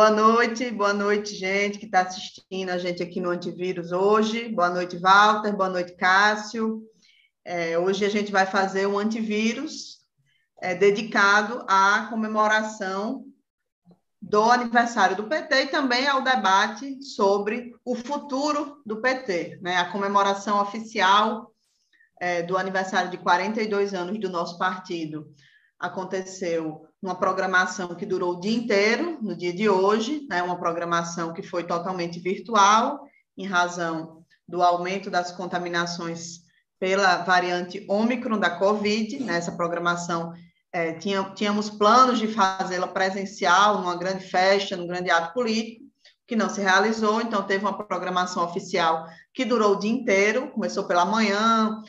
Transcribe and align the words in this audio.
Boa 0.00 0.10
noite, 0.10 0.70
boa 0.70 0.94
noite, 0.94 1.34
gente 1.34 1.78
que 1.78 1.84
está 1.84 2.00
assistindo 2.00 2.70
a 2.70 2.78
gente 2.78 3.02
aqui 3.02 3.20
no 3.20 3.28
Antivírus 3.28 3.92
hoje. 3.92 4.48
Boa 4.48 4.70
noite, 4.70 4.96
Walter, 4.96 5.54
boa 5.54 5.68
noite, 5.68 5.92
Cássio. 5.92 6.82
É, 7.44 7.78
hoje 7.78 8.06
a 8.06 8.08
gente 8.08 8.32
vai 8.32 8.46
fazer 8.46 8.86
um 8.86 8.98
antivírus 8.98 9.98
é, 10.58 10.74
dedicado 10.74 11.66
à 11.68 12.06
comemoração 12.08 13.26
do 14.22 14.44
aniversário 14.44 15.16
do 15.18 15.24
PT 15.24 15.64
e 15.64 15.66
também 15.66 16.08
ao 16.08 16.24
debate 16.24 17.02
sobre 17.02 17.74
o 17.84 17.94
futuro 17.94 18.80
do 18.86 19.02
PT, 19.02 19.58
né? 19.60 19.76
a 19.76 19.92
comemoração 19.92 20.62
oficial 20.62 21.54
é, 22.18 22.42
do 22.42 22.56
aniversário 22.56 23.10
de 23.10 23.18
42 23.18 23.92
anos 23.92 24.18
do 24.18 24.30
nosso 24.30 24.56
partido 24.56 25.30
aconteceu 25.78 26.89
uma 27.02 27.14
programação 27.14 27.94
que 27.94 28.04
durou 28.04 28.34
o 28.34 28.40
dia 28.40 28.56
inteiro, 28.56 29.18
no 29.22 29.34
dia 29.34 29.52
de 29.52 29.68
hoje, 29.68 30.26
né, 30.28 30.42
uma 30.42 30.58
programação 30.58 31.32
que 31.32 31.42
foi 31.42 31.64
totalmente 31.64 32.20
virtual, 32.20 33.00
em 33.36 33.46
razão 33.46 34.24
do 34.46 34.62
aumento 34.62 35.10
das 35.10 35.32
contaminações 35.32 36.40
pela 36.78 37.18
variante 37.18 37.84
Ômicron 37.88 38.38
da 38.38 38.50
Covid. 38.50 39.18
Né, 39.20 39.40
programação, 39.56 40.32
é, 40.72 40.92
tinha, 40.94 41.22
tínhamos 41.34 41.70
planos 41.70 42.18
de 42.18 42.28
fazê-la 42.28 42.88
presencial, 42.88 43.78
numa 43.78 43.96
grande 43.96 44.24
festa, 44.24 44.76
num 44.76 44.86
grande 44.86 45.10
ato 45.10 45.32
político, 45.32 45.88
que 46.26 46.36
não 46.36 46.48
se 46.48 46.60
realizou, 46.60 47.20
então 47.20 47.42
teve 47.42 47.64
uma 47.64 47.76
programação 47.76 48.44
oficial 48.44 49.04
que 49.34 49.44
durou 49.44 49.72
o 49.72 49.78
dia 49.78 49.90
inteiro, 49.90 50.50
começou 50.52 50.84
pela 50.84 51.04
manhã, 51.04 51.82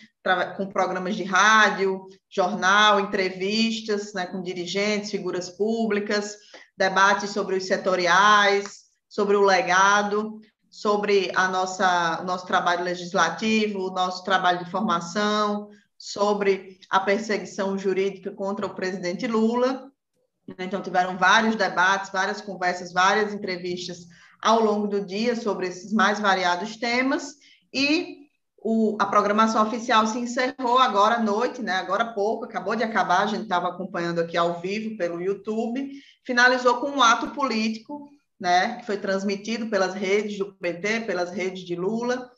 com 0.56 0.68
programas 0.68 1.16
de 1.16 1.24
rádio, 1.24 2.08
jornal, 2.30 3.00
entrevistas 3.00 4.14
né, 4.14 4.26
com 4.28 4.42
dirigentes, 4.42 5.10
figuras 5.10 5.50
públicas, 5.50 6.38
debates 6.78 7.32
sobre 7.32 7.56
os 7.56 7.66
setoriais, 7.66 8.82
sobre 9.10 9.36
o 9.36 9.42
legado, 9.42 10.40
sobre 10.70 11.32
a 11.36 11.48
nossa, 11.48 12.24
nosso 12.24 12.46
trabalho 12.46 12.84
legislativo, 12.84 13.88
o 13.88 13.92
nosso 13.92 14.24
trabalho 14.24 14.64
de 14.64 14.72
formação, 14.72 15.70
sobre 15.98 16.80
a 16.90 17.00
perseguição 17.00 17.78
jurídica 17.78 18.32
contra 18.32 18.66
o 18.66 18.76
presidente 18.76 19.28
Lula. 19.28 19.92
Então, 20.58 20.82
tiveram 20.82 21.18
vários 21.18 21.56
debates, 21.56 22.12
várias 22.12 22.42
conversas, 22.42 22.94
várias 22.94 23.34
entrevistas 23.34 24.08
ao 24.42 24.64
longo 24.64 24.88
do 24.88 25.06
dia 25.06 25.36
sobre 25.36 25.68
esses 25.68 25.94
mais 25.94 26.20
variados 26.20 26.78
temas. 26.78 27.36
E 27.74 28.21
o, 28.64 28.96
a 29.00 29.08
programação 29.08 29.66
oficial 29.66 30.06
se 30.06 30.20
encerrou 30.20 30.78
agora 30.78 31.16
à 31.16 31.20
noite, 31.20 31.64
né? 31.64 31.74
agora 31.74 32.04
há 32.04 32.14
pouco, 32.14 32.46
acabou 32.46 32.76
de 32.76 32.84
acabar, 32.84 33.24
a 33.24 33.26
gente 33.26 33.44
estava 33.44 33.68
acompanhando 33.70 34.22
aqui 34.22 34.38
ao 34.38 34.62
vivo 34.62 34.96
pelo 34.98 35.20
YouTube, 35.20 35.90
finalizou 36.24 36.80
com 36.80 36.92
um 36.92 37.02
ato 37.02 37.32
político, 37.32 38.08
né? 38.40 38.78
que 38.78 38.86
foi 38.86 38.98
transmitido 38.98 39.68
pelas 39.68 39.96
redes 39.96 40.38
do 40.38 40.54
PT, 40.54 41.02
pelas 41.02 41.32
redes 41.32 41.64
de 41.66 41.76
Lula, 41.76 42.30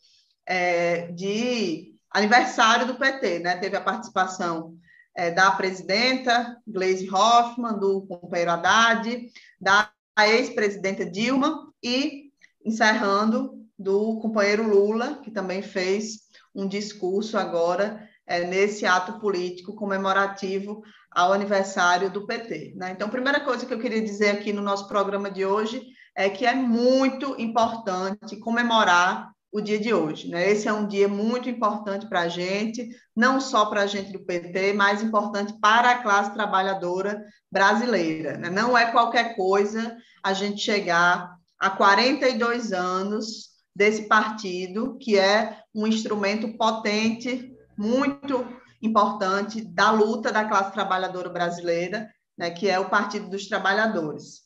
é, 0.45 1.07
de 1.11 1.93
aniversário 2.09 2.87
do 2.87 2.95
PT. 2.95 3.39
Né? 3.39 3.57
Teve 3.57 3.75
a 3.75 3.81
participação 3.81 4.77
é, 5.13 5.29
da 5.29 5.51
presidenta 5.51 6.57
Gleisi 6.65 7.09
Hoffmann, 7.13 7.77
do 7.77 8.01
companheiro 8.03 8.51
Haddad, 8.51 9.29
da 9.59 9.91
ex-presidenta 10.21 11.05
Dilma 11.05 11.69
e 11.83 12.31
encerrando 12.65 13.62
do 13.77 14.19
companheiro 14.19 14.67
Lula, 14.67 15.19
que 15.23 15.31
também 15.31 15.61
fez 15.61 16.23
um 16.53 16.67
discurso 16.67 17.37
agora 17.37 18.07
é, 18.25 18.45
nesse 18.45 18.85
ato 18.85 19.19
político 19.19 19.75
comemorativo 19.75 20.81
ao 21.11 21.33
aniversário 21.33 22.09
do 22.09 22.25
PT. 22.25 22.73
Né? 22.75 22.91
Então, 22.91 23.07
a 23.07 23.11
primeira 23.11 23.39
coisa 23.39 23.65
que 23.65 23.73
eu 23.73 23.79
queria 23.79 24.01
dizer 24.01 24.29
aqui 24.29 24.53
no 24.53 24.61
nosso 24.61 24.87
programa 24.87 25.29
de 25.29 25.45
hoje 25.45 25.83
é 26.15 26.29
que 26.29 26.45
é 26.45 26.53
muito 26.53 27.35
importante 27.39 28.37
comemorar 28.37 29.31
o 29.51 29.61
dia 29.61 29.79
de 29.79 29.93
hoje. 29.93 30.29
Né? 30.29 30.49
Esse 30.49 30.67
é 30.67 30.73
um 30.73 30.87
dia 30.87 31.07
muito 31.07 31.47
importante 31.47 32.07
para 32.07 32.21
a 32.21 32.27
gente, 32.27 32.89
não 33.15 33.39
só 33.39 33.65
para 33.67 33.81
a 33.81 33.87
gente 33.87 34.11
do 34.11 34.25
PT, 34.25 34.73
mas 34.73 35.03
importante 35.03 35.53
para 35.61 35.91
a 35.91 36.01
classe 36.01 36.33
trabalhadora 36.33 37.23
brasileira. 37.51 38.37
Né? 38.37 38.49
Não 38.49 38.75
é 38.75 38.91
qualquer 38.91 39.35
coisa 39.35 39.95
a 40.23 40.33
gente 40.33 40.61
chegar 40.61 41.35
a 41.59 41.69
42 41.69 42.73
anos 42.73 43.52
desse 43.75 44.03
partido, 44.03 44.97
que 44.99 45.17
é 45.17 45.59
um 45.73 45.87
instrumento 45.87 46.57
potente, 46.57 47.55
muito 47.77 48.45
importante 48.81 49.61
da 49.61 49.91
luta 49.91 50.31
da 50.31 50.45
classe 50.45 50.71
trabalhadora 50.73 51.29
brasileira, 51.29 52.09
né, 52.37 52.51
que 52.51 52.69
é 52.69 52.79
o 52.79 52.89
Partido 52.89 53.29
dos 53.29 53.47
Trabalhadores. 53.47 54.41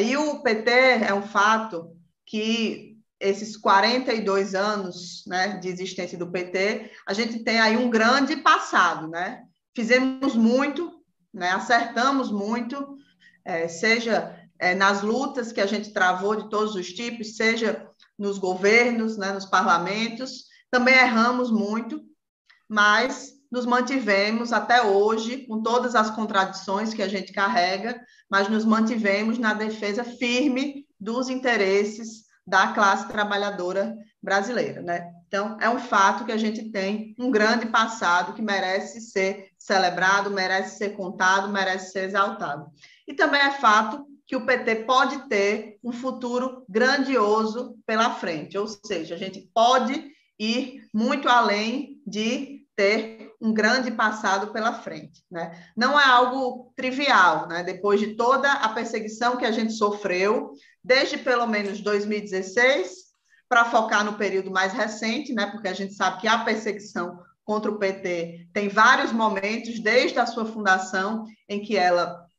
E 0.00 0.16
o 0.16 0.42
PT 0.42 0.70
é 0.70 1.14
um 1.14 1.22
fato 1.22 1.96
que 2.26 2.96
esses 3.18 3.56
42 3.56 4.54
anos 4.54 5.24
né, 5.26 5.58
de 5.58 5.68
existência 5.68 6.16
do 6.16 6.30
PT, 6.30 6.90
a 7.06 7.12
gente 7.12 7.40
tem 7.40 7.60
aí 7.60 7.76
um 7.76 7.90
grande 7.90 8.36
passado, 8.36 9.08
né? 9.08 9.42
Fizemos 9.76 10.34
muito, 10.34 10.90
né, 11.32 11.50
acertamos 11.50 12.30
muito, 12.30 12.96
é, 13.44 13.68
seja 13.68 14.36
é, 14.58 14.74
nas 14.74 15.02
lutas 15.02 15.52
que 15.52 15.60
a 15.60 15.66
gente 15.66 15.92
travou 15.92 16.34
de 16.34 16.48
todos 16.48 16.74
os 16.74 16.88
tipos, 16.88 17.36
seja 17.36 17.89
nos 18.20 18.38
governos, 18.38 19.16
né, 19.16 19.32
nos 19.32 19.46
parlamentos. 19.46 20.44
Também 20.70 20.94
erramos 20.94 21.50
muito, 21.50 22.02
mas 22.68 23.32
nos 23.50 23.66
mantivemos 23.66 24.52
até 24.52 24.82
hoje, 24.82 25.46
com 25.46 25.62
todas 25.62 25.94
as 25.96 26.10
contradições 26.10 26.94
que 26.94 27.02
a 27.02 27.08
gente 27.08 27.32
carrega, 27.32 28.00
mas 28.30 28.48
nos 28.48 28.64
mantivemos 28.64 29.38
na 29.38 29.54
defesa 29.54 30.04
firme 30.04 30.86
dos 31.00 31.28
interesses 31.28 32.26
da 32.46 32.68
classe 32.68 33.08
trabalhadora 33.08 33.96
brasileira, 34.22 34.82
né? 34.82 35.10
Então, 35.26 35.56
é 35.60 35.70
um 35.70 35.78
fato 35.78 36.24
que 36.24 36.32
a 36.32 36.36
gente 36.36 36.70
tem 36.70 37.14
um 37.18 37.30
grande 37.30 37.66
passado 37.66 38.34
que 38.34 38.42
merece 38.42 39.00
ser 39.00 39.48
celebrado, 39.58 40.30
merece 40.30 40.76
ser 40.76 40.90
contado, 40.90 41.48
merece 41.48 41.92
ser 41.92 42.04
exaltado. 42.04 42.66
E 43.06 43.14
também 43.14 43.40
é 43.40 43.52
fato 43.52 44.04
que 44.30 44.36
o 44.36 44.46
PT 44.46 44.84
pode 44.84 45.28
ter 45.28 45.80
um 45.82 45.90
futuro 45.92 46.64
grandioso 46.68 47.76
pela 47.84 48.14
frente, 48.14 48.56
ou 48.56 48.68
seja, 48.68 49.16
a 49.16 49.18
gente 49.18 49.40
pode 49.52 50.12
ir 50.38 50.84
muito 50.94 51.28
além 51.28 52.00
de 52.06 52.64
ter 52.76 53.32
um 53.42 53.52
grande 53.52 53.90
passado 53.90 54.52
pela 54.52 54.72
frente, 54.72 55.24
né? 55.28 55.66
Não 55.76 55.98
é 55.98 56.04
algo 56.04 56.72
trivial, 56.76 57.48
né? 57.48 57.64
Depois 57.64 57.98
de 57.98 58.14
toda 58.14 58.52
a 58.52 58.68
perseguição 58.68 59.36
que 59.36 59.44
a 59.44 59.50
gente 59.50 59.72
sofreu, 59.72 60.52
desde 60.84 61.18
pelo 61.18 61.48
menos 61.48 61.80
2016, 61.80 62.88
para 63.48 63.64
focar 63.64 64.04
no 64.04 64.12
período 64.12 64.48
mais 64.48 64.72
recente, 64.72 65.32
né? 65.32 65.46
Porque 65.46 65.66
a 65.66 65.74
gente 65.74 65.94
sabe 65.94 66.20
que 66.20 66.28
a 66.28 66.44
perseguição 66.44 67.18
contra 67.42 67.68
o 67.68 67.80
PT 67.80 68.46
tem 68.52 68.68
vários 68.68 69.10
momentos, 69.10 69.80
desde 69.80 70.20
a 70.20 70.26
sua 70.26 70.46
fundação, 70.46 71.26
em 71.48 71.60
que 71.60 71.76
ela 71.76 72.29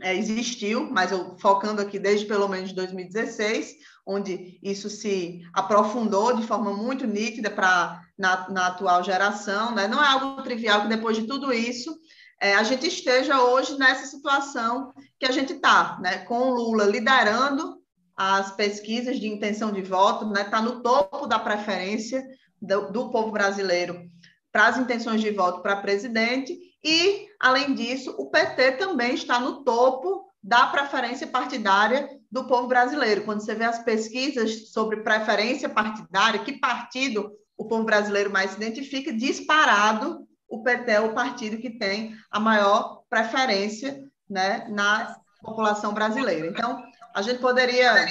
é, 0.00 0.16
existiu, 0.16 0.88
mas 0.90 1.10
eu 1.10 1.36
focando 1.38 1.82
aqui 1.82 1.98
desde 1.98 2.26
pelo 2.26 2.48
menos 2.48 2.72
2016, 2.72 3.74
onde 4.06 4.58
isso 4.62 4.88
se 4.88 5.40
aprofundou 5.52 6.36
de 6.36 6.46
forma 6.46 6.72
muito 6.72 7.06
nítida 7.06 7.50
para 7.50 8.00
na, 8.16 8.48
na, 8.48 8.66
atual 8.68 9.02
geração, 9.02 9.74
né? 9.74 9.86
Não 9.86 10.02
é 10.02 10.06
algo 10.06 10.42
trivial 10.42 10.82
que 10.82 10.88
depois 10.88 11.16
de 11.16 11.26
tudo 11.26 11.52
isso 11.52 11.96
é, 12.40 12.54
a 12.54 12.62
gente 12.62 12.86
esteja 12.86 13.42
hoje 13.42 13.76
nessa 13.76 14.06
situação 14.06 14.92
que 15.18 15.26
a 15.26 15.32
gente 15.32 15.54
está, 15.54 15.98
né? 16.00 16.18
Com 16.18 16.38
o 16.38 16.54
Lula 16.54 16.84
liderando 16.84 17.78
as 18.16 18.50
pesquisas 18.52 19.18
de 19.20 19.28
intenção 19.28 19.72
de 19.72 19.82
voto, 19.82 20.26
né? 20.26 20.42
Está 20.42 20.62
no 20.62 20.80
topo 20.80 21.26
da 21.26 21.38
preferência 21.38 22.24
do, 22.62 22.92
do 22.92 23.10
povo 23.10 23.30
brasileiro 23.30 24.08
para 24.50 24.68
as 24.68 24.78
intenções 24.78 25.20
de 25.20 25.30
voto 25.30 25.60
para 25.60 25.76
presidente 25.76 26.56
e, 26.84 27.28
além 27.40 27.74
disso, 27.74 28.14
o 28.18 28.30
PT 28.30 28.72
também 28.72 29.14
está 29.14 29.40
no 29.40 29.64
topo 29.64 30.28
da 30.42 30.66
preferência 30.68 31.26
partidária 31.26 32.08
do 32.30 32.46
povo 32.46 32.68
brasileiro. 32.68 33.24
Quando 33.24 33.40
você 33.40 33.54
vê 33.54 33.64
as 33.64 33.82
pesquisas 33.82 34.70
sobre 34.70 35.02
preferência 35.02 35.68
partidária, 35.68 36.40
que 36.40 36.52
partido 36.52 37.32
o 37.56 37.66
povo 37.66 37.84
brasileiro 37.84 38.30
mais 38.30 38.52
se 38.52 38.56
identifica, 38.56 39.12
disparado, 39.12 40.26
o 40.48 40.62
PT 40.62 40.90
é 40.92 41.00
o 41.00 41.14
partido 41.14 41.58
que 41.58 41.70
tem 41.70 42.16
a 42.30 42.38
maior 42.38 43.02
preferência 43.10 44.00
né, 44.30 44.66
na 44.68 45.16
população 45.42 45.92
brasileira. 45.92 46.46
Então, 46.46 46.82
a 47.14 47.22
gente 47.22 47.40
poderia. 47.40 48.06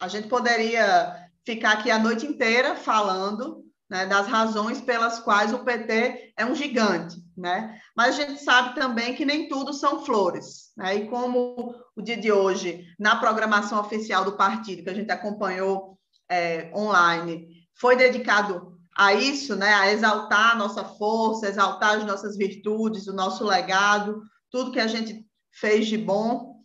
A 0.00 0.08
gente 0.08 0.28
poderia 0.28 1.28
ficar 1.44 1.72
aqui 1.72 1.90
a 1.90 1.98
noite 1.98 2.24
inteira 2.24 2.76
falando 2.76 3.67
né, 3.90 4.06
das 4.06 4.26
razões 4.26 4.80
pelas 4.80 5.18
quais 5.18 5.52
o 5.52 5.60
PT 5.64 6.32
é 6.36 6.44
um 6.44 6.54
gigante, 6.54 7.16
né? 7.36 7.80
Mas 7.96 8.18
a 8.18 8.24
gente 8.24 8.42
sabe 8.42 8.74
também 8.74 9.14
que 9.14 9.24
nem 9.24 9.48
tudo 9.48 9.72
são 9.72 10.04
flores, 10.04 10.72
né? 10.76 10.96
E 10.96 11.08
como 11.08 11.74
o 11.96 12.02
dia 12.02 12.16
de 12.16 12.30
hoje, 12.30 12.84
na 12.98 13.16
programação 13.16 13.80
oficial 13.80 14.24
do 14.24 14.36
partido, 14.36 14.82
que 14.82 14.90
a 14.90 14.94
gente 14.94 15.10
acompanhou 15.10 15.98
é, 16.30 16.70
online, 16.74 17.48
foi 17.74 17.96
dedicado 17.96 18.76
a 18.96 19.14
isso, 19.14 19.56
né? 19.56 19.72
A 19.72 19.90
exaltar 19.90 20.52
a 20.52 20.56
nossa 20.56 20.84
força, 20.84 21.48
exaltar 21.48 21.96
as 21.96 22.04
nossas 22.04 22.36
virtudes, 22.36 23.06
o 23.06 23.14
nosso 23.14 23.44
legado, 23.44 24.20
tudo 24.50 24.72
que 24.72 24.80
a 24.80 24.86
gente 24.86 25.26
fez 25.50 25.86
de 25.86 25.96
bom 25.96 26.58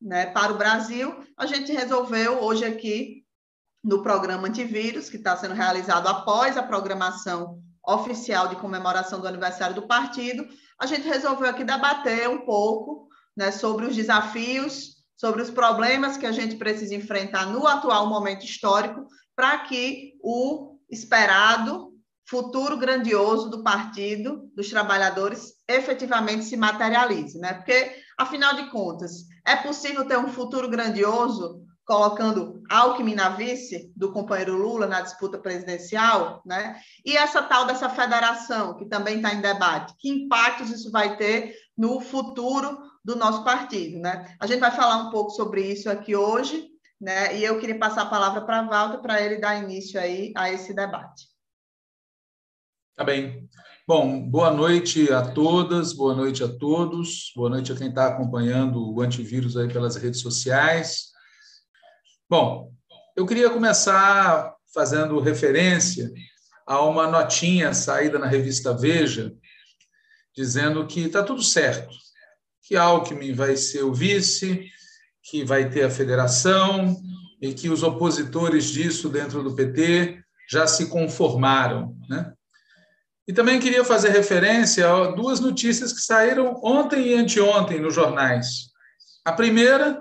né, 0.00 0.26
para 0.26 0.52
o 0.52 0.58
Brasil, 0.58 1.14
a 1.36 1.46
gente 1.46 1.72
resolveu 1.72 2.42
hoje 2.42 2.64
aqui 2.64 3.23
no 3.84 4.02
programa 4.02 4.48
Antivírus, 4.48 5.10
que 5.10 5.18
está 5.18 5.36
sendo 5.36 5.54
realizado 5.54 6.08
após 6.08 6.56
a 6.56 6.62
programação 6.62 7.62
oficial 7.86 8.48
de 8.48 8.56
comemoração 8.56 9.20
do 9.20 9.28
aniversário 9.28 9.74
do 9.74 9.86
partido, 9.86 10.46
a 10.80 10.86
gente 10.86 11.06
resolveu 11.06 11.50
aqui 11.50 11.62
debater 11.62 12.28
um 12.28 12.46
pouco 12.46 13.08
né, 13.36 13.50
sobre 13.50 13.84
os 13.84 13.94
desafios, 13.94 14.94
sobre 15.16 15.42
os 15.42 15.50
problemas 15.50 16.16
que 16.16 16.24
a 16.24 16.32
gente 16.32 16.56
precisa 16.56 16.94
enfrentar 16.94 17.46
no 17.46 17.66
atual 17.66 18.06
momento 18.06 18.44
histórico 18.44 19.06
para 19.36 19.58
que 19.58 20.14
o 20.22 20.78
esperado 20.90 21.92
futuro 22.26 22.78
grandioso 22.78 23.50
do 23.50 23.62
Partido 23.62 24.50
dos 24.56 24.70
Trabalhadores 24.70 25.52
efetivamente 25.68 26.44
se 26.44 26.56
materialize, 26.56 27.38
né? 27.38 27.52
Porque, 27.52 27.96
afinal 28.16 28.54
de 28.54 28.70
contas, 28.70 29.26
é 29.46 29.56
possível 29.56 30.06
ter 30.06 30.18
um 30.18 30.28
futuro 30.28 30.68
grandioso 30.70 31.62
colocando 31.84 32.62
Alckmin 32.70 33.14
na 33.14 33.30
vice 33.30 33.92
do 33.94 34.10
companheiro 34.10 34.56
Lula 34.56 34.86
na 34.86 35.02
disputa 35.02 35.38
presidencial, 35.38 36.42
né? 36.44 36.80
E 37.04 37.16
essa 37.16 37.42
tal 37.42 37.66
dessa 37.66 37.88
federação 37.88 38.74
que 38.76 38.86
também 38.86 39.16
está 39.16 39.34
em 39.34 39.40
debate, 39.40 39.94
que 39.98 40.08
impactos 40.08 40.70
isso 40.70 40.90
vai 40.90 41.16
ter 41.16 41.54
no 41.76 42.00
futuro 42.00 42.78
do 43.04 43.14
nosso 43.16 43.44
partido, 43.44 43.98
né? 43.98 44.34
A 44.40 44.46
gente 44.46 44.60
vai 44.60 44.70
falar 44.70 44.96
um 44.96 45.10
pouco 45.10 45.30
sobre 45.30 45.60
isso 45.60 45.90
aqui 45.90 46.16
hoje, 46.16 46.70
né? 46.98 47.36
E 47.36 47.44
eu 47.44 47.58
queria 47.60 47.78
passar 47.78 48.02
a 48.02 48.06
palavra 48.06 48.40
para 48.40 48.62
Walter 48.62 48.98
para 48.98 49.20
ele 49.20 49.36
dar 49.36 49.62
início 49.62 50.00
aí 50.00 50.32
a 50.34 50.50
esse 50.50 50.72
debate. 50.72 51.28
Tá 52.96 53.04
bem. 53.04 53.48
Bom, 53.86 54.22
boa 54.30 54.50
noite 54.50 55.12
a 55.12 55.20
todas, 55.20 55.92
boa 55.92 56.14
noite 56.14 56.42
a 56.42 56.48
todos, 56.48 57.30
boa 57.36 57.50
noite 57.50 57.70
a 57.70 57.76
quem 57.76 57.88
está 57.88 58.06
acompanhando 58.06 58.94
o 58.94 59.02
antivírus 59.02 59.58
aí 59.58 59.68
pelas 59.70 59.96
redes 59.96 60.20
sociais. 60.20 61.13
Bom, 62.28 62.72
eu 63.14 63.26
queria 63.26 63.50
começar 63.50 64.54
fazendo 64.72 65.20
referência 65.20 66.10
a 66.66 66.82
uma 66.82 67.06
notinha 67.06 67.74
saída 67.74 68.18
na 68.18 68.26
revista 68.26 68.72
Veja, 68.72 69.30
dizendo 70.34 70.86
que 70.86 71.00
está 71.00 71.22
tudo 71.22 71.42
certo, 71.42 71.94
que 72.62 72.76
Alckmin 72.76 73.34
vai 73.34 73.58
ser 73.58 73.82
o 73.82 73.92
vice, 73.92 74.66
que 75.22 75.44
vai 75.44 75.68
ter 75.68 75.84
a 75.84 75.90
federação 75.90 76.96
e 77.42 77.52
que 77.52 77.68
os 77.68 77.82
opositores 77.82 78.70
disso 78.70 79.10
dentro 79.10 79.42
do 79.42 79.54
PT 79.54 80.24
já 80.50 80.66
se 80.66 80.86
conformaram. 80.86 81.94
Né? 82.08 82.32
E 83.28 83.34
também 83.34 83.60
queria 83.60 83.84
fazer 83.84 84.08
referência 84.08 84.90
a 84.90 85.10
duas 85.10 85.40
notícias 85.40 85.92
que 85.92 86.00
saíram 86.00 86.58
ontem 86.64 87.08
e 87.08 87.14
anteontem 87.14 87.80
nos 87.80 87.94
jornais. 87.94 88.70
A 89.22 89.32
primeira, 89.32 90.00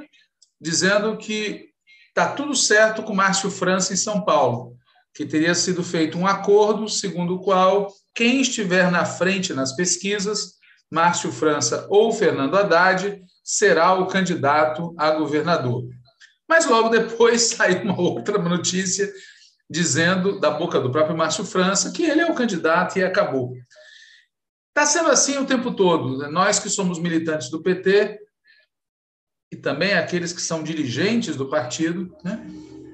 dizendo 0.60 1.18
que 1.18 1.73
está 2.14 2.30
tudo 2.30 2.56
certo 2.56 3.02
com 3.02 3.16
Márcio 3.16 3.50
França 3.50 3.92
em 3.92 3.98
São 3.98 4.24
Paulo, 4.24 4.78
que 5.16 5.26
teria 5.26 5.56
sido 5.56 5.84
feito 5.84 6.16
um 6.16 6.28
acordo 6.28 6.88
segundo 6.88 7.36
o 7.36 7.40
qual 7.40 7.92
quem 8.14 8.40
estiver 8.40 8.92
na 8.92 9.04
frente 9.04 9.52
nas 9.52 9.76
pesquisas, 9.76 10.54
Márcio 10.92 11.32
França 11.32 11.88
ou 11.90 12.14
Fernando 12.14 12.56
Haddad, 12.56 13.20
será 13.44 13.94
o 13.94 14.06
candidato 14.06 14.94
a 14.96 15.10
governador. 15.10 15.84
Mas 16.48 16.68
logo 16.68 16.90
depois 16.90 17.42
saiu 17.50 17.82
uma 17.82 18.00
outra 18.00 18.38
notícia 18.38 19.12
dizendo, 19.68 20.40
da 20.40 20.52
boca 20.52 20.80
do 20.80 20.92
próprio 20.92 21.18
Márcio 21.18 21.44
França, 21.44 21.92
que 21.92 22.04
ele 22.04 22.22
é 22.22 22.30
o 22.30 22.36
candidato 22.36 23.00
e 23.00 23.04
acabou. 23.04 23.54
Está 24.70 24.86
sendo 24.86 25.10
assim 25.10 25.40
o 25.40 25.48
tempo 25.48 25.76
todo. 25.76 26.20
Né? 26.20 26.28
Nós 26.28 26.60
que 26.60 26.70
somos 26.70 27.00
militantes 27.00 27.50
do 27.50 27.64
PT, 27.64 28.20
também 29.64 29.94
aqueles 29.94 30.34
que 30.34 30.42
são 30.42 30.62
dirigentes 30.62 31.36
do 31.36 31.50
partido, 31.50 32.16
né, 32.24 32.46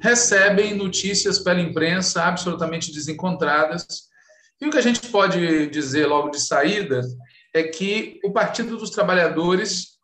recebem 0.01 0.75
notícias 0.75 1.39
pela 1.39 1.59
imprensa 1.59 2.23
absolutamente 2.23 2.93
desencontradas. 2.93 4.07
E 4.61 4.67
o 4.67 4.71
que 4.71 4.77
a 4.77 4.81
gente 4.81 5.05
pode 5.07 5.67
dizer 5.67 6.05
logo 6.05 6.29
de 6.29 6.39
saída 6.39 7.01
é 7.53 7.63
que 7.63 8.19
o 8.23 8.31
Partido 8.31 8.77
dos 8.77 8.91
Trabalhadores, 8.91 9.97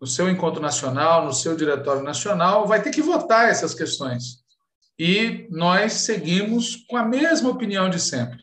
no 0.00 0.06
seu 0.06 0.28
encontro 0.28 0.60
nacional, 0.60 1.24
no 1.24 1.32
seu 1.32 1.54
diretório 1.54 2.02
nacional, 2.02 2.66
vai 2.66 2.82
ter 2.82 2.90
que 2.90 3.02
votar 3.02 3.48
essas 3.48 3.74
questões 3.74 4.40
e 4.98 5.46
nós 5.50 5.94
seguimos 5.94 6.76
com 6.88 6.94
a 6.94 7.04
mesma 7.04 7.48
opinião 7.48 7.88
de 7.88 7.98
sempre. 7.98 8.38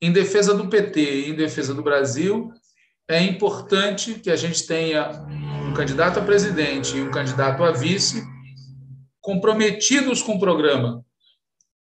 Em 0.00 0.12
defesa 0.12 0.54
do 0.54 0.68
PT 0.68 1.28
em 1.28 1.34
defesa 1.34 1.74
do 1.74 1.82
Brasil, 1.82 2.52
é 3.08 3.22
importante 3.22 4.14
que 4.14 4.30
a 4.30 4.36
gente 4.36 4.66
tenha 4.66 5.10
candidato 5.78 6.18
a 6.18 6.22
presidente 6.22 6.96
e 6.96 7.00
um 7.00 7.08
candidato 7.08 7.62
a 7.62 7.70
vice 7.70 8.26
comprometidos 9.20 10.20
com 10.20 10.32
o 10.32 10.40
programa 10.40 11.04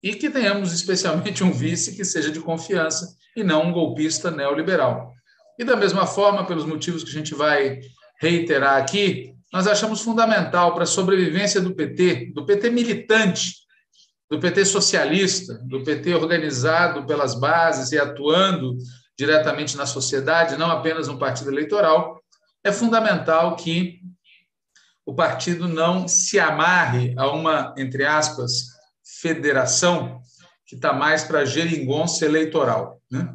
e 0.03 0.13
que 0.13 0.29
tenhamos 0.29 0.71
especialmente 0.71 1.43
um 1.43 1.51
vice 1.51 1.95
que 1.95 2.05
seja 2.05 2.29
de 2.29 2.39
confiança 2.39 3.15
e 3.35 3.43
não 3.43 3.65
um 3.65 3.71
golpista 3.71 4.29
neoliberal. 4.29 5.11
E 5.57 5.63
da 5.63 5.75
mesma 5.75 6.05
forma, 6.05 6.45
pelos 6.45 6.63
motivos 6.63 7.03
que 7.03 7.09
a 7.09 7.13
gente 7.13 7.33
vai 7.33 7.79
reiterar 8.21 8.77
aqui, 8.77 9.33
nós 9.51 9.65
achamos 9.65 10.01
fundamental 10.01 10.75
para 10.75 10.83
a 10.83 10.85
sobrevivência 10.87 11.59
do 11.59 11.73
PT, 11.73 12.33
do 12.35 12.45
PT 12.45 12.69
militante, 12.69 13.55
do 14.29 14.39
PT 14.39 14.63
socialista, 14.65 15.55
do 15.63 15.83
PT 15.83 16.13
organizado 16.13 17.03
pelas 17.07 17.33
bases 17.33 17.91
e 17.91 17.97
atuando 17.97 18.77
diretamente 19.17 19.75
na 19.75 19.87
sociedade, 19.87 20.55
não 20.55 20.69
apenas 20.69 21.07
um 21.07 21.17
partido 21.17 21.49
eleitoral, 21.49 22.16
é 22.67 22.73
fundamental 22.73 23.55
que 23.55 24.01
o 25.05 25.15
partido 25.15 25.69
não 25.69 26.05
se 26.05 26.37
amarre 26.37 27.13
a 27.17 27.31
uma, 27.31 27.73
entre 27.77 28.05
aspas, 28.05 28.51
federação 29.21 30.21
que 30.65 30.75
está 30.75 30.91
mais 30.91 31.23
para 31.23 31.45
geringonça 31.45 32.25
eleitoral. 32.25 33.01
Né? 33.09 33.33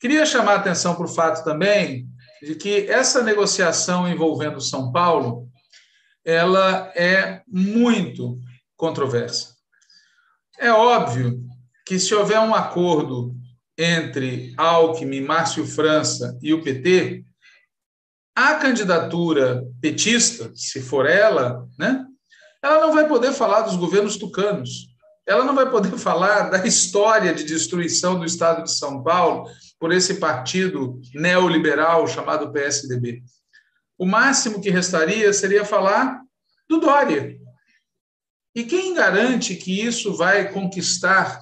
Queria 0.00 0.26
chamar 0.26 0.54
a 0.54 0.56
atenção 0.56 0.96
para 0.96 1.04
o 1.04 1.14
fato 1.14 1.44
também 1.44 2.08
de 2.42 2.56
que 2.56 2.90
essa 2.90 3.22
negociação 3.22 4.08
envolvendo 4.08 4.60
São 4.60 4.90
Paulo 4.90 5.48
ela 6.24 6.92
é 6.96 7.42
muito 7.46 8.40
controversa. 8.76 9.54
É 10.58 10.72
óbvio 10.72 11.44
que 11.86 11.98
se 11.98 12.12
houver 12.12 12.40
um 12.40 12.54
acordo 12.54 13.36
entre 13.78 14.52
Alckmin, 14.56 15.20
Márcio 15.20 15.64
França 15.64 16.36
e 16.42 16.52
o 16.52 16.62
PT, 16.62 17.24
a 18.34 18.54
candidatura 18.54 19.62
petista, 19.80 20.50
se 20.54 20.80
for 20.80 21.06
ela, 21.06 21.66
né, 21.78 22.04
ela 22.62 22.80
não 22.80 22.92
vai 22.92 23.06
poder 23.06 23.32
falar 23.32 23.62
dos 23.62 23.76
governos 23.76 24.16
tucanos. 24.16 24.88
Ela 25.26 25.44
não 25.44 25.54
vai 25.54 25.70
poder 25.70 25.96
falar 25.98 26.50
da 26.50 26.66
história 26.66 27.34
de 27.34 27.44
destruição 27.44 28.18
do 28.18 28.24
Estado 28.24 28.64
de 28.64 28.72
São 28.72 29.02
Paulo 29.02 29.50
por 29.78 29.92
esse 29.92 30.14
partido 30.14 31.00
neoliberal 31.14 32.06
chamado 32.06 32.52
PSDB. 32.52 33.22
O 33.98 34.06
máximo 34.06 34.60
que 34.60 34.70
restaria 34.70 35.32
seria 35.32 35.64
falar 35.64 36.20
do 36.68 36.78
Dória. 36.78 37.36
E 38.54 38.64
quem 38.64 38.94
garante 38.94 39.54
que 39.56 39.80
isso 39.80 40.14
vai 40.14 40.52
conquistar 40.52 41.40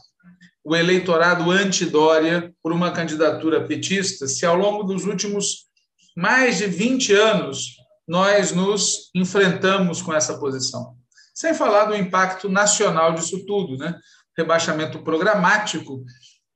o 0.62 0.76
eleitorado 0.76 1.50
anti-Dória 1.50 2.52
por 2.62 2.72
uma 2.72 2.92
candidatura 2.92 3.66
petista, 3.66 4.26
se 4.26 4.44
ao 4.44 4.56
longo 4.56 4.84
dos 4.84 5.06
últimos 5.06 5.69
mais 6.16 6.58
de 6.58 6.66
20 6.66 7.12
anos 7.14 7.76
nós 8.06 8.52
nos 8.52 9.10
enfrentamos 9.14 10.02
com 10.02 10.12
essa 10.12 10.38
posição? 10.38 10.94
Sem 11.34 11.54
falar 11.54 11.86
do 11.86 11.96
impacto 11.96 12.48
nacional 12.48 13.14
disso 13.14 13.44
tudo, 13.46 13.76
né? 13.76 13.98
Rebaixamento 14.36 15.02
programático 15.02 16.04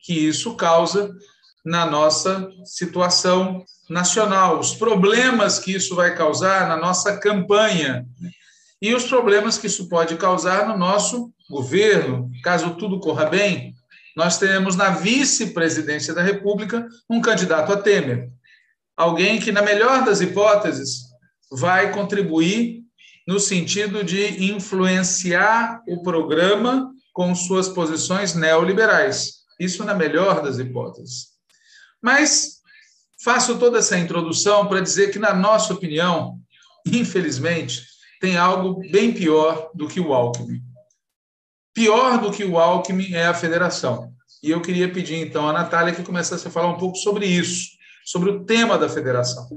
que 0.01 0.13
isso 0.13 0.55
causa 0.57 1.11
na 1.65 1.87
nossa 1.87 2.51
situação 2.65 3.65
nacional, 3.89 4.59
os 4.59 4.75
problemas 4.75 5.59
que 5.59 5.73
isso 5.73 5.95
vai 5.95 6.15
causar 6.15 6.69
na 6.69 6.77
nossa 6.77 7.17
campanha 7.17 8.07
e 8.81 8.95
os 8.95 9.05
problemas 9.05 9.57
que 9.57 9.67
isso 9.67 9.89
pode 9.89 10.17
causar 10.17 10.69
no 10.69 10.77
nosso 10.77 11.33
governo, 11.49 12.31
caso 12.43 12.75
tudo 12.75 13.01
corra 13.01 13.27
bem. 13.27 13.75
Nós 14.15 14.39
teremos 14.39 14.77
na 14.77 14.91
vice-presidência 14.91 16.15
da 16.15 16.23
República 16.23 16.87
um 17.09 17.21
candidato 17.21 17.73
a 17.73 17.77
Temer, 17.77 18.31
alguém 18.97 19.41
que, 19.41 19.53
na 19.53 19.63
melhor 19.63 20.05
das 20.05 20.21
hipóteses, 20.21 21.05
vai 21.51 21.93
contribuir 21.93 22.83
no 23.27 23.41
sentido 23.41 24.05
de 24.05 24.53
influenciar 24.53 25.83
o 25.89 26.03
programa 26.03 26.93
com 27.13 27.35
suas 27.35 27.69
posições 27.69 28.35
neoliberais. 28.35 29.45
Isso 29.59 29.85
na 29.85 29.95
melhor 29.95 30.43
das 30.43 30.59
hipóteses. 30.59 31.29
Mas 32.03 32.61
faço 33.23 33.59
toda 33.59 33.79
essa 33.79 33.99
introdução 33.99 34.67
para 34.67 34.81
dizer 34.81 35.11
que, 35.11 35.19
na 35.19 35.33
nossa 35.33 35.73
opinião, 35.73 36.39
infelizmente, 36.87 37.83
tem 38.21 38.37
algo 38.37 38.81
bem 38.91 39.13
pior 39.13 39.71
do 39.75 39.89
que 39.89 40.01
o 40.01 40.13
Alckmin. 40.13 40.61
Pior 41.73 42.21
do 42.21 42.31
que 42.31 42.45
o 42.45 42.59
Alckmin 42.59 43.15
é 43.15 43.27
a 43.27 43.35
federação. 43.35 44.13
E 44.43 44.51
eu 44.51 44.61
queria 44.61 44.93
pedir, 44.93 45.17
então, 45.17 45.49
à 45.49 45.53
Natália 45.53 45.95
que 45.95 46.03
começasse 46.03 46.47
a 46.47 46.51
falar 46.51 46.69
um 46.69 46.77
pouco 46.77 46.99
sobre 46.99 47.27
isso, 47.27 47.74
sobre 48.05 48.31
o 48.31 48.45
tema 48.45 48.79
da 48.79 48.89
federação. 48.89 49.49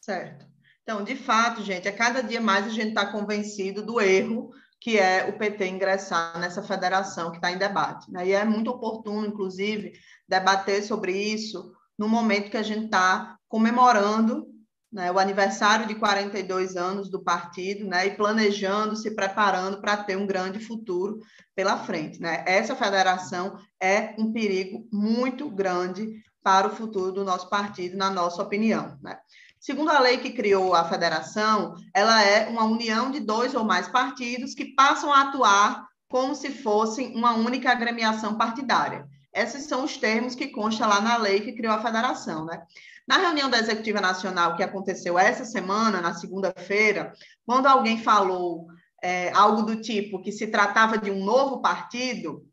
Certo. 0.00 0.46
Então, 0.82 1.02
de 1.02 1.16
fato, 1.16 1.62
gente, 1.62 1.88
a 1.88 1.96
cada 1.96 2.22
dia 2.22 2.40
mais 2.40 2.66
a 2.66 2.70
gente 2.70 2.88
está 2.88 3.06
convencido 3.06 3.82
do 3.82 4.00
erro 4.00 4.52
que 4.84 4.98
é 4.98 5.26
o 5.30 5.38
PT 5.38 5.66
ingressar 5.66 6.38
nessa 6.38 6.62
federação 6.62 7.30
que 7.30 7.38
está 7.38 7.50
em 7.50 7.56
debate. 7.56 8.12
Né? 8.12 8.26
E 8.26 8.32
é 8.32 8.44
muito 8.44 8.68
oportuno, 8.70 9.26
inclusive, 9.26 9.94
debater 10.28 10.82
sobre 10.82 11.10
isso 11.10 11.72
no 11.98 12.06
momento 12.06 12.50
que 12.50 12.56
a 12.58 12.62
gente 12.62 12.84
está 12.84 13.38
comemorando 13.48 14.46
né, 14.94 15.10
o 15.10 15.18
aniversário 15.18 15.88
de 15.88 15.96
42 15.96 16.76
anos 16.76 17.10
do 17.10 17.20
partido, 17.20 17.84
né, 17.84 18.06
e 18.06 18.10
planejando, 18.12 18.94
se 18.94 19.10
preparando 19.10 19.80
para 19.80 19.96
ter 19.96 20.16
um 20.16 20.26
grande 20.26 20.60
futuro 20.60 21.20
pela 21.54 21.76
frente. 21.78 22.20
Né? 22.20 22.44
Essa 22.46 22.76
federação 22.76 23.58
é 23.82 24.14
um 24.16 24.32
perigo 24.32 24.86
muito 24.92 25.50
grande 25.50 26.22
para 26.42 26.68
o 26.68 26.76
futuro 26.76 27.10
do 27.10 27.24
nosso 27.24 27.50
partido, 27.50 27.96
na 27.96 28.08
nossa 28.08 28.40
opinião. 28.40 28.96
Né? 29.02 29.18
Segundo 29.58 29.90
a 29.90 29.98
lei 29.98 30.18
que 30.18 30.30
criou 30.30 30.74
a 30.74 30.88
federação, 30.88 31.74
ela 31.92 32.22
é 32.22 32.48
uma 32.48 32.64
união 32.64 33.10
de 33.10 33.18
dois 33.18 33.54
ou 33.54 33.64
mais 33.64 33.88
partidos 33.88 34.54
que 34.54 34.74
passam 34.76 35.12
a 35.12 35.22
atuar 35.22 35.88
como 36.08 36.36
se 36.36 36.50
fossem 36.50 37.16
uma 37.16 37.32
única 37.32 37.72
agremiação 37.72 38.36
partidária. 38.36 39.08
Esses 39.34 39.64
são 39.64 39.82
os 39.82 39.96
termos 39.96 40.36
que 40.36 40.48
constam 40.48 40.88
lá 40.88 41.00
na 41.00 41.16
lei 41.16 41.40
que 41.40 41.54
criou 41.54 41.74
a 41.74 41.82
federação, 41.82 42.44
né? 42.44 42.62
Na 43.06 43.18
reunião 43.18 43.50
da 43.50 43.58
Executiva 43.58 44.00
Nacional 44.00 44.56
que 44.56 44.62
aconteceu 44.62 45.18
essa 45.18 45.44
semana, 45.44 46.00
na 46.00 46.14
segunda-feira, 46.14 47.12
quando 47.46 47.66
alguém 47.66 48.02
falou 48.02 48.66
é, 49.02 49.30
algo 49.32 49.62
do 49.62 49.80
tipo 49.80 50.22
que 50.22 50.32
se 50.32 50.46
tratava 50.46 50.96
de 50.96 51.10
um 51.10 51.22
novo 51.22 51.60
partido, 51.60 52.46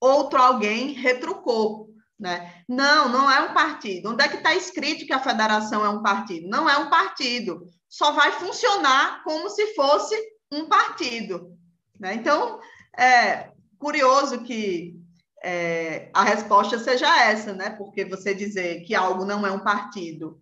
outro 0.00 0.40
alguém 0.40 0.92
retrucou. 0.92 1.88
Né? 2.18 2.64
Não, 2.68 3.08
não 3.08 3.30
é 3.30 3.40
um 3.42 3.54
partido. 3.54 4.10
Onde 4.10 4.24
é 4.24 4.28
que 4.28 4.38
está 4.38 4.52
escrito 4.52 5.06
que 5.06 5.12
a 5.12 5.22
federação 5.22 5.84
é 5.84 5.88
um 5.88 6.02
partido? 6.02 6.48
Não 6.48 6.68
é 6.68 6.76
um 6.76 6.90
partido. 6.90 7.64
Só 7.88 8.10
vai 8.10 8.32
funcionar 8.32 9.22
como 9.22 9.48
se 9.48 9.74
fosse 9.74 10.16
um 10.50 10.66
partido. 10.66 11.56
Né? 12.00 12.14
Então, 12.14 12.58
é 12.98 13.52
curioso 13.78 14.42
que 14.42 14.97
é, 15.42 16.10
a 16.12 16.24
resposta 16.24 16.78
seja 16.78 17.24
essa, 17.24 17.52
né? 17.52 17.70
Porque 17.70 18.04
você 18.04 18.34
dizer 18.34 18.82
que 18.82 18.94
algo 18.94 19.24
não 19.24 19.46
é 19.46 19.52
um 19.52 19.60
partido 19.60 20.38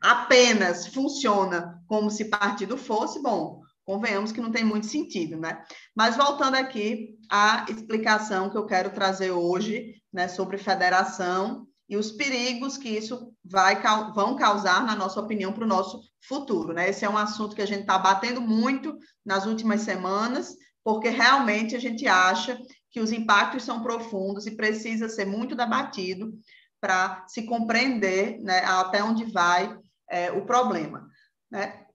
apenas 0.00 0.86
funciona 0.88 1.82
como 1.86 2.10
se 2.10 2.26
partido 2.26 2.76
fosse, 2.76 3.22
bom, 3.22 3.62
convenhamos 3.84 4.32
que 4.32 4.40
não 4.40 4.50
tem 4.50 4.64
muito 4.64 4.86
sentido, 4.86 5.38
né? 5.38 5.62
Mas 5.94 6.16
voltando 6.16 6.56
aqui 6.56 7.16
à 7.30 7.64
explicação 7.68 8.50
que 8.50 8.56
eu 8.56 8.66
quero 8.66 8.90
trazer 8.90 9.30
hoje, 9.30 9.94
né, 10.12 10.28
sobre 10.28 10.58
federação 10.58 11.66
e 11.88 11.96
os 11.96 12.12
perigos 12.12 12.76
que 12.76 12.88
isso 12.88 13.32
vai 13.44 13.80
vão 14.14 14.36
causar, 14.36 14.84
na 14.84 14.94
nossa 14.94 15.20
opinião, 15.20 15.52
para 15.52 15.64
o 15.64 15.68
nosso 15.68 16.00
futuro, 16.26 16.72
né? 16.72 16.88
Esse 16.88 17.04
é 17.04 17.10
um 17.10 17.18
assunto 17.18 17.54
que 17.54 17.62
a 17.62 17.66
gente 17.66 17.82
está 17.82 17.98
batendo 17.98 18.40
muito 18.40 18.96
nas 19.24 19.46
últimas 19.46 19.82
semanas, 19.82 20.54
porque 20.82 21.08
realmente 21.08 21.76
a 21.76 21.78
gente 21.78 22.06
acha 22.06 22.58
que 22.94 23.00
os 23.00 23.10
impactos 23.10 23.64
são 23.64 23.82
profundos 23.82 24.46
e 24.46 24.52
precisa 24.52 25.08
ser 25.08 25.24
muito 25.24 25.56
debatido 25.56 26.32
para 26.80 27.24
se 27.26 27.42
compreender 27.42 28.38
né, 28.40 28.60
até 28.64 29.02
onde 29.02 29.24
vai 29.24 29.76
é, 30.08 30.30
o 30.30 30.46
problema. 30.46 31.08
Né? 31.50 31.86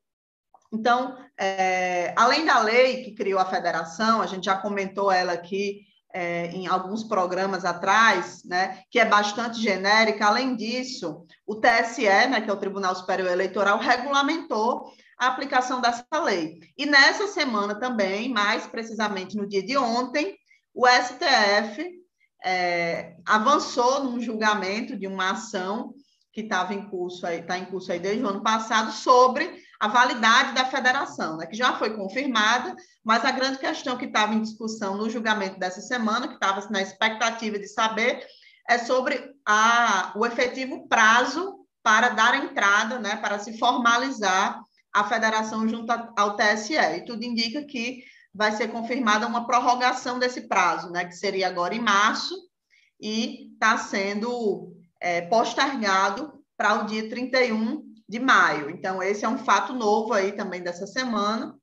Então, 0.73 1.17
é, 1.39 2.13
além 2.17 2.45
da 2.45 2.59
lei 2.59 3.01
que 3.05 3.15
criou 3.15 3.39
a 3.39 3.45
federação, 3.45 4.21
a 4.21 4.27
gente 4.27 4.43
já 4.43 4.57
comentou 4.57 5.09
ela 5.09 5.31
aqui 5.31 5.85
é, 6.13 6.47
em 6.47 6.67
alguns 6.67 7.05
programas 7.05 7.63
atrás, 7.63 8.43
né, 8.43 8.83
que 8.91 8.99
é 8.99 9.05
bastante 9.05 9.61
genérica. 9.61 10.27
Além 10.27 10.53
disso, 10.53 11.25
o 11.47 11.55
TSE, 11.55 12.03
né, 12.27 12.41
que 12.41 12.49
é 12.49 12.53
o 12.53 12.59
Tribunal 12.59 12.93
Superior 12.93 13.31
Eleitoral, 13.31 13.79
regulamentou 13.79 14.91
a 15.17 15.27
aplicação 15.27 15.79
dessa 15.79 16.05
lei. 16.21 16.59
E 16.77 16.85
nessa 16.85 17.25
semana 17.27 17.75
também, 17.75 18.27
mais 18.27 18.67
precisamente 18.67 19.37
no 19.37 19.47
dia 19.47 19.63
de 19.63 19.77
ontem, 19.77 20.37
o 20.79 20.87
STF 20.87 21.91
é, 22.41 23.17
avançou 23.25 24.05
num 24.05 24.21
julgamento 24.21 24.95
de 24.95 25.07
uma 25.07 25.31
ação 25.31 25.93
que 26.31 26.39
estava 26.39 26.73
em 26.73 26.87
curso 26.89 27.27
aí, 27.27 27.41
está 27.41 27.57
em 27.57 27.65
curso 27.65 27.91
aí 27.91 27.99
desde 27.99 28.23
o 28.23 28.29
ano 28.29 28.41
passado, 28.41 28.93
sobre 28.93 29.61
a 29.77 29.89
validade 29.89 30.53
da 30.53 30.63
federação, 30.63 31.35
né, 31.35 31.47
que 31.47 31.57
já 31.57 31.73
foi 31.73 31.97
confirmada, 31.97 32.73
mas 33.03 33.25
a 33.25 33.31
grande 33.31 33.57
questão 33.57 33.97
que 33.97 34.05
estava 34.05 34.33
em 34.33 34.41
discussão 34.41 34.95
no 34.95 35.09
julgamento 35.09 35.59
dessa 35.59 35.81
semana, 35.81 36.29
que 36.29 36.35
estava 36.35 36.65
na 36.69 36.81
expectativa 36.81 37.59
de 37.59 37.67
saber, 37.67 38.25
é 38.69 38.77
sobre 38.77 39.33
a, 39.45 40.13
o 40.15 40.25
efetivo 40.25 40.87
prazo 40.87 41.57
para 41.83 42.07
dar 42.07 42.41
entrada, 42.41 42.99
né, 42.99 43.17
para 43.17 43.37
se 43.37 43.57
formalizar 43.57 44.61
a 44.93 45.03
federação 45.03 45.67
junto 45.67 45.91
ao 46.17 46.37
TSE. 46.37 46.75
E 46.75 47.03
tudo 47.03 47.23
indica 47.25 47.65
que 47.65 48.01
vai 48.33 48.51
ser 48.51 48.69
confirmada 48.69 49.27
uma 49.27 49.45
prorrogação 49.45 50.19
desse 50.19 50.47
prazo, 50.47 50.89
né, 50.91 51.05
que 51.05 51.15
seria 51.15 51.47
agora 51.47 51.73
em 51.73 51.79
março, 51.79 52.35
e 52.99 53.51
está 53.53 53.77
sendo 53.77 54.73
é, 54.99 55.21
postergado 55.21 56.33
para 56.57 56.83
o 56.83 56.85
dia 56.85 57.09
31 57.09 57.83
de 58.07 58.19
maio. 58.19 58.69
Então, 58.69 59.01
esse 59.01 59.23
é 59.23 59.29
um 59.29 59.37
fato 59.37 59.73
novo 59.73 60.13
aí 60.13 60.31
também 60.33 60.61
dessa 60.61 60.85
semana, 60.85 61.55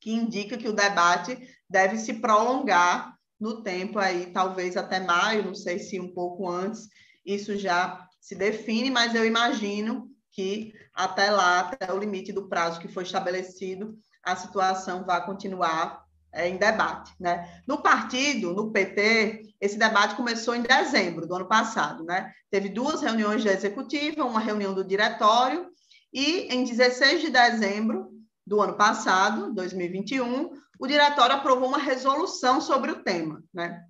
que 0.00 0.12
indica 0.12 0.56
que 0.56 0.68
o 0.68 0.72
debate 0.72 1.38
deve 1.68 1.98
se 1.98 2.14
prolongar 2.14 3.16
no 3.38 3.62
tempo 3.62 3.98
aí, 3.98 4.32
talvez 4.32 4.76
até 4.76 5.00
maio, 5.00 5.44
não 5.44 5.54
sei 5.54 5.78
se 5.78 6.00
um 6.00 6.12
pouco 6.12 6.48
antes, 6.48 6.88
isso 7.26 7.56
já 7.56 8.06
se 8.20 8.34
define, 8.34 8.90
mas 8.90 9.14
eu 9.14 9.26
imagino 9.26 10.08
que 10.30 10.72
até 10.94 11.30
lá, 11.30 11.60
até 11.60 11.92
o 11.92 11.98
limite 11.98 12.32
do 12.32 12.48
prazo 12.48 12.80
que 12.80 12.88
foi 12.88 13.02
estabelecido, 13.02 13.98
a 14.22 14.36
situação 14.36 15.04
vai 15.04 15.24
continuar 15.24 16.04
é, 16.32 16.48
em 16.48 16.56
debate. 16.56 17.12
Né? 17.20 17.62
No 17.66 17.82
partido, 17.82 18.54
no 18.54 18.70
PT, 18.70 19.54
esse 19.60 19.76
debate 19.76 20.14
começou 20.14 20.54
em 20.54 20.62
dezembro 20.62 21.26
do 21.26 21.34
ano 21.34 21.46
passado. 21.46 22.04
Né? 22.04 22.32
Teve 22.50 22.68
duas 22.68 23.02
reuniões 23.02 23.44
da 23.44 23.52
executiva, 23.52 24.24
uma 24.24 24.40
reunião 24.40 24.72
do 24.72 24.84
diretório, 24.84 25.70
e 26.12 26.48
em 26.54 26.64
16 26.64 27.20
de 27.20 27.30
dezembro 27.30 28.10
do 28.46 28.60
ano 28.60 28.74
passado, 28.74 29.52
2021, 29.54 30.50
o 30.78 30.86
diretório 30.86 31.36
aprovou 31.36 31.68
uma 31.68 31.78
resolução 31.78 32.60
sobre 32.60 32.90
o 32.90 33.02
tema. 33.02 33.42
Né? 33.52 33.82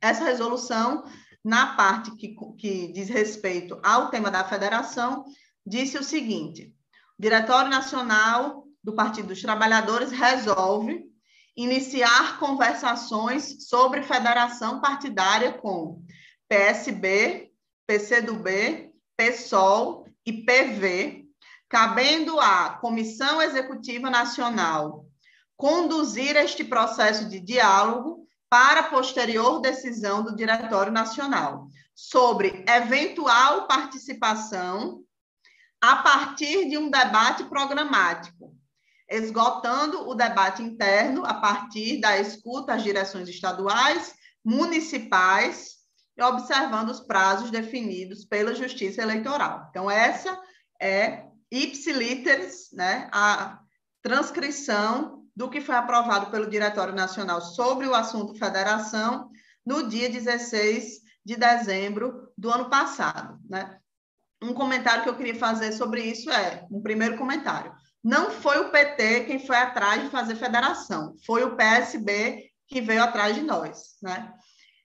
Essa 0.00 0.24
resolução, 0.24 1.04
na 1.44 1.74
parte 1.76 2.10
que, 2.16 2.34
que 2.58 2.92
diz 2.92 3.08
respeito 3.08 3.78
ao 3.82 4.10
tema 4.10 4.30
da 4.30 4.44
federação, 4.44 5.24
disse 5.64 5.96
o 5.96 6.04
seguinte: 6.04 6.74
o 7.18 7.22
Diretório 7.22 7.70
Nacional 7.70 8.65
do 8.86 8.92
Partido 8.92 9.28
dos 9.28 9.42
Trabalhadores 9.42 10.12
resolve 10.12 11.04
iniciar 11.56 12.38
conversações 12.38 13.66
sobre 13.68 14.04
federação 14.04 14.80
partidária 14.80 15.52
com 15.54 16.04
PSB, 16.48 17.50
PCdoB, 17.84 18.92
PSOL 19.16 20.06
e 20.24 20.32
PV, 20.32 21.24
cabendo 21.68 22.38
à 22.38 22.78
Comissão 22.80 23.42
Executiva 23.42 24.08
Nacional 24.08 25.04
conduzir 25.56 26.36
este 26.36 26.62
processo 26.62 27.28
de 27.28 27.40
diálogo 27.40 28.24
para 28.48 28.84
posterior 28.84 29.60
decisão 29.60 30.22
do 30.22 30.36
Diretório 30.36 30.92
Nacional 30.92 31.66
sobre 31.92 32.64
eventual 32.68 33.66
participação 33.66 35.02
a 35.80 35.96
partir 35.96 36.68
de 36.68 36.78
um 36.78 36.88
debate 36.88 37.42
programático 37.44 38.55
esgotando 39.08 40.08
o 40.08 40.14
debate 40.14 40.62
interno 40.62 41.24
a 41.24 41.34
partir 41.34 42.00
da 42.00 42.18
escuta 42.18 42.74
às 42.74 42.82
direções 42.82 43.28
estaduais, 43.28 44.14
municipais 44.44 45.76
e 46.16 46.22
observando 46.22 46.90
os 46.90 47.00
prazos 47.00 47.50
definidos 47.50 48.24
pela 48.24 48.54
Justiça 48.54 49.02
Eleitoral. 49.02 49.66
Então, 49.70 49.90
essa 49.90 50.38
é 50.80 51.24
ipsiliteris, 51.50 52.70
né, 52.72 53.08
a 53.12 53.60
transcrição 54.02 55.24
do 55.34 55.50
que 55.50 55.60
foi 55.60 55.74
aprovado 55.74 56.30
pelo 56.30 56.48
Diretório 56.48 56.94
Nacional 56.94 57.40
sobre 57.40 57.86
o 57.86 57.94
assunto 57.94 58.38
federação 58.38 59.30
no 59.64 59.88
dia 59.88 60.08
16 60.08 61.00
de 61.24 61.36
dezembro 61.36 62.32
do 62.38 62.50
ano 62.50 62.70
passado. 62.70 63.38
Né? 63.48 63.78
Um 64.42 64.54
comentário 64.54 65.02
que 65.02 65.08
eu 65.08 65.16
queria 65.16 65.34
fazer 65.34 65.72
sobre 65.72 66.02
isso 66.02 66.30
é, 66.30 66.66
um 66.70 66.80
primeiro 66.80 67.18
comentário, 67.18 67.74
não 68.06 68.30
foi 68.30 68.60
o 68.60 68.70
PT 68.70 69.24
quem 69.24 69.44
foi 69.44 69.56
atrás 69.56 70.00
de 70.00 70.10
fazer 70.10 70.36
federação, 70.36 71.16
foi 71.26 71.42
o 71.42 71.56
PSB 71.56 72.52
que 72.68 72.80
veio 72.80 73.02
atrás 73.02 73.34
de 73.34 73.42
nós, 73.42 73.96
né? 74.00 74.32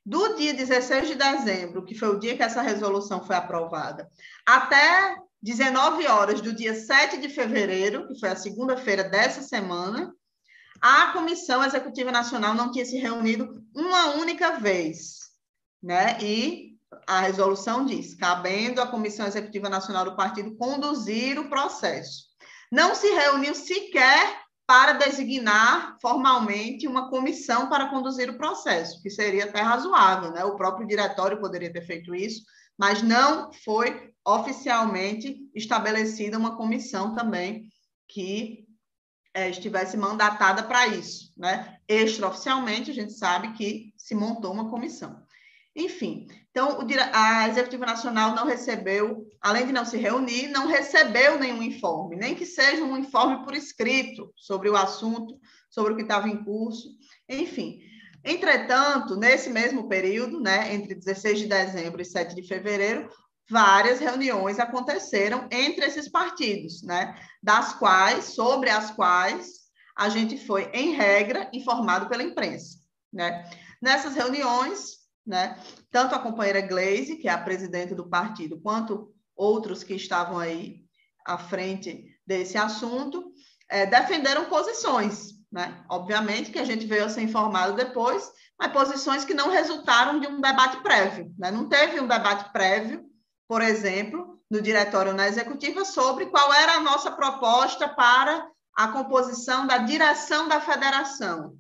Do 0.04 0.38
dia 0.38 0.56
16 0.56 1.10
de 1.10 1.14
dezembro, 1.14 1.86
que 1.86 1.94
foi 1.94 2.10
o 2.10 2.18
dia 2.20 2.36
que 2.36 2.42
essa 2.42 2.64
resolução 2.64 3.24
foi 3.24 3.36
aprovada, 3.36 4.10
até 4.44 5.16
19 5.40 6.08
horas 6.08 6.42
do 6.42 6.52
dia 6.52 6.74
7 6.74 7.18
de 7.18 7.30
fevereiro, 7.30 8.08
que 8.08 8.20
foi 8.20 8.30
a 8.30 8.36
segunda-feira 8.36 9.04
dessa 9.04 9.44
semana, 9.44 10.12
a 10.82 11.12
Comissão 11.14 11.64
Executiva 11.64 12.12
Nacional 12.12 12.56
não 12.56 12.72
tinha 12.72 12.86
se 12.86 12.98
reunido 12.98 13.64
uma 13.76 14.16
única 14.16 14.58
vez, 14.58 15.30
né? 15.80 16.18
E 16.20 16.76
a 17.06 17.22
resolução 17.22 17.86
diz, 17.86 18.16
cabendo 18.16 18.82
à 18.82 18.88
Comissão 18.88 19.28
Executiva 19.28 19.70
Nacional 19.70 20.06
do 20.06 20.16
Partido 20.16 20.56
conduzir 20.56 21.38
o 21.38 21.50
processo. 21.50 22.31
Não 22.72 22.96
se 22.96 23.08
reuniu 23.10 23.54
sequer 23.54 24.42
para 24.66 24.94
designar 24.94 25.98
formalmente 26.02 26.88
uma 26.88 27.10
comissão 27.10 27.68
para 27.68 27.90
conduzir 27.90 28.30
o 28.30 28.38
processo, 28.38 29.02
que 29.02 29.10
seria 29.10 29.44
até 29.44 29.60
razoável, 29.60 30.32
né? 30.32 30.46
O 30.46 30.56
próprio 30.56 30.88
diretório 30.88 31.42
poderia 31.42 31.72
ter 31.74 31.82
feito 31.82 32.16
isso, 32.16 32.44
mas 32.78 33.02
não 33.02 33.52
foi 33.52 34.14
oficialmente 34.26 35.38
estabelecida 35.54 36.38
uma 36.38 36.56
comissão 36.56 37.14
também 37.14 37.66
que 38.08 38.66
é, 39.34 39.50
estivesse 39.50 39.98
mandatada 39.98 40.64
para 40.64 40.88
isso, 40.88 41.34
né? 41.38 41.78
Extraoficialmente, 41.88 42.92
a 42.92 42.94
gente 42.94 43.12
sabe 43.12 43.54
que 43.54 43.94
se 43.98 44.16
montou 44.16 44.54
uma 44.54 44.70
comissão. 44.70 45.22
Enfim, 45.76 46.28
então 46.52 46.80
a 47.14 47.48
Executiva 47.48 47.86
Nacional 47.86 48.36
não 48.36 48.46
recebeu, 48.46 49.26
além 49.40 49.66
de 49.66 49.72
não 49.72 49.86
se 49.86 49.98
reunir, 49.98 50.50
não 50.50 50.68
recebeu 50.68 51.40
nenhum 51.40 51.64
informe, 51.64 52.18
nem 52.18 52.36
que 52.36 52.46
seja 52.46 52.84
um 52.84 52.98
informe 52.98 53.44
por 53.44 53.56
escrito 53.56 54.32
sobre 54.36 54.70
o 54.70 54.76
assunto, 54.76 55.40
sobre 55.70 55.94
o 55.94 55.96
que 55.96 56.02
estava 56.02 56.28
em 56.28 56.44
curso, 56.44 56.90
enfim. 57.28 57.80
Entretanto, 58.24 59.16
nesse 59.16 59.50
mesmo 59.50 59.88
período, 59.88 60.42
né, 60.42 60.74
entre 60.76 60.94
16 60.94 61.40
de 61.40 61.48
dezembro 61.48 62.02
e 62.02 62.06
7 62.06 62.36
de 62.36 62.46
fevereiro, 62.46 63.10
várias 63.50 64.00
reuniões 64.00 64.60
aconteceram 64.60 65.48
entre 65.50 65.86
esses 65.86 66.10
partidos, 66.10 66.84
né, 66.84 67.16
das 67.42 67.74
quais, 67.74 68.26
sobre 68.26 68.70
as 68.70 68.92
quais 68.92 69.62
a 69.96 70.10
gente 70.10 70.38
foi, 70.46 70.70
em 70.74 70.92
regra, 70.92 71.50
informado 71.54 72.10
pela 72.10 72.24
imprensa, 72.24 72.78
né. 73.12 73.50
Nessas 73.82 74.16
reuniões, 74.16 75.01
né? 75.26 75.60
Tanto 75.90 76.16
a 76.16 76.20
companheira 76.20 76.62
Glaze, 76.62 77.18
que 77.18 77.28
é 77.28 77.32
a 77.32 77.38
presidente 77.38 77.96
do 77.96 78.10
partido, 78.10 78.60
quanto 78.60 79.14
outros 79.36 79.84
que 79.84 79.94
estavam 79.94 80.40
aí 80.40 80.82
à 81.26 81.38
frente 81.38 82.06
desse 82.26 82.58
assunto, 82.58 83.32
é, 83.70 83.86
defenderam 83.86 84.46
posições, 84.46 85.32
né? 85.52 85.84
Obviamente 85.90 86.52
que 86.52 86.60
a 86.60 86.66
gente 86.66 86.86
veio 86.86 87.06
a 87.06 87.10
ser 87.10 87.22
informado 87.22 87.76
depois, 87.76 88.30
mas 88.60 88.72
posições 88.72 89.26
que 89.26 89.34
não 89.34 89.50
resultaram 89.50 90.20
de 90.20 90.28
um 90.28 90.42
debate 90.42 90.82
prévio, 90.82 91.34
né? 91.38 91.52
Não 91.52 91.68
teve 91.68 92.00
um 92.00 92.08
debate 92.08 92.52
prévio, 92.52 93.06
por 93.48 93.62
exemplo, 93.62 94.40
no 94.50 94.62
diretório 94.62 95.14
na 95.14 95.28
executiva 95.28 95.86
sobre 95.86 96.26
qual 96.26 96.54
era 96.54 96.74
a 96.74 96.82
nossa 96.82 97.12
proposta 97.12 97.88
para 97.88 98.46
a 98.76 98.88
composição 98.90 99.66
da 99.66 99.78
direção 99.78 100.48
da 100.48 100.60
federação, 100.60 101.56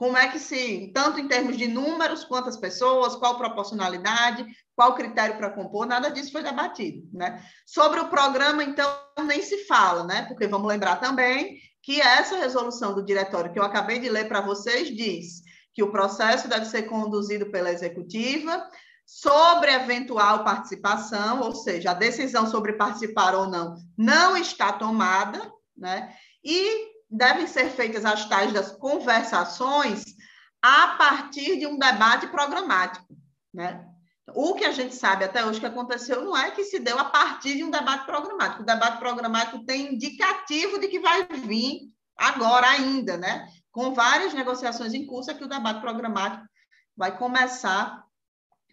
como 0.00 0.16
é 0.16 0.28
que 0.28 0.38
se, 0.38 0.90
tanto 0.94 1.20
em 1.20 1.28
termos 1.28 1.58
de 1.58 1.68
números, 1.68 2.24
quantas 2.24 2.56
pessoas, 2.56 3.16
qual 3.16 3.36
proporcionalidade, 3.36 4.46
qual 4.74 4.94
critério 4.94 5.36
para 5.36 5.50
compor, 5.50 5.84
nada 5.84 6.10
disso 6.10 6.32
foi 6.32 6.42
debatido, 6.42 7.06
né? 7.12 7.44
Sobre 7.66 8.00
o 8.00 8.08
programa, 8.08 8.64
então, 8.64 8.90
nem 9.26 9.42
se 9.42 9.66
fala, 9.66 10.04
né? 10.04 10.22
Porque 10.22 10.46
vamos 10.46 10.68
lembrar 10.68 10.96
também 10.96 11.58
que 11.82 12.00
essa 12.00 12.38
resolução 12.38 12.94
do 12.94 13.04
diretório 13.04 13.52
que 13.52 13.58
eu 13.58 13.62
acabei 13.62 13.98
de 13.98 14.08
ler 14.08 14.26
para 14.26 14.40
vocês 14.40 14.88
diz 14.88 15.42
que 15.74 15.82
o 15.82 15.92
processo 15.92 16.48
deve 16.48 16.64
ser 16.64 16.84
conduzido 16.84 17.50
pela 17.50 17.70
executiva 17.70 18.66
sobre 19.04 19.70
eventual 19.70 20.44
participação, 20.44 21.42
ou 21.42 21.54
seja, 21.54 21.90
a 21.90 21.94
decisão 21.94 22.46
sobre 22.46 22.72
participar 22.72 23.34
ou 23.34 23.46
não 23.46 23.76
não 23.98 24.34
está 24.34 24.72
tomada, 24.72 25.52
né? 25.76 26.10
E 26.42 26.89
devem 27.10 27.46
ser 27.46 27.70
feitas 27.70 28.04
as 28.04 28.28
tais 28.28 28.52
das 28.52 28.70
conversações 28.72 30.04
a 30.62 30.88
partir 30.96 31.58
de 31.58 31.66
um 31.66 31.78
debate 31.78 32.28
programático, 32.28 33.06
né? 33.52 33.86
O 34.32 34.54
que 34.54 34.64
a 34.64 34.70
gente 34.70 34.94
sabe 34.94 35.24
até 35.24 35.44
hoje 35.44 35.58
que 35.58 35.66
aconteceu 35.66 36.22
não 36.24 36.36
é 36.36 36.52
que 36.52 36.62
se 36.62 36.78
deu 36.78 36.96
a 36.98 37.04
partir 37.06 37.56
de 37.56 37.64
um 37.64 37.70
debate 37.70 38.06
programático. 38.06 38.62
O 38.62 38.66
debate 38.66 38.98
programático 38.98 39.64
tem 39.64 39.94
indicativo 39.94 40.78
de 40.78 40.86
que 40.86 41.00
vai 41.00 41.26
vir 41.26 41.80
agora 42.16 42.68
ainda, 42.68 43.16
né? 43.16 43.48
Com 43.72 43.92
várias 43.92 44.32
negociações 44.32 44.94
em 44.94 45.04
curso, 45.04 45.30
é 45.30 45.34
que 45.34 45.42
o 45.42 45.48
debate 45.48 45.80
programático 45.80 46.44
vai 46.96 47.16
começar 47.16 48.04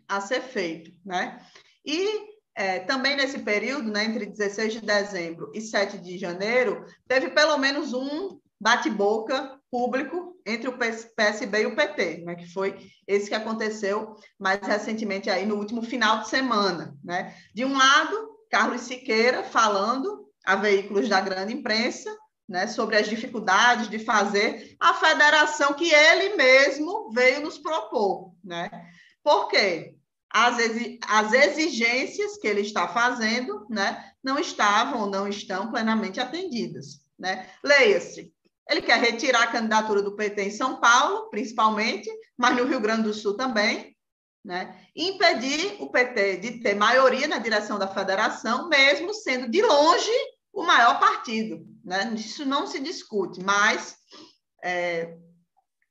a 0.08 0.22
ser 0.22 0.42
feito, 0.42 0.92
né? 1.04 1.44
E 1.84 2.27
é, 2.58 2.80
também 2.80 3.16
nesse 3.16 3.38
período, 3.38 3.92
né, 3.92 4.04
entre 4.04 4.26
16 4.26 4.74
de 4.74 4.82
dezembro 4.82 5.52
e 5.54 5.62
7 5.62 6.00
de 6.00 6.18
janeiro, 6.18 6.84
teve 7.08 7.30
pelo 7.30 7.56
menos 7.60 7.94
um 7.94 8.40
bate-boca 8.60 9.60
público 9.70 10.36
entre 10.44 10.68
o 10.68 10.76
PSB 10.76 11.62
e 11.62 11.66
o 11.68 11.76
PT, 11.76 12.24
né, 12.26 12.34
que 12.34 12.52
foi 12.52 12.76
esse 13.06 13.30
que 13.30 13.36
aconteceu 13.36 14.16
mais 14.40 14.60
recentemente 14.66 15.30
aí 15.30 15.46
no 15.46 15.56
último 15.56 15.84
final 15.84 16.22
de 16.22 16.30
semana. 16.30 16.98
Né? 17.04 17.36
De 17.54 17.64
um 17.64 17.78
lado, 17.78 18.28
Carlos 18.50 18.82
Siqueira 18.82 19.44
falando 19.44 20.28
a 20.44 20.56
veículos 20.56 21.08
da 21.08 21.22
grande 21.22 21.54
imprensa 21.54 22.10
né, 22.50 22.66
sobre 22.66 22.98
as 22.98 23.08
dificuldades 23.08 23.88
de 23.88 24.00
fazer 24.00 24.76
a 24.80 24.96
federação 24.96 25.74
que 25.74 25.94
ele 25.94 26.36
mesmo 26.36 27.12
veio 27.12 27.42
nos 27.42 27.60
propor. 27.60 28.34
Né? 28.44 28.68
Por 29.22 29.48
quê? 29.48 29.94
As, 30.30 30.58
as 31.08 31.34
exigências 31.34 32.38
que 32.38 32.48
ele 32.48 32.62
está 32.62 32.88
fazendo 32.88 33.66
né, 33.70 34.12
não 34.24 34.38
estavam 34.38 35.02
ou 35.02 35.10
não 35.10 35.28
estão 35.28 35.72
plenamente 35.72 36.20
atendidas. 36.20 37.02
Né? 37.18 37.50
Leia-se, 37.64 38.34
ele 38.70 38.82
quer 38.82 39.00
retirar 39.00 39.44
a 39.44 39.52
candidatura 39.52 40.02
do 40.02 40.16
PT 40.16 40.44
em 40.44 40.52
São 40.52 40.80
Paulo, 40.80 41.30
principalmente, 41.30 42.10
mas 42.38 42.56
no 42.56 42.66
Rio 42.66 42.80
Grande 42.80 43.04
do 43.04 43.14
Sul 43.14 43.36
também, 43.36 43.96
né? 44.44 44.80
impedir 44.96 45.78
o 45.80 45.90
PT 45.90 46.38
de 46.38 46.52
ter 46.60 46.76
maioria 46.76 47.28
na 47.28 47.38
direção 47.38 47.80
da 47.80 47.88
federação, 47.88 48.68
mesmo 48.70 49.14
sendo 49.14 49.50
de 49.50 49.62
longe 49.62 50.12
o 50.54 50.64
maior 50.64 51.00
partido. 51.00 51.66
Né? 51.84 52.14
Isso 52.16 52.46
não 52.46 52.68
se 52.68 52.80
discute, 52.80 53.42
mas 53.42 53.96
é, 54.64 55.18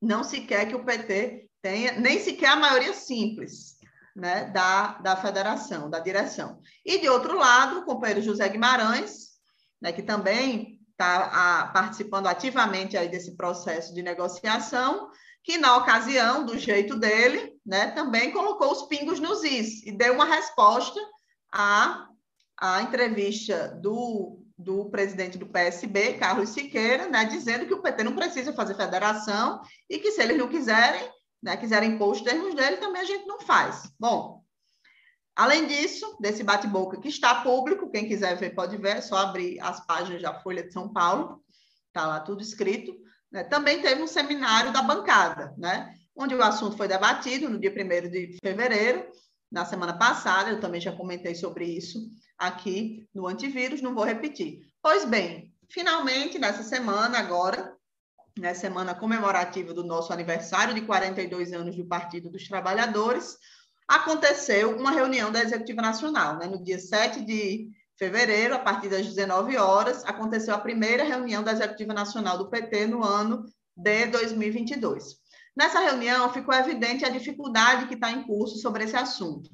não 0.00 0.22
se 0.22 0.42
quer 0.42 0.66
que 0.66 0.74
o 0.74 0.84
PT 0.84 1.48
tenha 1.62 1.92
nem 1.92 2.20
sequer 2.20 2.50
a 2.50 2.56
maioria 2.56 2.92
simples 2.92 3.75
né, 4.16 4.46
da, 4.46 4.94
da 4.94 5.14
federação, 5.14 5.90
da 5.90 6.00
direção. 6.00 6.58
E, 6.84 6.98
de 6.98 7.08
outro 7.08 7.36
lado, 7.36 7.80
o 7.80 7.84
companheiro 7.84 8.22
José 8.22 8.48
Guimarães, 8.48 9.36
né, 9.80 9.92
que 9.92 10.02
também 10.02 10.80
está 10.90 11.70
participando 11.74 12.26
ativamente 12.26 12.96
aí 12.96 13.08
desse 13.08 13.36
processo 13.36 13.94
de 13.94 14.02
negociação, 14.02 15.10
que, 15.44 15.58
na 15.58 15.76
ocasião, 15.76 16.46
do 16.46 16.58
jeito 16.58 16.98
dele, 16.98 17.52
né, 17.64 17.90
também 17.90 18.32
colocou 18.32 18.72
os 18.72 18.84
pingos 18.84 19.20
nos 19.20 19.44
is 19.44 19.84
e 19.84 19.92
deu 19.92 20.14
uma 20.14 20.24
resposta 20.24 20.98
à, 21.52 22.06
à 22.58 22.80
entrevista 22.80 23.68
do, 23.82 24.42
do 24.56 24.88
presidente 24.88 25.36
do 25.36 25.46
PSB, 25.46 26.14
Carlos 26.14 26.48
Siqueira, 26.48 27.06
né, 27.08 27.26
dizendo 27.26 27.66
que 27.66 27.74
o 27.74 27.82
PT 27.82 28.02
não 28.02 28.16
precisa 28.16 28.54
fazer 28.54 28.74
federação 28.74 29.60
e 29.90 29.98
que, 29.98 30.10
se 30.12 30.22
eles 30.22 30.38
não 30.38 30.48
quiserem, 30.48 31.06
né, 31.42 31.56
quiserem 31.56 31.92
impor 31.92 32.12
os 32.12 32.20
termos 32.20 32.54
dele, 32.54 32.78
também 32.78 33.02
a 33.02 33.04
gente 33.04 33.26
não 33.26 33.40
faz. 33.40 33.92
Bom, 33.98 34.42
além 35.34 35.66
disso, 35.66 36.16
desse 36.20 36.42
bate-boca 36.42 37.00
que 37.00 37.08
está 37.08 37.42
público, 37.42 37.90
quem 37.90 38.08
quiser 38.08 38.36
ver 38.36 38.54
pode 38.54 38.76
ver, 38.76 38.96
é 38.96 39.00
só 39.00 39.16
abrir 39.18 39.60
as 39.60 39.84
páginas 39.86 40.22
da 40.22 40.40
Folha 40.40 40.62
de 40.62 40.72
São 40.72 40.92
Paulo, 40.92 41.42
está 41.88 42.06
lá 42.06 42.20
tudo 42.20 42.42
escrito. 42.42 42.96
Né? 43.30 43.44
Também 43.44 43.80
teve 43.80 44.02
um 44.02 44.06
seminário 44.06 44.72
da 44.72 44.82
bancada, 44.82 45.54
né? 45.56 45.94
onde 46.16 46.34
o 46.34 46.42
assunto 46.42 46.76
foi 46.76 46.88
debatido 46.88 47.48
no 47.48 47.58
dia 47.60 47.70
1 47.70 48.10
de 48.10 48.38
fevereiro, 48.42 49.06
na 49.50 49.64
semana 49.64 49.96
passada, 49.96 50.50
eu 50.50 50.60
também 50.60 50.80
já 50.80 50.92
comentei 50.92 51.34
sobre 51.34 51.66
isso 51.66 52.10
aqui 52.36 53.08
no 53.14 53.26
antivírus, 53.26 53.80
não 53.80 53.94
vou 53.94 54.04
repetir. 54.04 54.60
Pois 54.82 55.04
bem, 55.04 55.52
finalmente, 55.70 56.38
nessa 56.38 56.62
semana 56.62 57.18
agora, 57.18 57.75
na 58.36 58.54
semana 58.54 58.94
comemorativa 58.94 59.72
do 59.72 59.82
nosso 59.82 60.12
aniversário 60.12 60.74
de 60.74 60.82
42 60.82 61.52
anos 61.52 61.74
do 61.74 61.86
Partido 61.86 62.30
dos 62.30 62.46
Trabalhadores, 62.46 63.38
aconteceu 63.88 64.76
uma 64.76 64.90
reunião 64.90 65.32
da 65.32 65.42
Executiva 65.42 65.80
Nacional. 65.80 66.38
Né? 66.38 66.46
No 66.46 66.62
dia 66.62 66.78
7 66.78 67.24
de 67.24 67.68
fevereiro, 67.98 68.54
a 68.54 68.58
partir 68.58 68.88
das 68.88 69.06
19 69.06 69.56
horas, 69.56 70.04
aconteceu 70.04 70.54
a 70.54 70.60
primeira 70.60 71.02
reunião 71.02 71.42
da 71.42 71.52
Executiva 71.52 71.94
Nacional 71.94 72.36
do 72.36 72.50
PT 72.50 72.86
no 72.86 73.02
ano 73.02 73.46
de 73.74 74.06
2022. 74.06 75.16
Nessa 75.56 75.80
reunião, 75.80 76.30
ficou 76.30 76.54
evidente 76.54 77.06
a 77.06 77.08
dificuldade 77.08 77.86
que 77.86 77.94
está 77.94 78.10
em 78.10 78.24
curso 78.24 78.58
sobre 78.58 78.84
esse 78.84 78.96
assunto. 78.96 79.50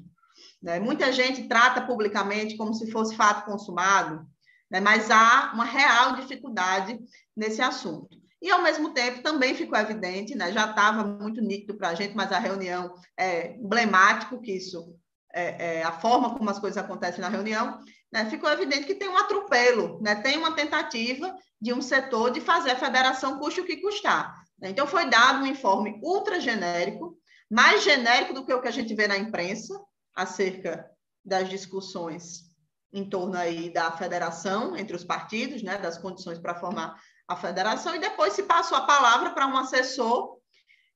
Né? 0.61 0.77
Muita 0.79 1.09
gente 1.13 1.47
trata 1.47 1.81
publicamente 1.81 2.57
como 2.57 2.73
se 2.73 2.91
fosse 2.91 3.15
fato 3.15 3.45
consumado, 3.45 4.27
né? 4.69 4.81
mas 4.81 5.09
há 5.09 5.51
uma 5.53 5.63
real 5.63 6.17
dificuldade 6.17 6.99
nesse 7.33 7.61
assunto. 7.61 8.22
E, 8.43 8.51
ao 8.51 8.61
mesmo 8.61 8.93
tempo, 8.93 9.23
também 9.23 9.55
ficou 9.55 9.79
evidente, 9.79 10.35
né, 10.35 10.51
já 10.51 10.69
estava 10.69 11.01
muito 11.01 11.39
nítido 11.39 11.77
para 11.77 11.87
a 11.87 11.95
gente, 11.95 12.13
mas 12.13 12.29
a 12.29 12.37
reunião 12.37 12.93
é 13.17 13.55
emblemático 13.55 14.41
que 14.41 14.51
isso, 14.51 14.97
é, 15.33 15.77
é, 15.77 15.83
a 15.83 15.93
forma 15.93 16.37
como 16.37 16.49
as 16.49 16.59
coisas 16.59 16.77
acontecem 16.77 17.21
na 17.21 17.29
reunião, 17.29 17.79
né, 18.11 18.29
ficou 18.29 18.51
evidente 18.51 18.85
que 18.85 18.95
tem 18.95 19.07
um 19.07 19.17
atropelo, 19.17 19.97
né, 20.01 20.15
tem 20.15 20.37
uma 20.37 20.51
tentativa 20.53 21.33
de 21.59 21.71
um 21.71 21.81
setor 21.81 22.31
de 22.31 22.41
fazer 22.41 22.71
a 22.71 22.75
federação 22.77 23.39
custe 23.39 23.61
o 23.61 23.65
que 23.65 23.77
custar. 23.77 24.35
Né. 24.59 24.71
Então, 24.71 24.85
foi 24.85 25.09
dado 25.09 25.41
um 25.41 25.47
informe 25.47 25.97
ultra 26.03 26.41
genérico, 26.41 27.17
mais 27.49 27.81
genérico 27.81 28.33
do 28.33 28.45
que 28.45 28.53
o 28.53 28.61
que 28.61 28.67
a 28.67 28.71
gente 28.71 28.93
vê 28.93 29.07
na 29.07 29.17
imprensa, 29.17 29.73
acerca 30.13 30.85
das 31.23 31.47
discussões 31.47 32.51
em 32.91 33.09
torno 33.09 33.37
aí 33.37 33.71
da 33.71 33.89
federação 33.93 34.75
entre 34.75 34.97
os 34.97 35.05
partidos, 35.05 35.63
né, 35.63 35.77
das 35.77 35.97
condições 35.97 36.39
para 36.39 36.59
formar 36.59 36.99
a 37.33 37.37
federação, 37.37 37.95
e 37.95 37.99
depois 37.99 38.33
se 38.33 38.43
passou 38.43 38.77
a 38.77 38.85
palavra 38.85 39.31
para 39.31 39.47
um 39.47 39.57
assessor 39.57 40.37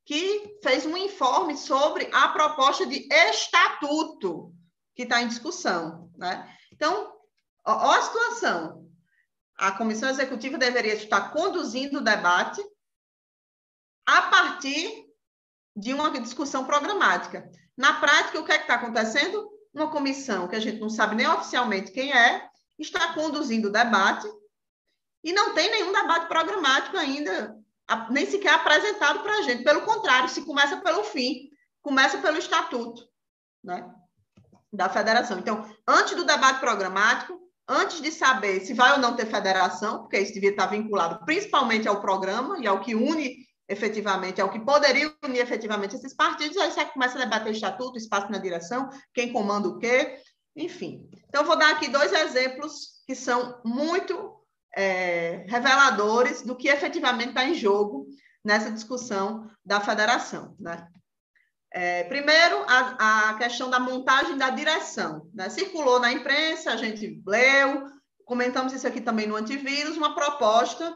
que 0.05 0.57
fez 0.63 0.85
um 0.85 0.95
informe 0.95 1.57
sobre 1.57 2.09
a 2.13 2.29
proposta 2.29 2.85
de 2.85 3.07
estatuto 3.11 4.53
que 4.95 5.03
está 5.03 5.21
em 5.21 5.27
discussão. 5.27 6.09
Né? 6.17 6.57
Então, 6.71 7.13
ó, 7.65 7.91
a 7.91 8.01
situação. 8.01 8.87
A 9.57 9.71
comissão 9.71 10.09
executiva 10.09 10.57
deveria 10.57 10.93
estar 10.93 11.31
conduzindo 11.31 11.97
o 11.97 12.03
debate 12.03 12.61
a 14.05 14.21
partir 14.23 15.05
de 15.75 15.93
uma 15.93 16.09
discussão 16.11 16.63
programática. 16.63 17.51
Na 17.75 17.99
prática, 17.99 18.39
o 18.39 18.45
que 18.45 18.51
é 18.51 18.57
que 18.57 18.63
está 18.63 18.75
acontecendo? 18.75 19.49
Uma 19.73 19.91
comissão 19.91 20.47
que 20.47 20.55
a 20.55 20.59
gente 20.59 20.79
não 20.79 20.89
sabe 20.89 21.15
nem 21.15 21.27
oficialmente 21.27 21.91
quem 21.91 22.13
é, 22.13 22.49
está 22.79 23.13
conduzindo 23.13 23.67
o 23.67 23.71
debate 23.71 24.27
e 25.23 25.33
não 25.33 25.53
tem 25.53 25.69
nenhum 25.69 25.91
debate 25.91 26.27
programático 26.27 26.97
ainda, 26.97 27.55
nem 28.09 28.25
sequer 28.25 28.53
apresentado 28.53 29.19
para 29.19 29.37
a 29.37 29.41
gente. 29.41 29.63
Pelo 29.63 29.81
contrário, 29.81 30.29
se 30.29 30.43
começa 30.43 30.77
pelo 30.77 31.03
fim, 31.03 31.49
começa 31.81 32.17
pelo 32.19 32.37
estatuto 32.37 33.07
né, 33.63 33.89
da 34.71 34.89
federação. 34.89 35.39
Então, 35.39 35.69
antes 35.87 36.15
do 36.15 36.25
debate 36.25 36.59
programático, 36.59 37.39
antes 37.67 38.01
de 38.01 38.11
saber 38.11 38.61
se 38.61 38.73
vai 38.73 38.93
ou 38.93 38.99
não 38.99 39.15
ter 39.15 39.25
federação, 39.25 39.99
porque 39.99 40.19
isso 40.19 40.33
devia 40.33 40.51
estar 40.51 40.67
vinculado 40.67 41.25
principalmente 41.25 41.87
ao 41.87 42.01
programa 42.01 42.59
e 42.59 42.67
ao 42.67 42.79
que 42.79 42.95
une 42.95 43.47
efetivamente, 43.69 44.39
é 44.39 44.43
o 44.43 44.49
que 44.49 44.59
poderia 44.59 45.13
unir 45.23 45.39
efetivamente 45.39 45.95
esses 45.95 46.13
partidos, 46.13 46.57
aí 46.57 46.71
você 46.71 46.85
começa 46.85 47.17
a 47.17 47.23
debater 47.23 47.51
estatuto, 47.51 47.97
espaço 47.97 48.31
na 48.31 48.37
direção, 48.37 48.89
quem 49.13 49.33
comanda 49.33 49.67
o 49.67 49.77
quê, 49.77 50.21
enfim. 50.55 51.07
Então, 51.27 51.43
vou 51.43 51.57
dar 51.57 51.71
aqui 51.71 51.89
dois 51.89 52.13
exemplos 52.13 53.03
que 53.05 53.13
são 53.13 53.61
muito 53.65 54.36
é, 54.77 55.43
reveladores 55.47 56.43
do 56.43 56.55
que 56.55 56.67
efetivamente 56.67 57.29
está 57.29 57.43
em 57.43 57.55
jogo 57.55 58.05
nessa 58.45 58.71
discussão 58.71 59.49
da 59.65 59.81
federação. 59.81 60.55
Né? 60.59 60.87
É, 61.73 62.03
primeiro, 62.03 62.63
a, 62.67 63.29
a, 63.29 63.33
questão 63.39 63.71
da 63.71 63.79
montagem 63.79 64.37
da 64.37 64.51
direção. 64.51 65.27
Né? 65.33 65.49
Circulou 65.49 65.99
na 65.99 66.11
imprensa, 66.11 66.71
a 66.71 66.77
gente 66.77 67.23
leu, 67.25 67.87
comentamos 68.23 68.71
isso 68.71 68.87
aqui 68.87 69.01
também 69.01 69.25
no 69.25 69.35
antivírus, 69.35 69.97
uma 69.97 70.13
proposta 70.13 70.95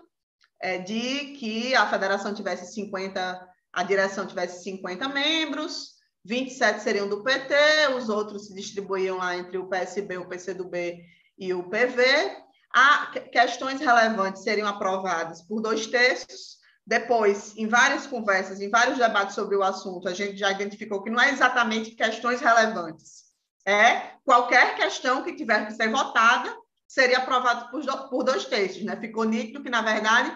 é, 0.62 0.78
de 0.78 1.34
que 1.40 1.74
a 1.74 1.90
federação 1.90 2.36
tivesse 2.36 2.72
50, 2.76 3.50
a 3.74 3.84
direção 3.84 4.28
tivesse 4.28 4.64
50 4.64 5.10
membros, 5.10 5.96
27 6.24 6.84
seriam 6.84 7.10
do 7.10 7.24
PT, 7.24 7.56
os 7.98 8.10
outros 8.10 8.46
se 8.46 8.54
distribuíam 8.54 9.18
lá 9.18 9.36
entre 9.36 9.58
o 9.58 9.68
PSB, 9.68 10.20
o 10.20 10.28
PCdoB 10.28 11.04
e 11.36 11.52
o 11.52 11.64
PV. 11.64 12.51
A, 12.74 13.08
questões 13.32 13.80
relevantes 13.80 14.44
seriam 14.44 14.68
aprovadas 14.68 15.42
por 15.42 15.62
dois 15.62 15.88
terços. 15.88 16.60
Depois, 16.86 17.56
em 17.58 17.68
várias 17.68 18.08
conversas, 18.08 18.60
em 18.60 18.70
vários 18.70 18.98
debates 18.98 19.36
sobre 19.36 19.56
o 19.56 19.64
assunto, 19.64 20.08
a 20.08 20.14
gente 20.14 20.38
já 20.38 20.52
identificou 20.52 21.04
que 21.04 21.10
não 21.10 21.22
é 21.22 21.32
exatamente 21.32 21.92
questões 21.92 22.42
relevantes. 22.42 23.32
É 23.66 24.14
qualquer 24.26 24.76
questão 24.76 25.24
que 25.24 25.36
tiver 25.36 25.68
que 25.68 25.74
ser 25.74 25.90
votada 25.90 26.56
seria 26.88 27.20
aprovada 27.20 27.70
por, 27.70 28.10
por 28.10 28.24
dois 28.24 28.46
terços. 28.46 28.84
Né? 28.84 28.96
Ficou 28.98 29.24
nítido 29.24 29.62
que, 29.62 29.70
na 29.70 29.82
verdade, 29.82 30.36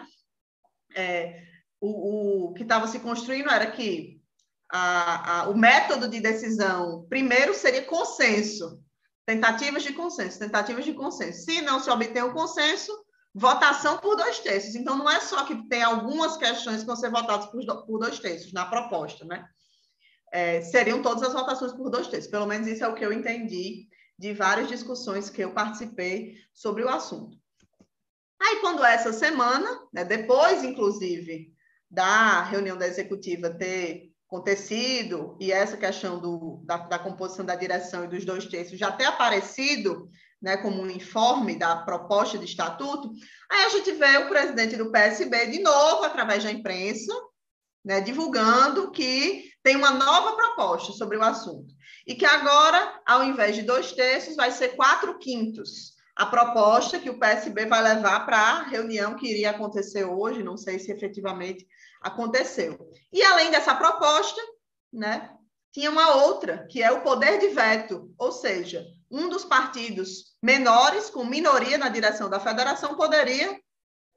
é, 0.96 1.42
o, 1.82 2.50
o, 2.50 2.54
que 2.54 2.64
estava 2.64 2.88
se 2.88 3.00
construindo 3.00 3.50
era 3.50 3.72
que 3.72 4.22
a, 4.72 5.42
a, 5.42 5.50
o 5.50 5.58
método 5.58 6.08
de 6.08 6.20
decisão, 6.20 7.06
primeiro, 7.10 7.54
seria 7.54 7.84
consenso, 7.84 8.80
tentativas 9.26 9.84
de 9.84 9.94
consenso, 9.94 10.40
tentativas 10.40 10.86
de 10.86 10.94
consenso. 10.94 11.44
Se 11.44 11.62
não 11.62 11.80
se 11.80 11.90
obter 11.90 12.24
o 12.24 12.28
um 12.30 12.34
consenso, 12.34 12.92
votação 13.34 13.98
por 13.98 14.16
dois 14.16 14.40
terços. 14.40 14.76
Então, 14.76 14.98
não 14.98 15.10
é 15.10 15.20
só 15.20 15.44
que 15.44 15.68
tem 15.68 15.84
algumas 15.84 16.38
questões 16.38 16.82
que 16.82 16.86
vão 16.86 16.96
ser 16.96 17.12
votadas 17.12 17.48
por, 17.48 18.00
dois 18.00 18.20
terços 18.20 18.54
na 18.54 18.66
proposta, 18.66 19.26
né? 19.26 19.46
É, 20.32 20.62
seriam 20.62 21.02
todas 21.02 21.24
as 21.24 21.34
votações 21.34 21.74
por 21.74 21.90
dois 21.90 22.08
terços. 22.08 22.30
Pelo 22.30 22.46
menos 22.46 22.68
isso 22.68 22.84
é 22.84 22.88
o 22.88 22.96
que 22.96 23.06
eu 23.06 23.12
entendi 23.12 23.88
de 24.18 24.34
várias 24.34 24.70
discussões 24.70 25.30
que 25.30 25.42
eu 25.42 25.52
participei 25.52 26.36
sobre 26.54 26.84
o 26.84 26.90
assunto. 26.90 27.38
Aí, 28.42 28.58
quando 28.62 28.84
essa 28.84 29.12
semana, 29.12 29.82
né, 29.94 30.06
depois, 30.06 30.64
inclusive, 30.64 31.54
da 31.90 32.44
reunião 32.44 32.78
da 32.78 32.88
executiva 32.88 33.50
ter 33.50 34.12
acontecido 34.28 35.38
e 35.40 35.52
essa 35.52 35.78
questão 35.78 36.20
do, 36.20 36.62
da, 36.66 36.78
da, 36.78 37.00
composição 37.00 37.46
da 37.46 37.56
direção 37.56 38.04
e 38.04 38.08
dos 38.08 38.26
dois 38.26 38.46
terços 38.46 38.78
já 38.78 38.92
ter 38.92 39.06
aparecido 39.06 40.10
né, 40.42 40.58
como 40.58 40.82
um 40.82 40.90
informe 40.90 41.58
da 41.58 41.76
proposta 41.78 42.38
de 42.38 42.46
estatuto, 42.46 43.12
aí 43.50 43.66
a 43.66 43.70
gente 43.70 43.92
vê 43.94 44.18
o 44.18 44.30
presidente 44.30 44.76
do 44.76 44.92
PSB 44.92 45.48
de 45.48 45.62
novo, 45.62 46.04
através 46.04 46.44
da 46.44 46.52
imprensa, 46.52 47.14
né, 47.84 48.02
divulgando 48.02 48.92
que 48.92 49.50
tem 49.64 49.76
uma 49.76 49.92
nova 49.92 50.36
proposta 50.36 50.92
sobre 50.94 51.18
o 51.18 51.24
assunto. 51.24 51.74
E 52.06 52.14
que 52.14 52.26
agora, 52.26 53.02
ao 53.06 53.24
invés 53.24 53.56
de 53.56 53.64
dois 53.64 53.92
terços, 53.92 54.36
vai 54.36 54.52
ser 54.52 54.76
quatro 54.76 55.18
quintos 55.18 55.96
a 56.16 56.26
proposta 56.26 56.98
que 56.98 57.10
o 57.10 57.20
PSB 57.20 57.66
vai 57.66 57.84
levar 57.84 58.26
para 58.26 58.38
a 58.38 58.64
reunião 58.64 59.16
que 59.16 59.28
iria 59.28 59.50
acontecer 59.50 60.06
hoje, 60.06 60.42
não 60.42 60.56
sei 60.56 60.80
se 60.80 60.90
efetivamente 60.90 61.68
aconteceu. 62.06 62.78
E 63.12 63.24
além 63.24 63.50
dessa 63.50 63.74
proposta, 63.74 64.40
né, 64.94 65.32
tinha 65.74 65.90
uma 65.90 66.24
outra, 66.24 66.68
que 66.70 66.84
é 66.84 66.92
o 66.92 67.02
poder 67.02 67.40
de 67.40 67.48
veto, 67.50 68.14
ou 68.18 68.32
seja, 68.32 68.86
um 69.10 69.28
dos 69.28 69.44
partidos 69.44 70.36
menores, 70.42 71.10
com 71.10 71.26
minoria 71.26 71.78
na 71.78 71.90
direção 71.90 72.30
da 72.30 72.40
federação, 72.40 72.96
poderia 72.96 73.60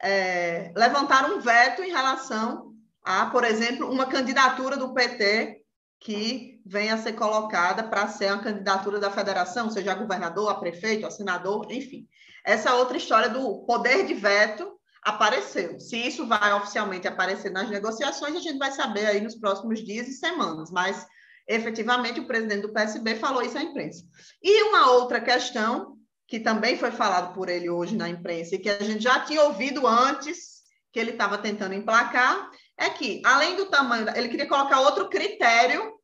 é, 0.01 0.71
levantar 0.77 1.31
um 1.31 1.41
veto 1.41 1.83
em 1.83 1.91
relação 1.91 2.75
a, 3.03 3.27
por 3.27 3.43
exemplo, 3.43 3.91
uma 3.91 4.07
candidatura 4.07 4.77
do 4.77 4.93
PT 4.93 5.63
que 5.99 6.61
venha 6.65 6.95
a 6.95 6.99
ser 6.99 7.15
colocada 7.15 7.83
para 7.83 8.07
ser 8.07 8.29
a 8.29 8.39
candidatura 8.39 9.01
da 9.01 9.11
federação, 9.11 9.71
seja 9.71 9.93
a 9.93 9.97
governador, 9.97 10.51
a 10.51 10.55
prefeito, 10.55 11.07
a 11.07 11.11
senador, 11.11 11.73
enfim. 11.73 12.07
Essa 12.45 12.75
outra 12.75 12.99
história 12.99 13.31
do 13.31 13.65
poder 13.65 14.07
de 14.07 14.15
veto 14.15 14.78
apareceu. 15.09 15.79
Se 15.81 15.97
isso 15.97 16.27
vai 16.27 16.53
oficialmente 16.53 17.09
aparecer 17.09 17.51
nas 17.51 17.69
negociações, 17.69 18.37
a 18.37 18.41
gente 18.41 18.59
vai 18.59 18.71
saber 18.71 19.07
aí 19.07 19.21
nos 19.21 19.35
próximos 19.35 19.85
dias 19.85 20.09
e 20.09 20.13
semanas, 20.13 20.71
mas 20.71 21.07
efetivamente 21.47 22.21
o 22.21 22.27
presidente 22.27 22.63
do 22.63 22.73
PSB 22.73 23.17
falou 23.17 23.43
isso 23.43 23.57
à 23.57 23.63
imprensa. 23.63 24.05
E 24.43 24.63
uma 24.65 24.91
outra 24.93 25.21
questão 25.21 25.97
que 26.27 26.39
também 26.39 26.77
foi 26.77 26.91
falado 26.91 27.33
por 27.33 27.49
ele 27.49 27.71
hoje 27.71 27.97
na 27.97 28.09
imprensa 28.09 28.55
e 28.55 28.59
que 28.59 28.69
a 28.69 28.83
gente 28.83 29.03
já 29.03 29.21
tinha 29.21 29.43
ouvido 29.43 29.87
antes 29.87 30.59
que 30.93 31.01
ele 31.01 31.13
estava 31.13 31.39
tentando 31.39 31.75
emplacar, 31.75 32.51
é 32.77 32.91
que, 32.91 33.23
além 33.25 33.57
do 33.57 33.67
tamanho, 33.67 34.07
ele 34.15 34.29
queria 34.29 34.49
colocar 34.49 34.81
outro 34.81 35.09
critério 35.09 35.95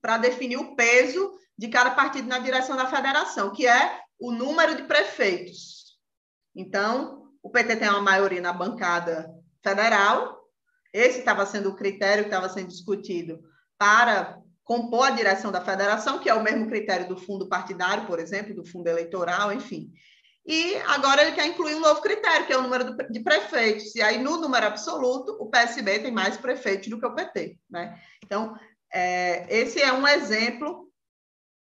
para 0.00 0.18
definir 0.18 0.56
o 0.56 0.74
peso 0.74 1.32
de 1.58 1.68
cada 1.68 1.90
partido 1.90 2.28
na 2.28 2.38
direção 2.38 2.76
da 2.76 2.86
federação, 2.86 3.52
que 3.52 3.66
é 3.66 4.00
o 4.18 4.32
número 4.32 4.76
de 4.76 4.84
prefeitos. 4.84 5.98
Então, 6.54 7.19
o 7.42 7.50
PT 7.50 7.76
tem 7.76 7.88
uma 7.88 8.00
maioria 8.00 8.40
na 8.40 8.52
bancada 8.52 9.30
federal, 9.62 10.40
esse 10.92 11.20
estava 11.20 11.46
sendo 11.46 11.70
o 11.70 11.76
critério 11.76 12.24
que 12.24 12.30
estava 12.30 12.48
sendo 12.48 12.68
discutido 12.68 13.40
para 13.78 14.38
compor 14.64 15.06
a 15.06 15.10
direção 15.10 15.50
da 15.50 15.64
federação, 15.64 16.18
que 16.18 16.28
é 16.28 16.34
o 16.34 16.42
mesmo 16.42 16.68
critério 16.68 17.08
do 17.08 17.16
fundo 17.16 17.48
partidário, 17.48 18.06
por 18.06 18.18
exemplo, 18.18 18.54
do 18.54 18.64
fundo 18.64 18.88
eleitoral, 18.88 19.52
enfim. 19.52 19.90
E 20.46 20.76
agora 20.86 21.22
ele 21.22 21.32
quer 21.32 21.46
incluir 21.46 21.74
um 21.74 21.80
novo 21.80 22.00
critério, 22.00 22.46
que 22.46 22.52
é 22.52 22.58
o 22.58 22.62
número 22.62 22.96
de 23.08 23.20
prefeitos. 23.20 23.94
E 23.94 24.02
aí, 24.02 24.18
no 24.18 24.38
número 24.38 24.66
absoluto, 24.66 25.36
o 25.40 25.50
PSB 25.50 26.00
tem 26.00 26.12
mais 26.12 26.36
prefeitos 26.36 26.88
do 26.88 26.98
que 26.98 27.06
o 27.06 27.14
PT. 27.14 27.58
Né? 27.68 28.00
Então, 28.24 28.56
é, 28.92 29.46
esse 29.48 29.80
é 29.80 29.92
um 29.92 30.06
exemplo 30.06 30.90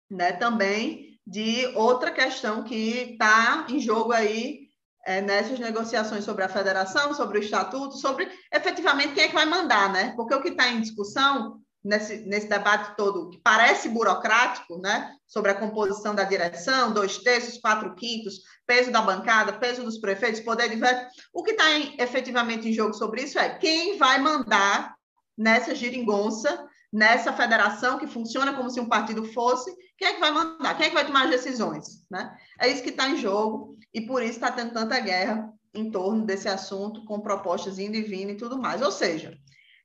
né, 0.09 0.33
também 0.33 1.19
de 1.25 1.65
outra 1.75 2.11
questão 2.11 2.63
que 2.63 3.11
está 3.13 3.65
em 3.69 3.79
jogo 3.79 4.13
aí 4.13 4.66
é, 5.07 5.21
nessas 5.21 5.57
negociações 5.57 6.25
sobre 6.25 6.43
a 6.43 6.49
federação, 6.49 7.13
sobre 7.13 7.39
o 7.39 7.41
estatuto, 7.41 7.97
sobre 7.97 8.29
efetivamente 8.53 9.13
quem 9.13 9.23
é 9.23 9.27
que 9.29 9.33
vai 9.33 9.45
mandar, 9.45 9.89
né? 9.89 10.13
Porque 10.17 10.35
o 10.35 10.41
que 10.41 10.49
está 10.49 10.67
em 10.67 10.81
discussão 10.81 11.61
nesse, 11.81 12.17
nesse 12.25 12.49
debate 12.49 12.93
todo, 12.97 13.29
que 13.29 13.39
parece 13.41 13.87
burocrático, 13.87 14.77
né? 14.79 15.15
Sobre 15.25 15.51
a 15.51 15.55
composição 15.55 16.13
da 16.13 16.25
direção, 16.25 16.91
dois 16.91 17.19
terços, 17.19 17.57
quatro 17.57 17.95
quintos, 17.95 18.41
peso 18.65 18.91
da 18.91 19.01
bancada, 19.01 19.53
peso 19.53 19.81
dos 19.81 19.97
prefeitos, 19.97 20.41
poder 20.41 20.67
de 20.69 20.75
veto. 20.75 21.07
O 21.33 21.41
que 21.41 21.51
está 21.51 21.63
efetivamente 21.97 22.67
em 22.67 22.73
jogo 22.73 22.93
sobre 22.93 23.21
isso 23.21 23.39
é 23.39 23.57
quem 23.57 23.97
vai 23.97 24.19
mandar 24.19 24.93
nessa 25.37 25.73
geringonça, 25.73 26.67
nessa 26.97 27.31
federação 27.31 27.99
que 27.99 28.07
funciona 28.07 28.53
como 28.53 28.71
se 28.71 28.79
um 28.79 28.89
partido 28.89 29.23
fosse, 29.31 29.71
quem 29.95 30.07
é 30.07 30.13
que 30.15 30.19
vai 30.19 30.31
mandar? 30.31 30.75
Quem 30.75 30.87
é 30.87 30.89
que 30.89 30.95
vai 30.95 31.05
tomar 31.05 31.25
as 31.25 31.29
decisões? 31.29 32.03
Né? 32.09 32.35
É 32.59 32.67
isso 32.67 32.81
que 32.81 32.89
está 32.89 33.07
em 33.07 33.17
jogo, 33.17 33.77
e 33.93 34.01
por 34.01 34.23
isso 34.23 34.33
está 34.33 34.51
tendo 34.51 34.73
tanta 34.73 34.99
guerra 34.99 35.53
em 35.75 35.91
torno 35.91 36.25
desse 36.25 36.49
assunto, 36.49 37.05
com 37.05 37.19
propostas 37.19 37.77
indo 37.77 37.95
e 37.95 38.01
vindo 38.01 38.31
e 38.31 38.37
tudo 38.37 38.57
mais. 38.57 38.81
Ou 38.81 38.91
seja, 38.91 39.37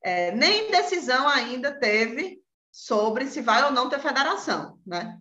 é, 0.03 0.33
nem 0.33 0.71
decisão 0.71 1.29
ainda 1.29 1.71
teve 1.71 2.41
sobre 2.71 3.27
se 3.27 3.43
vai 3.43 3.63
ou 3.63 3.71
não 3.71 3.91
ter 3.91 4.01
federação, 4.01 4.79
né? 4.87 5.19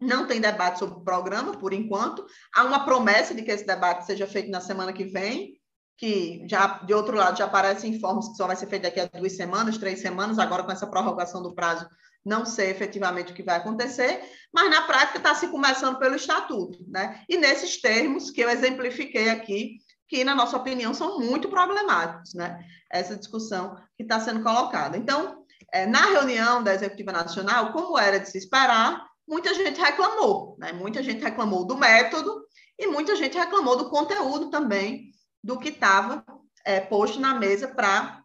Não 0.00 0.28
tem 0.28 0.40
debate 0.40 0.78
sobre 0.78 0.98
o 0.98 1.04
programa, 1.04 1.52
por 1.52 1.72
enquanto. 1.72 2.24
Há 2.54 2.62
uma 2.62 2.84
promessa 2.84 3.34
de 3.34 3.42
que 3.42 3.50
esse 3.50 3.66
debate 3.66 4.06
seja 4.06 4.28
feito 4.28 4.48
na 4.48 4.60
semana 4.60 4.92
que 4.92 5.04
vem, 5.04 5.58
que 5.96 6.46
já, 6.48 6.78
de 6.84 6.92
outro 6.92 7.16
lado, 7.16 7.38
já 7.38 7.46
aparecem 7.46 7.94
informes 7.94 8.28
que 8.28 8.36
só 8.36 8.46
vai 8.46 8.56
ser 8.56 8.66
feito 8.66 8.82
daqui 8.82 9.00
a 9.00 9.06
duas 9.06 9.34
semanas, 9.34 9.78
três 9.78 10.00
semanas, 10.00 10.38
agora 10.38 10.62
com 10.62 10.72
essa 10.72 10.86
prorrogação 10.86 11.42
do 11.42 11.54
prazo, 11.54 11.88
não 12.24 12.44
sei 12.44 12.70
efetivamente 12.70 13.32
o 13.32 13.34
que 13.34 13.42
vai 13.42 13.56
acontecer, 13.56 14.20
mas 14.52 14.68
na 14.68 14.82
prática 14.82 15.18
está 15.18 15.34
se 15.34 15.48
começando 15.48 15.98
pelo 15.98 16.16
estatuto, 16.16 16.84
né? 16.88 17.22
E 17.28 17.36
nesses 17.36 17.80
termos 17.80 18.30
que 18.30 18.40
eu 18.40 18.50
exemplifiquei 18.50 19.30
aqui, 19.30 19.76
que, 20.08 20.24
na 20.24 20.34
nossa 20.34 20.56
opinião, 20.56 20.92
são 20.92 21.18
muito 21.18 21.48
problemáticos, 21.48 22.34
né? 22.34 22.64
Essa 22.90 23.16
discussão 23.16 23.76
que 23.96 24.02
está 24.02 24.20
sendo 24.20 24.42
colocada. 24.42 24.96
Então, 24.96 25.44
é, 25.72 25.86
na 25.86 26.04
reunião 26.06 26.62
da 26.62 26.74
Executiva 26.74 27.12
Nacional, 27.12 27.72
como 27.72 27.98
era 27.98 28.18
de 28.18 28.28
se 28.28 28.38
esperar, 28.38 29.06
muita 29.26 29.54
gente 29.54 29.80
reclamou, 29.80 30.56
né? 30.58 30.72
Muita 30.72 31.02
gente 31.02 31.22
reclamou 31.22 31.64
do 31.64 31.76
método 31.76 32.44
e 32.78 32.86
muita 32.86 33.16
gente 33.16 33.38
reclamou 33.38 33.76
do 33.76 33.88
conteúdo 33.88 34.50
também 34.50 35.15
do 35.46 35.56
que 35.60 35.68
estava 35.68 36.24
é, 36.64 36.80
posto 36.80 37.20
na 37.20 37.32
mesa 37.32 37.68
para 37.68 38.20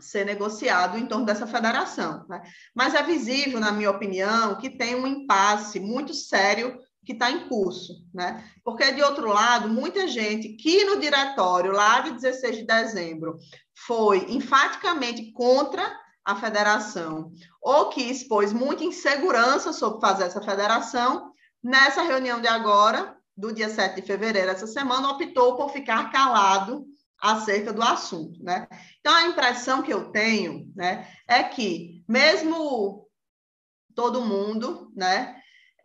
ser 0.00 0.24
negociado 0.24 0.96
em 0.96 1.04
torno 1.04 1.26
dessa 1.26 1.46
federação. 1.46 2.24
Né? 2.26 2.40
Mas 2.74 2.94
é 2.94 3.02
visível, 3.02 3.60
na 3.60 3.70
minha 3.70 3.90
opinião, 3.90 4.56
que 4.56 4.70
tem 4.70 4.94
um 4.94 5.06
impasse 5.06 5.78
muito 5.78 6.14
sério 6.14 6.78
que 7.04 7.12
está 7.12 7.30
em 7.30 7.48
curso, 7.48 7.94
né? 8.12 8.44
Porque, 8.62 8.92
de 8.92 9.02
outro 9.02 9.28
lado, 9.28 9.68
muita 9.68 10.06
gente 10.06 10.50
que 10.50 10.84
no 10.84 11.00
diretório, 11.00 11.72
lá 11.72 12.00
de 12.00 12.12
16 12.12 12.58
de 12.58 12.64
dezembro, 12.64 13.38
foi 13.86 14.26
enfaticamente 14.30 15.32
contra 15.32 15.82
a 16.22 16.36
federação, 16.36 17.32
ou 17.62 17.88
que 17.88 18.02
expôs 18.02 18.52
muita 18.52 18.84
insegurança 18.84 19.72
sobre 19.72 20.00
fazer 20.00 20.24
essa 20.24 20.42
federação, 20.42 21.32
nessa 21.62 22.02
reunião 22.02 22.40
de 22.42 22.48
agora, 22.48 23.17
do 23.38 23.52
dia 23.52 23.70
7 23.70 24.00
de 24.00 24.06
fevereiro, 24.06 24.50
essa 24.50 24.66
semana, 24.66 25.10
optou 25.10 25.56
por 25.56 25.70
ficar 25.70 26.10
calado 26.10 26.84
acerca 27.20 27.72
do 27.72 27.80
assunto, 27.80 28.42
né? 28.42 28.66
Então, 28.98 29.14
a 29.14 29.26
impressão 29.26 29.80
que 29.80 29.92
eu 29.92 30.10
tenho, 30.10 30.70
né, 30.74 31.08
é 31.26 31.44
que 31.44 32.02
mesmo 32.08 33.08
todo 33.94 34.24
mundo, 34.24 34.92
né, 34.94 35.36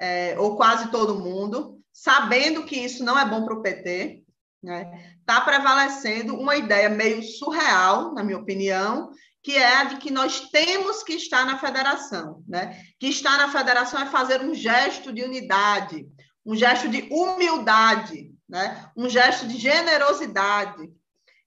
é, 0.01 0.35
ou 0.39 0.57
quase 0.57 0.89
todo 0.89 1.19
mundo, 1.19 1.79
sabendo 1.91 2.65
que 2.65 2.75
isso 2.75 3.03
não 3.03 3.17
é 3.17 3.23
bom 3.23 3.45
para 3.45 3.53
o 3.53 3.61
PT, 3.61 4.23
né, 4.61 5.15
está 5.19 5.41
prevalecendo 5.41 6.35
uma 6.35 6.55
ideia 6.55 6.89
meio 6.89 7.21
surreal, 7.21 8.13
na 8.13 8.23
minha 8.23 8.39
opinião, 8.39 9.11
que 9.43 9.57
é 9.57 9.75
a 9.75 9.83
de 9.83 9.97
que 9.97 10.09
nós 10.09 10.49
temos 10.49 11.03
que 11.03 11.13
estar 11.13 11.45
na 11.45 11.59
federação, 11.59 12.41
né? 12.47 12.81
Que 12.97 13.07
estar 13.07 13.37
na 13.37 13.51
federação 13.51 14.01
é 14.01 14.05
fazer 14.05 14.41
um 14.41 14.55
gesto 14.55 15.11
de 15.11 15.21
unidade, 15.21 16.07
um 16.45 16.55
gesto 16.55 16.89
de 16.89 17.07
humildade, 17.11 18.31
né? 18.47 18.89
Um 18.95 19.09
gesto 19.09 19.47
de 19.47 19.57
generosidade, 19.57 20.91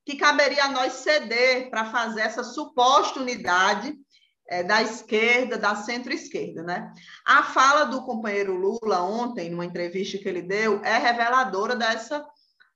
que 0.05 0.17
caberia 0.17 0.65
a 0.65 0.69
nós 0.69 0.93
ceder 0.95 1.69
para 1.69 1.91
fazer 1.91 2.21
essa 2.21 2.45
suposta 2.45 3.21
unidade 3.21 3.95
é, 4.49 4.63
da 4.63 4.81
esquerda, 4.81 5.59
da 5.59 5.75
centro-esquerda. 5.75 6.63
Né? 6.63 6.93
A 7.25 7.43
fala 7.43 7.85
do 7.85 8.05
companheiro 8.05 8.55
Lula 8.55 9.03
ontem, 9.03 9.51
numa 9.51 9.65
entrevista 9.65 10.19
que 10.19 10.29
ele 10.29 10.43
deu, 10.43 10.81
é 10.85 10.97
reveladora 10.97 11.75
dessa, 11.75 12.25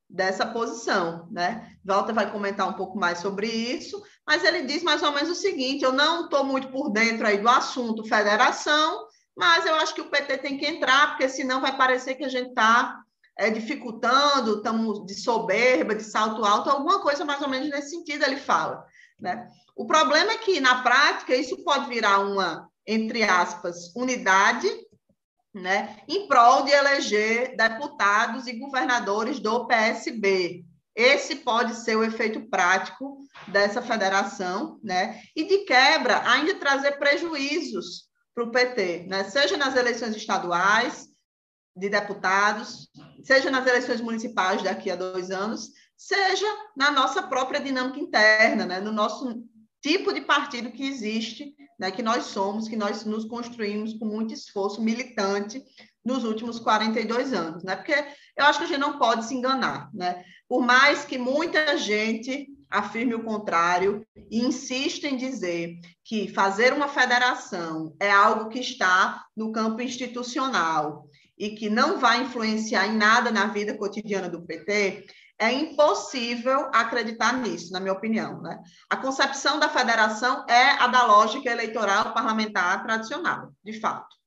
dessa 0.09 0.45
posição. 0.45 1.29
Né? 1.31 1.77
Walter 1.85 2.13
vai 2.13 2.31
comentar 2.31 2.69
um 2.69 2.75
pouco 2.75 2.99
mais 2.99 3.19
sobre 3.19 3.47
isso, 3.47 4.03
mas 4.27 4.45
ele 4.45 4.63
diz 4.63 4.83
mais 4.83 5.03
ou 5.03 5.13
menos 5.13 5.31
o 5.31 5.35
seguinte: 5.35 5.85
eu 5.85 5.93
não 5.93 6.25
estou 6.25 6.45
muito 6.45 6.69
por 6.69 6.91
dentro 6.91 7.27
aí 7.27 7.39
do 7.39 7.49
assunto 7.49 8.05
federação, 8.05 9.07
mas 9.37 9.65
eu 9.67 9.75
acho 9.77 9.95
que 9.95 10.01
o 10.01 10.11
PT 10.11 10.39
tem 10.39 10.59
que 10.59 10.67
entrar, 10.67 11.11
porque 11.11 11.29
senão 11.29 11.61
vai 11.61 11.77
parecer 11.77 12.15
que 12.15 12.25
a 12.25 12.29
gente 12.29 12.51
está 12.51 13.01
é, 13.37 13.51
dificultando, 13.51 14.59
estamos 14.59 15.07
de 15.07 15.15
soberba, 15.15 15.95
de 15.95 16.05
salto 16.05 16.45
alto, 16.45 16.69
alguma 16.69 17.01
coisa 17.01 17.25
mais 17.25 17.41
ou 17.41 17.49
menos 17.49 17.71
nesse 17.71 17.91
sentido 17.91 18.25
ele 18.25 18.37
fala. 18.37 18.85
Né? 19.19 19.49
O 19.75 19.87
problema 19.87 20.33
é 20.33 20.39
que, 20.39 20.61
na 20.61 20.83
prática, 20.83 21.35
isso 21.35 21.65
pode 21.65 21.89
virar 21.89 22.19
uma, 22.19 22.69
entre 22.87 23.23
aspas, 23.23 23.95
unidade 23.97 24.69
né, 25.55 25.99
em 26.07 26.29
prol 26.29 26.65
de 26.65 26.71
eleger 26.71 27.57
deputados 27.57 28.47
e 28.47 28.59
governadores 28.59 29.41
do 29.41 29.67
PSB. 29.67 30.65
Esse 30.95 31.37
pode 31.37 31.75
ser 31.77 31.97
o 31.97 32.05
efeito 32.05 32.49
prático 32.49 33.23
dessa 33.49 33.81
federação, 33.81 34.79
né? 34.83 35.21
E 35.35 35.45
de 35.45 35.59
quebra, 35.59 36.29
ainda 36.29 36.57
trazer 36.57 36.99
prejuízos 36.99 38.10
para 38.41 38.45
o 38.45 38.51
PT, 38.51 39.07
né? 39.09 39.25
seja 39.25 39.57
nas 39.57 39.77
eleições 39.77 40.17
estaduais, 40.17 41.09
de 41.77 41.89
deputados, 41.89 42.91
seja 43.23 43.51
nas 43.51 43.67
eleições 43.67 44.01
municipais 44.01 44.63
daqui 44.63 44.91
a 44.91 44.97
dois 44.97 45.31
anos, 45.31 45.71
seja 45.97 46.47
na 46.77 46.91
nossa 46.91 47.23
própria 47.23 47.61
dinâmica 47.61 48.01
interna, 48.01 48.67
né? 48.67 48.81
no 48.81 48.93
nosso 48.93 49.45
tipo 49.83 50.13
de 50.13 50.23
partido 50.23 50.73
que 50.73 50.87
existe, 50.87 51.55
né? 51.79 51.91
que 51.91 52.03
nós 52.03 52.25
somos, 52.25 52.69
que 52.69 52.77
nós 52.77 53.05
nos 53.05 53.25
construímos 53.25 53.95
com 53.95 54.07
muito 54.07 54.35
esforço 54.35 54.83
militante 54.83 55.63
nos 56.05 56.25
últimos 56.25 56.59
42 56.59 57.33
anos, 57.35 57.63
né? 57.63 57.77
Porque 57.77 57.93
eu 57.93 58.47
acho 58.47 58.59
que 58.59 58.65
a 58.65 58.69
gente 58.69 58.81
não 58.81 58.99
pode 58.99 59.27
se 59.27 59.35
enganar, 59.35 59.91
né? 59.93 60.25
Por 60.49 60.63
mais 60.63 61.05
que 61.05 61.19
muita 61.19 61.77
gente 61.77 62.49
afirme 62.71 63.15
o 63.15 63.25
contrário 63.25 64.07
e 64.31 64.41
insista 64.41 65.09
em 65.09 65.17
dizer 65.17 65.79
que 66.05 66.33
fazer 66.33 66.73
uma 66.73 66.89
federação 66.89 67.95
é 67.99 68.11
algo 68.11 68.49
que 68.49 68.61
está 68.61 69.25
no 69.37 69.51
campo 69.51 69.83
institucional, 69.83 71.11
e 71.41 71.49
que 71.57 71.71
não 71.71 71.99
vai 71.99 72.21
influenciar 72.21 72.87
em 72.87 72.99
nada 72.99 73.31
na 73.31 73.47
vida 73.47 73.75
cotidiana 73.75 74.29
do 74.29 74.43
PT, 74.43 75.07
é 75.39 75.51
impossível 75.51 76.69
acreditar 76.71 77.33
nisso, 77.33 77.73
na 77.73 77.81
minha 77.81 77.95
opinião. 77.95 78.43
Né? 78.43 78.61
A 78.91 78.99
concepção 78.99 79.59
da 79.59 79.71
federação 79.71 80.45
é 80.47 80.73
a 80.73 80.87
da 80.87 81.07
lógica 81.07 81.51
eleitoral 81.51 82.13
parlamentar 82.13 82.83
tradicional, 82.83 83.51
de 83.65 83.81
fato. 83.81 84.20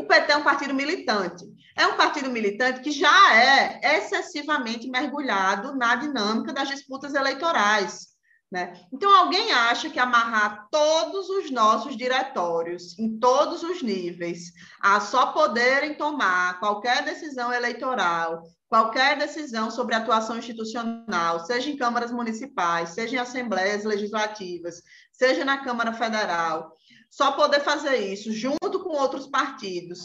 O 0.00 0.04
PT 0.04 0.32
é 0.32 0.36
um 0.38 0.42
partido 0.42 0.72
militante. 0.72 1.44
É 1.76 1.86
um 1.86 1.94
partido 1.94 2.30
militante 2.30 2.80
que 2.80 2.90
já 2.90 3.36
é 3.36 3.98
excessivamente 3.98 4.88
mergulhado 4.88 5.76
na 5.76 5.94
dinâmica 5.94 6.54
das 6.54 6.68
disputas 6.68 7.12
eleitorais. 7.12 8.08
Né? 8.50 8.72
Então, 8.90 9.14
alguém 9.14 9.52
acha 9.52 9.90
que 9.90 9.98
amarrar 9.98 10.68
todos 10.70 11.28
os 11.28 11.50
nossos 11.50 11.98
diretórios, 11.98 12.98
em 12.98 13.18
todos 13.18 13.62
os 13.62 13.82
níveis, 13.82 14.52
a 14.80 15.00
só 15.00 15.32
poderem 15.32 15.94
tomar 15.94 16.58
qualquer 16.58 17.04
decisão 17.04 17.52
eleitoral, 17.52 18.42
qualquer 18.66 19.18
decisão 19.18 19.70
sobre 19.70 19.94
atuação 19.94 20.38
institucional, 20.38 21.40
seja 21.44 21.68
em 21.68 21.76
câmaras 21.76 22.10
municipais, 22.10 22.88
seja 22.90 23.16
em 23.16 23.18
assembleias 23.18 23.84
legislativas, 23.84 24.82
seja 25.12 25.44
na 25.44 25.58
Câmara 25.58 25.92
Federal, 25.92 26.74
só 27.10 27.32
poder 27.32 27.60
fazer 27.60 27.96
isso 27.96 28.32
junto 28.32 28.80
com 28.82 28.90
outros 28.90 29.26
partidos 29.26 30.00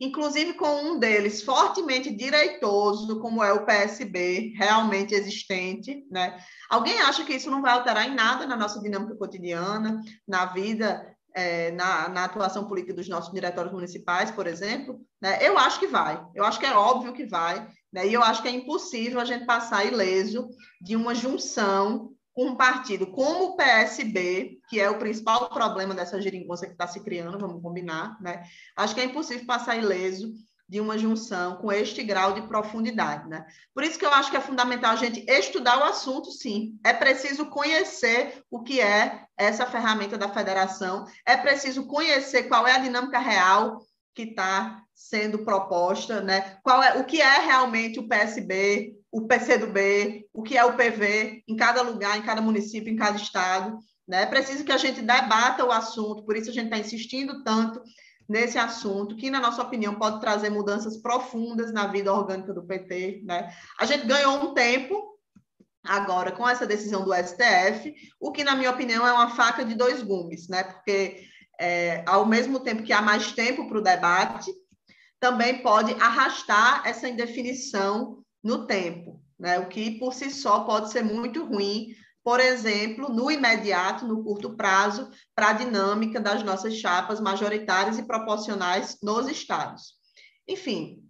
inclusive 0.00 0.54
com 0.54 0.82
um 0.82 0.98
deles 0.98 1.42
fortemente 1.42 2.10
direitoso, 2.10 3.20
como 3.20 3.44
é 3.44 3.52
o 3.52 3.66
PSB, 3.66 4.54
realmente 4.56 5.14
existente, 5.14 6.06
né? 6.10 6.42
Alguém 6.70 6.98
acha 7.02 7.22
que 7.22 7.34
isso 7.34 7.50
não 7.50 7.60
vai 7.60 7.72
alterar 7.72 8.08
em 8.08 8.14
nada 8.14 8.46
na 8.46 8.56
nossa 8.56 8.80
dinâmica 8.80 9.14
cotidiana, 9.14 10.02
na 10.26 10.46
vida, 10.46 11.06
é, 11.34 11.70
na, 11.72 12.08
na, 12.08 12.24
atuação 12.24 12.66
política 12.66 12.94
dos 12.94 13.08
nossos 13.08 13.30
diretórios 13.30 13.74
municipais, 13.74 14.30
por 14.30 14.46
exemplo? 14.46 15.00
Né? 15.20 15.38
Eu 15.46 15.58
acho 15.58 15.78
que 15.78 15.86
vai, 15.86 16.24
eu 16.34 16.44
acho 16.44 16.58
que 16.58 16.66
é 16.66 16.72
óbvio 16.72 17.12
que 17.12 17.26
vai, 17.26 17.68
né? 17.92 18.06
e 18.06 18.14
eu 18.14 18.22
acho 18.22 18.40
que 18.40 18.48
é 18.48 18.52
impossível 18.52 19.20
a 19.20 19.24
gente 19.24 19.44
passar 19.44 19.84
ileso 19.84 20.48
de 20.80 20.96
uma 20.96 21.14
junção 21.14 22.10
um 22.40 22.56
partido 22.56 23.06
como 23.06 23.44
o 23.44 23.56
PSB, 23.56 24.58
que 24.68 24.80
é 24.80 24.88
o 24.88 24.98
principal 24.98 25.50
problema 25.50 25.94
dessa 25.94 26.20
geringonça 26.20 26.66
que 26.66 26.72
está 26.72 26.86
se 26.86 27.00
criando, 27.00 27.38
vamos 27.38 27.62
combinar, 27.62 28.16
né? 28.20 28.44
Acho 28.74 28.94
que 28.94 29.00
é 29.02 29.04
impossível 29.04 29.44
passar 29.44 29.76
ileso 29.76 30.32
de 30.66 30.80
uma 30.80 30.96
junção 30.96 31.56
com 31.56 31.70
este 31.70 32.02
grau 32.02 32.32
de 32.32 32.42
profundidade, 32.42 33.28
né? 33.28 33.44
Por 33.74 33.82
isso 33.82 33.98
que 33.98 34.06
eu 34.06 34.12
acho 34.12 34.30
que 34.30 34.36
é 34.36 34.40
fundamental 34.40 34.92
a 34.92 34.96
gente 34.96 35.22
estudar 35.28 35.78
o 35.78 35.84
assunto, 35.84 36.30
sim. 36.30 36.78
É 36.82 36.94
preciso 36.94 37.46
conhecer 37.46 38.42
o 38.50 38.62
que 38.62 38.80
é 38.80 39.26
essa 39.36 39.66
ferramenta 39.66 40.16
da 40.16 40.32
federação, 40.32 41.04
é 41.26 41.36
preciso 41.36 41.86
conhecer 41.86 42.44
qual 42.44 42.66
é 42.66 42.72
a 42.72 42.78
dinâmica 42.78 43.18
real 43.18 43.84
que 44.14 44.22
está 44.22 44.82
sendo 44.94 45.44
proposta, 45.44 46.20
né? 46.22 46.58
Qual 46.62 46.82
é 46.82 46.98
o 46.98 47.04
que 47.04 47.20
é 47.20 47.38
realmente 47.40 47.98
o 47.98 48.08
PSB, 48.08 48.99
o 49.12 49.26
PCdoB, 49.26 50.26
o 50.32 50.42
que 50.42 50.56
é 50.56 50.64
o 50.64 50.76
PV 50.76 51.42
em 51.48 51.56
cada 51.56 51.82
lugar, 51.82 52.16
em 52.16 52.22
cada 52.22 52.40
município, 52.40 52.92
em 52.92 52.96
cada 52.96 53.16
estado. 53.16 53.78
Né? 54.06 54.22
É 54.22 54.26
preciso 54.26 54.64
que 54.64 54.72
a 54.72 54.76
gente 54.76 55.00
debata 55.00 55.64
o 55.64 55.72
assunto, 55.72 56.24
por 56.24 56.36
isso 56.36 56.50
a 56.50 56.52
gente 56.52 56.66
está 56.66 56.78
insistindo 56.78 57.42
tanto 57.42 57.82
nesse 58.28 58.58
assunto, 58.58 59.16
que, 59.16 59.28
na 59.28 59.40
nossa 59.40 59.60
opinião, 59.60 59.96
pode 59.96 60.20
trazer 60.20 60.50
mudanças 60.50 60.96
profundas 60.96 61.72
na 61.72 61.88
vida 61.88 62.12
orgânica 62.12 62.54
do 62.54 62.64
PT. 62.64 63.22
Né? 63.24 63.52
A 63.78 63.84
gente 63.84 64.06
ganhou 64.06 64.34
um 64.34 64.54
tempo 64.54 65.18
agora 65.82 66.30
com 66.30 66.48
essa 66.48 66.66
decisão 66.66 67.04
do 67.04 67.12
STF, 67.12 67.92
o 68.20 68.30
que, 68.30 68.44
na 68.44 68.54
minha 68.54 68.70
opinião, 68.70 69.06
é 69.06 69.12
uma 69.12 69.34
faca 69.34 69.64
de 69.64 69.74
dois 69.74 70.02
gumes, 70.02 70.46
né? 70.48 70.62
porque 70.62 71.24
é, 71.58 72.04
ao 72.06 72.24
mesmo 72.24 72.60
tempo 72.60 72.84
que 72.84 72.92
há 72.92 73.02
mais 73.02 73.32
tempo 73.32 73.66
para 73.66 73.78
o 73.78 73.82
debate, 73.82 74.52
também 75.18 75.62
pode 75.62 75.92
arrastar 75.94 76.82
essa 76.86 77.08
indefinição 77.08 78.24
no 78.42 78.66
tempo, 78.66 79.22
né? 79.38 79.58
o 79.58 79.68
que 79.68 79.98
por 79.98 80.14
si 80.14 80.30
só 80.30 80.60
pode 80.64 80.90
ser 80.90 81.02
muito 81.02 81.44
ruim, 81.44 81.94
por 82.22 82.38
exemplo, 82.38 83.08
no 83.08 83.30
imediato, 83.30 84.06
no 84.06 84.22
curto 84.22 84.56
prazo, 84.56 85.10
para 85.34 85.50
a 85.50 85.52
dinâmica 85.54 86.20
das 86.20 86.42
nossas 86.42 86.74
chapas 86.74 87.20
majoritárias 87.20 87.98
e 87.98 88.02
proporcionais 88.02 88.98
nos 89.02 89.28
estados. 89.28 89.94
Enfim, 90.46 91.02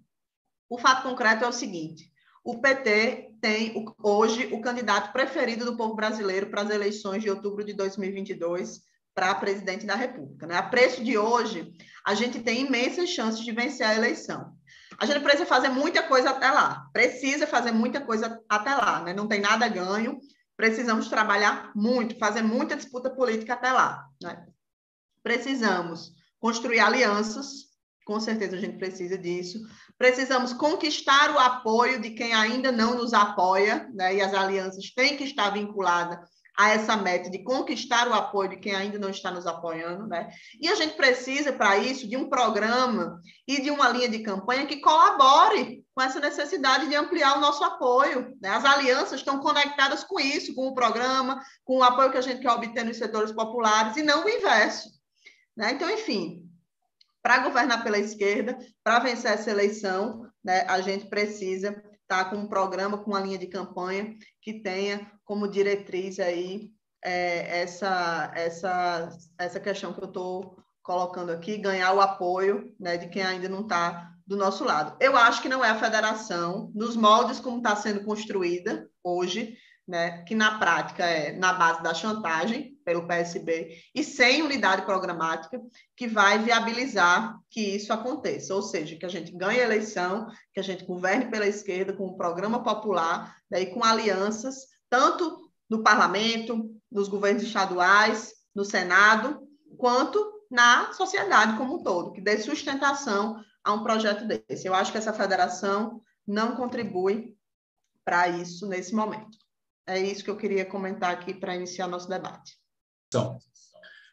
o 0.69 0.79
fato 0.79 1.03
concreto 1.03 1.45
é 1.45 1.49
o 1.49 1.53
seguinte: 1.53 2.11
o 2.45 2.61
PT 2.61 3.35
tem 3.41 3.85
hoje 4.03 4.49
o 4.53 4.61
candidato 4.61 5.13
preferido 5.13 5.65
do 5.65 5.77
povo 5.77 5.95
brasileiro 5.95 6.49
para 6.49 6.63
as 6.63 6.71
eleições 6.71 7.23
de 7.23 7.31
outubro 7.31 7.65
de 7.65 7.73
2022 7.73 8.83
para 9.15 9.35
presidente 9.35 9.85
da 9.85 9.95
República. 9.95 10.47
Né? 10.47 10.57
A 10.57 10.63
preço 10.63 11.03
de 11.03 11.19
hoje, 11.19 11.73
a 12.07 12.15
gente 12.15 12.41
tem 12.41 12.67
imensas 12.67 13.11
chances 13.11 13.45
de 13.45 13.53
vencer 13.53 13.87
a 13.87 13.95
eleição. 13.95 14.55
A 15.01 15.07
gente 15.07 15.23
precisa 15.23 15.47
fazer 15.47 15.71
muita 15.71 16.03
coisa 16.03 16.29
até 16.31 16.51
lá, 16.51 16.87
precisa 16.93 17.47
fazer 17.47 17.73
muita 17.73 18.03
coisa 18.03 18.39
até 18.47 18.75
lá, 18.75 19.03
né? 19.03 19.15
não 19.15 19.27
tem 19.27 19.41
nada 19.41 19.67
ganho, 19.67 20.19
precisamos 20.55 21.09
trabalhar 21.09 21.73
muito, 21.75 22.19
fazer 22.19 22.43
muita 22.43 22.77
disputa 22.77 23.09
política 23.09 23.55
até 23.55 23.73
lá. 23.73 24.07
Né? 24.23 24.47
Precisamos 25.23 26.13
construir 26.39 26.81
alianças, 26.81 27.71
com 28.05 28.21
certeza 28.21 28.57
a 28.57 28.61
gente 28.61 28.77
precisa 28.77 29.17
disso. 29.17 29.59
Precisamos 29.97 30.53
conquistar 30.53 31.35
o 31.35 31.39
apoio 31.39 31.99
de 31.99 32.11
quem 32.11 32.35
ainda 32.35 32.71
não 32.71 32.95
nos 32.95 33.15
apoia, 33.15 33.89
né? 33.95 34.17
e 34.17 34.21
as 34.21 34.35
alianças 34.35 34.93
têm 34.95 35.17
que 35.17 35.25
estar 35.25 35.49
vinculadas 35.49 36.19
a 36.61 36.69
essa 36.69 36.95
meta 36.95 37.31
de 37.31 37.43
conquistar 37.43 38.07
o 38.07 38.13
apoio 38.13 38.51
de 38.51 38.59
quem 38.59 38.75
ainda 38.75 38.99
não 38.99 39.09
está 39.09 39.31
nos 39.31 39.47
apoiando, 39.47 40.07
né? 40.07 40.29
E 40.61 40.69
a 40.69 40.75
gente 40.75 40.95
precisa, 40.95 41.55
para 41.55 41.79
isso, 41.79 42.07
de 42.07 42.19
um 42.19 42.29
programa 42.29 43.19
e 43.49 43.63
de 43.63 43.71
uma 43.71 43.89
linha 43.89 44.11
de 44.11 44.19
campanha 44.19 44.67
que 44.67 44.77
colabore 44.77 45.83
com 45.95 46.03
essa 46.03 46.21
necessidade 46.21 46.87
de 46.87 46.95
ampliar 46.95 47.39
o 47.39 47.41
nosso 47.41 47.65
apoio. 47.65 48.37
Né? 48.43 48.51
As 48.51 48.63
alianças 48.67 49.21
estão 49.21 49.41
conectadas 49.41 50.05
com 50.05 50.21
isso, 50.21 50.55
com 50.55 50.69
o 50.69 50.75
programa, 50.75 51.43
com 51.65 51.79
o 51.79 51.83
apoio 51.83 52.11
que 52.11 52.19
a 52.19 52.23
gente 52.23 52.43
quer 52.43 52.51
obter 52.51 52.85
nos 52.85 52.99
setores 52.99 53.33
populares, 53.33 53.97
e 53.97 54.03
não 54.03 54.27
o 54.27 54.29
inverso. 54.29 54.91
Né? 55.57 55.73
Então, 55.73 55.89
enfim, 55.91 56.47
para 57.23 57.39
governar 57.39 57.83
pela 57.83 57.99
esquerda, 57.99 58.59
para 58.85 58.99
vencer 58.99 59.33
essa 59.33 59.51
eleição, 59.51 60.31
né, 60.45 60.67
a 60.69 60.83
gente 60.83 61.07
precisa 61.07 61.83
tá 62.11 62.25
com 62.25 62.35
um 62.35 62.49
programa, 62.49 62.99
com 62.99 63.13
uma 63.13 63.21
linha 63.21 63.39
de 63.39 63.47
campanha 63.47 64.17
que 64.43 64.55
tenha 64.55 65.09
como 65.25 65.47
diretriz 65.47 66.19
aí 66.19 66.73
é, 67.05 67.61
essa, 67.61 68.33
essa, 68.35 69.09
essa 69.39 69.61
questão 69.61 69.93
que 69.93 70.03
eu 70.03 70.09
estou 70.09 70.57
colocando 70.83 71.31
aqui, 71.31 71.57
ganhar 71.57 71.93
o 71.93 72.01
apoio 72.01 72.75
né, 72.81 72.97
de 72.97 73.09
quem 73.09 73.23
ainda 73.23 73.49
não 73.49 73.61
está 73.61 74.13
do 74.27 74.37
nosso 74.37 74.65
lado. 74.65 74.97
Eu 75.01 75.17
acho 75.17 75.41
que 75.41 75.49
não 75.49 75.65
é 75.65 75.71
a 75.71 75.79
federação, 75.79 76.73
nos 76.75 76.97
moldes 76.97 77.39
como 77.39 77.59
está 77.59 77.77
sendo 77.77 78.05
construída 78.05 78.91
hoje, 79.05 79.57
né, 79.91 80.23
que 80.23 80.37
na 80.37 80.57
prática 80.57 81.05
é 81.05 81.33
na 81.33 81.53
base 81.53 81.83
da 81.83 81.93
chantagem 81.93 82.79
pelo 82.85 83.09
PSB 83.09 83.77
e 83.93 84.05
sem 84.05 84.41
unidade 84.41 84.83
programática, 84.83 85.61
que 85.97 86.07
vai 86.07 86.39
viabilizar 86.39 87.37
que 87.51 87.61
isso 87.61 87.93
aconteça, 87.93 88.55
ou 88.55 88.63
seja, 88.63 88.95
que 88.95 89.05
a 89.05 89.09
gente 89.09 89.33
ganhe 89.33 89.59
a 89.61 89.65
eleição, 89.65 90.29
que 90.55 90.61
a 90.61 90.63
gente 90.63 90.85
governe 90.85 91.29
pela 91.29 91.47
esquerda 91.47 91.93
com 91.93 92.07
um 92.07 92.17
programa 92.17 92.63
popular, 92.63 93.37
né, 93.51 93.63
e 93.63 93.75
com 93.75 93.85
alianças, 93.85 94.59
tanto 94.89 95.51
no 95.69 95.83
parlamento, 95.83 96.71
nos 96.91 97.09
governos 97.09 97.43
estaduais, 97.43 98.33
no 98.55 98.65
Senado, 98.65 99.41
quanto 99.77 100.25
na 100.49 100.93
sociedade 100.93 101.57
como 101.57 101.81
um 101.81 101.83
todo, 101.83 102.13
que 102.13 102.21
dê 102.21 102.39
sustentação 102.39 103.43
a 103.65 103.73
um 103.73 103.83
projeto 103.83 104.25
desse. 104.25 104.69
Eu 104.69 104.75
acho 104.75 104.93
que 104.93 104.99
essa 104.99 105.13
federação 105.13 106.01
não 106.25 106.55
contribui 106.55 107.37
para 108.05 108.29
isso 108.29 108.69
nesse 108.69 108.95
momento. 108.95 109.41
É 109.91 109.99
isso 109.99 110.23
que 110.23 110.31
eu 110.31 110.37
queria 110.37 110.65
comentar 110.65 111.11
aqui 111.11 111.35
para 111.35 111.57
iniciar 111.57 111.89
nosso 111.89 112.09
debate. 112.09 112.53
Então, 113.09 113.39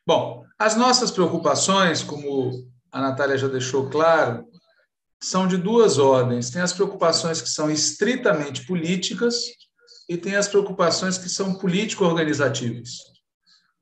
bom, 0.08 0.44
as 0.58 0.76
nossas 0.76 1.12
preocupações, 1.12 2.02
como 2.02 2.68
a 2.92 3.00
Natália 3.00 3.38
já 3.38 3.48
deixou 3.48 3.88
claro, 3.88 4.44
são 5.22 5.48
de 5.48 5.56
duas 5.56 6.00
ordens. 6.00 6.50
Tem 6.50 6.64
as 6.64 6.74
preocupações 6.74 7.42
que 7.42 7.50
são 7.50 7.70
estritamente 7.70 8.66
políticas 8.66 9.36
e 10.10 10.18
tem 10.18 10.36
as 10.36 10.48
preocupações 10.48 11.20
que 11.20 11.30
são 11.30 11.54
político-organizativas. 11.60 12.90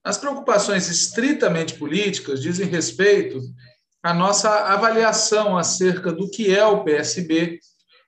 As 0.04 0.18
preocupações 0.18 0.90
estritamente 0.90 1.76
políticas 1.76 2.42
dizem 2.42 2.68
respeito 2.68 3.40
à 4.04 4.14
nossa 4.14 4.50
avaliação 4.66 5.58
acerca 5.58 6.12
do 6.12 6.30
que 6.30 6.54
é 6.54 6.66
o 6.66 6.84
PSB 6.84 7.58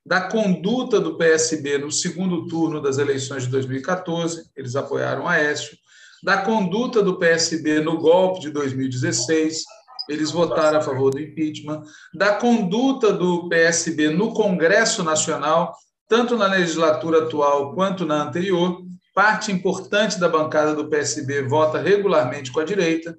da 0.07 0.21
conduta 0.21 1.01
do 1.01 1.17
PSB 1.17 1.79
no 1.79 1.91
segundo 1.91 2.47
turno 2.47 2.81
das 2.81 2.97
eleições 2.97 3.43
de 3.43 3.49
2014, 3.49 4.49
eles 4.55 4.73
apoiaram 4.77 5.27
Aécio, 5.27 5.77
da 6.23 6.37
conduta 6.37 7.03
do 7.03 7.17
PSB 7.17 7.81
no 7.81 7.97
golpe 7.97 8.39
de 8.39 8.49
2016, 8.49 9.65
eles 10.07 10.31
votaram 10.31 10.79
a 10.79 10.81
favor 10.81 11.11
do 11.11 11.19
impeachment, 11.19 11.83
da 12.13 12.35
conduta 12.35 13.11
do 13.11 13.49
PSB 13.49 14.09
no 14.11 14.33
Congresso 14.33 15.03
Nacional, 15.03 15.75
tanto 16.07 16.37
na 16.37 16.47
legislatura 16.47 17.23
atual 17.23 17.73
quanto 17.73 18.05
na 18.05 18.23
anterior, 18.23 18.81
parte 19.13 19.51
importante 19.51 20.17
da 20.17 20.29
bancada 20.29 20.73
do 20.73 20.87
PSB 20.87 21.41
vota 21.41 21.81
regularmente 21.81 22.49
com 22.53 22.61
a 22.61 22.65
direita, 22.65 23.13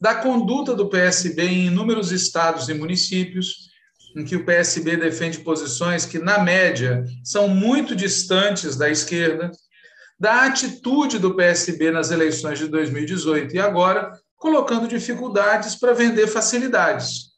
da 0.00 0.14
conduta 0.14 0.76
do 0.76 0.88
PSB 0.88 1.42
em 1.42 1.66
inúmeros 1.66 2.12
estados 2.12 2.68
e 2.68 2.74
municípios, 2.74 3.69
em 4.16 4.24
que 4.24 4.36
o 4.36 4.44
PSB 4.44 4.96
defende 4.96 5.38
posições 5.38 6.04
que, 6.04 6.18
na 6.18 6.38
média, 6.38 7.04
são 7.24 7.48
muito 7.48 7.94
distantes 7.94 8.76
da 8.76 8.90
esquerda, 8.90 9.50
da 10.18 10.44
atitude 10.44 11.18
do 11.18 11.34
PSB 11.34 11.90
nas 11.90 12.10
eleições 12.10 12.58
de 12.58 12.68
2018 12.68 13.54
e 13.54 13.58
agora 13.58 14.12
colocando 14.36 14.88
dificuldades 14.88 15.74
para 15.74 15.94
vender 15.94 16.26
facilidades. 16.26 17.30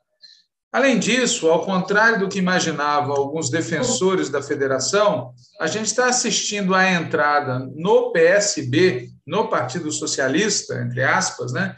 Além 0.73 0.99
disso, 0.99 1.51
ao 1.51 1.65
contrário 1.67 2.21
do 2.21 2.29
que 2.29 2.39
imaginavam 2.39 3.15
alguns 3.15 3.51
defensores 3.51 4.31
da 4.31 4.41
federação, 4.41 5.33
a 5.61 5.67
gente 5.67 5.87
está 5.87 6.07
assistindo 6.07 6.75
à 6.75 6.91
entrada 6.91 7.59
no 7.75 8.11
PSB, 8.11 9.11
no 9.27 9.49
Partido 9.49 9.93
Socialista, 9.93 10.81
entre 10.81 11.05
aspas, 11.05 11.53
né, 11.53 11.75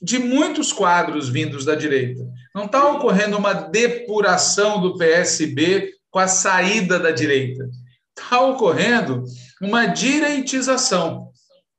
de 0.00 0.18
muitos 0.18 0.72
quadros 0.72 1.28
vindos 1.28 1.64
da 1.64 1.74
direita. 1.74 2.26
Não 2.54 2.64
está 2.64 2.88
ocorrendo 2.88 3.36
uma 3.36 3.52
depuração 3.52 4.80
do 4.80 4.96
PSB 4.96 5.92
com 6.10 6.18
a 6.18 6.26
saída 6.26 6.98
da 6.98 7.10
direita. 7.10 7.68
Está 8.16 8.40
ocorrendo 8.40 9.24
uma 9.60 9.86
direitização. 9.86 11.30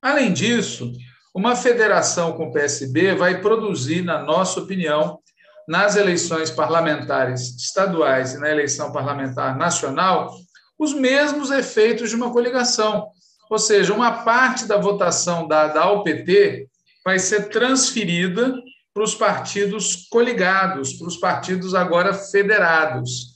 Além 0.01 0.31
disso, 0.31 0.91
uma 1.33 1.55
federação 1.55 2.33
com 2.33 2.47
o 2.47 2.51
PSB 2.51 3.15
vai 3.15 3.41
produzir, 3.41 4.03
na 4.03 4.21
nossa 4.21 4.59
opinião, 4.59 5.19
nas 5.67 5.95
eleições 5.95 6.51
parlamentares 6.51 7.55
estaduais 7.55 8.33
e 8.33 8.37
na 8.37 8.49
eleição 8.49 8.91
parlamentar 8.91 9.57
nacional, 9.57 10.33
os 10.77 10.93
mesmos 10.93 11.51
efeitos 11.51 12.09
de 12.09 12.15
uma 12.15 12.31
coligação. 12.31 13.07
Ou 13.49 13.59
seja, 13.59 13.93
uma 13.93 14.23
parte 14.23 14.65
da 14.65 14.77
votação 14.77 15.47
dada 15.47 15.81
ao 15.81 16.03
PT 16.03 16.67
vai 17.03 17.19
ser 17.19 17.49
transferida 17.49 18.53
para 18.93 19.03
os 19.03 19.15
partidos 19.15 20.07
coligados, 20.09 20.93
para 20.93 21.07
os 21.07 21.17
partidos 21.17 21.73
agora 21.73 22.13
federados. 22.13 23.31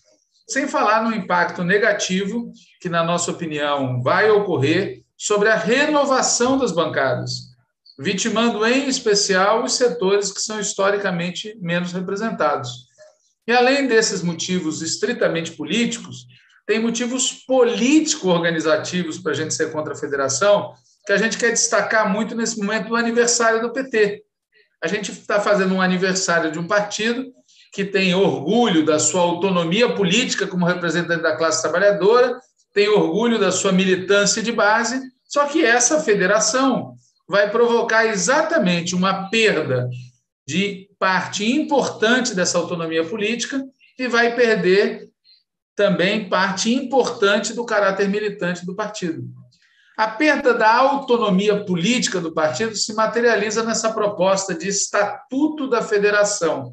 Sem 0.48 0.68
falar 0.68 1.04
no 1.04 1.16
impacto 1.16 1.64
negativo 1.64 2.52
que, 2.80 2.90
na 2.90 3.04
nossa 3.04 3.32
opinião, 3.32 4.02
vai 4.04 4.30
ocorrer 4.30 5.04
sobre 5.18 5.50
a 5.50 5.56
renovação 5.56 6.58
das 6.58 6.72
bancadas, 6.72 7.32
vitimando 7.98 8.66
em 8.66 8.88
especial 8.88 9.64
os 9.64 9.74
setores 9.74 10.32
que 10.32 10.42
são 10.42 10.60
historicamente 10.60 11.58
menos 11.60 11.94
representados. 11.94 12.86
E 13.48 13.52
além 13.52 13.88
desses 13.88 14.22
motivos 14.22 14.82
estritamente 14.82 15.52
políticos, 15.52 16.28
tem 16.66 16.80
motivos 16.80 17.32
político-organizativos 17.32 19.20
para 19.20 19.32
a 19.32 19.36
gente 19.36 19.54
ser 19.54 19.72
contra 19.72 19.94
a 19.94 19.98
federação, 19.98 20.74
que 21.06 21.14
a 21.14 21.18
gente 21.18 21.38
quer 21.38 21.52
destacar 21.52 22.12
muito 22.12 22.36
nesse 22.36 22.58
momento 22.58 22.90
do 22.90 22.96
aniversário 22.96 23.62
do 23.62 23.72
PT. 23.72 24.24
A 24.84 24.88
gente 24.88 25.12
está 25.12 25.40
fazendo 25.40 25.74
um 25.76 25.82
aniversário 25.82 26.52
de 26.52 26.60
um 26.60 26.68
partido 26.68 27.32
que 27.72 27.86
tem 27.86 28.16
orgulho 28.16 28.86
da 28.86 28.98
sua 28.98 29.22
autonomia 29.22 29.94
política 29.94 30.48
como 30.48 30.66
representante 30.66 31.22
da 31.22 31.36
classe 31.36 31.62
trabalhadora, 31.62 32.40
tem 32.74 32.88
orgulho 32.88 33.38
da 33.38 33.52
sua 33.52 33.72
militância 33.72 34.42
de 34.42 34.52
base, 34.52 35.00
só 35.28 35.46
que 35.46 35.64
essa 35.64 36.00
federação 36.02 36.94
vai 37.28 37.50
provocar 37.50 38.06
exatamente 38.06 38.96
uma 38.96 39.30
perda 39.30 39.90
de 40.48 40.90
parte 41.00 41.46
importante 41.46 42.34
dessa 42.34 42.58
autonomia 42.58 43.04
política 43.04 43.62
e 43.98 44.08
vai 44.08 44.36
perder 44.36 45.10
também 45.76 46.30
parte 46.30 46.74
importante 46.74 47.54
do 47.54 47.66
caráter 47.66 48.08
militante 48.08 48.66
do 48.66 48.76
partido. 48.76 49.24
A 49.98 50.08
perda 50.08 50.54
da 50.54 50.74
autonomia 50.76 51.64
política 51.64 52.20
do 52.20 52.34
partido 52.34 52.76
se 52.76 52.94
materializa 52.94 53.64
nessa 53.64 53.94
proposta 53.94 54.54
de 54.54 54.68
estatuto 54.68 55.70
da 55.70 55.82
federação, 55.82 56.72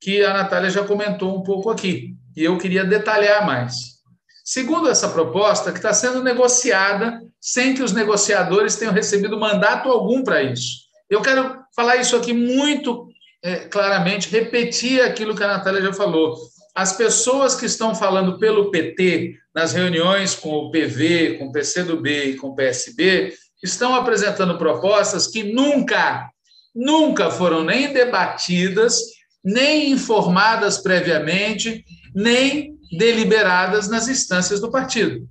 que 0.00 0.24
a 0.24 0.32
Natália 0.32 0.70
já 0.70 0.84
comentou 0.84 1.36
um 1.36 1.42
pouco 1.42 1.70
aqui, 1.70 2.14
e 2.34 2.42
eu 2.42 2.56
queria 2.56 2.84
detalhar 2.84 3.44
mais. 3.44 3.96
Segundo 4.44 4.88
essa 4.88 5.08
proposta, 5.08 5.70
que 5.70 5.78
está 5.78 5.92
sendo 5.92 6.22
negociada 6.22 7.20
sem 7.40 7.74
que 7.74 7.82
os 7.82 7.92
negociadores 7.92 8.76
tenham 8.76 8.94
recebido 8.94 9.38
mandato 9.38 9.90
algum 9.90 10.22
para 10.22 10.42
isso. 10.42 10.86
Eu 11.10 11.20
quero 11.20 11.58
falar 11.74 11.96
isso 11.96 12.16
aqui 12.16 12.32
muito 12.32 13.08
é, 13.42 13.68
claramente, 13.68 14.30
repetir 14.30 15.02
aquilo 15.02 15.36
que 15.36 15.44
a 15.44 15.48
Natália 15.48 15.82
já 15.82 15.92
falou. 15.92 16.36
As 16.76 16.92
pessoas 16.92 17.54
que 17.54 17.64
estão 17.64 17.94
falando 17.94 18.38
pelo 18.38 18.70
PT 18.70 19.34
nas 19.54 19.72
reuniões 19.72 20.34
com 20.34 20.50
o 20.50 20.70
PV, 20.70 21.38
com 21.38 21.46
o 21.46 21.52
PCdoB 21.52 22.32
e 22.32 22.36
com 22.36 22.48
o 22.48 22.54
PSB 22.54 23.32
estão 23.62 23.94
apresentando 23.94 24.58
propostas 24.58 25.26
que 25.26 25.42
nunca, 25.42 26.28
nunca 26.74 27.30
foram 27.30 27.64
nem 27.64 27.94
debatidas, 27.94 29.00
nem 29.42 29.90
informadas 29.90 30.76
previamente, 30.76 31.82
nem 32.14 32.76
deliberadas 32.98 33.88
nas 33.88 34.06
instâncias 34.06 34.60
do 34.60 34.70
partido. 34.70 35.26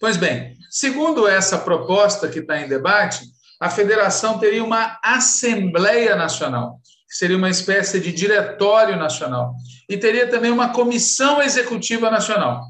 Pois 0.00 0.16
bem, 0.16 0.56
segundo 0.70 1.28
essa 1.28 1.58
proposta 1.58 2.26
que 2.26 2.38
está 2.38 2.58
em 2.58 2.68
debate, 2.68 3.20
a 3.60 3.68
federação 3.68 4.38
teria 4.38 4.64
uma 4.64 4.98
Assembleia 5.04 6.16
Nacional, 6.16 6.80
que 7.14 7.18
seria 7.18 7.36
uma 7.36 7.48
espécie 7.48 8.00
de 8.00 8.10
diretório 8.10 8.96
nacional, 8.96 9.54
e 9.88 9.96
teria 9.96 10.26
também 10.26 10.50
uma 10.50 10.70
Comissão 10.70 11.40
Executiva 11.40 12.10
Nacional. 12.10 12.64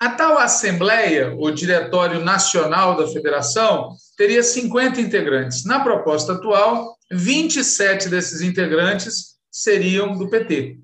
A 0.00 0.10
tal 0.10 0.36
Assembleia, 0.36 1.32
o 1.38 1.48
Diretório 1.52 2.24
Nacional 2.24 2.96
da 2.96 3.06
Federação, 3.06 3.94
teria 4.16 4.42
50 4.42 5.00
integrantes. 5.00 5.64
Na 5.64 5.78
proposta 5.78 6.32
atual, 6.32 6.96
27 7.12 8.08
desses 8.08 8.40
integrantes 8.40 9.36
seriam 9.48 10.18
do 10.18 10.28
PT. 10.28 10.78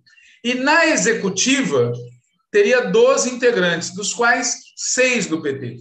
E 0.45 0.55
na 0.55 0.87
executiva, 0.87 1.91
teria 2.49 2.83
12 2.83 3.29
integrantes, 3.29 3.93
dos 3.93 4.15
quais 4.15 4.55
seis 4.77 5.27
do 5.27 5.43
PT. 5.43 5.79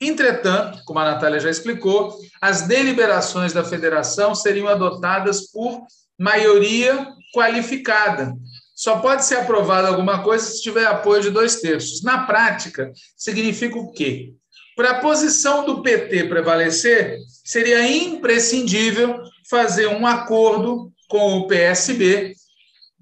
Entretanto, 0.00 0.82
como 0.86 0.98
a 0.98 1.12
Natália 1.12 1.40
já 1.40 1.50
explicou, 1.50 2.18
as 2.40 2.62
deliberações 2.62 3.52
da 3.52 3.62
federação 3.62 4.34
seriam 4.34 4.66
adotadas 4.66 5.50
por 5.50 5.82
maioria 6.18 7.06
qualificada, 7.32 8.32
só 8.74 8.98
pode 9.00 9.24
ser 9.24 9.36
aprovada 9.36 9.88
alguma 9.88 10.22
coisa 10.22 10.44
se 10.46 10.62
tiver 10.62 10.86
apoio 10.86 11.22
de 11.22 11.30
dois 11.30 11.60
terços. 11.60 12.02
Na 12.02 12.26
prática, 12.26 12.92
significa 13.16 13.76
o 13.76 13.90
quê? 13.92 14.32
Para 14.76 14.90
a 14.90 15.00
posição 15.00 15.64
do 15.64 15.82
PT 15.82 16.24
prevalecer, 16.24 17.18
seria 17.44 17.90
imprescindível 17.90 19.20
fazer 19.50 19.88
um 19.88 20.06
acordo 20.06 20.92
com 21.08 21.38
o 21.38 21.48
PSB 21.48 22.34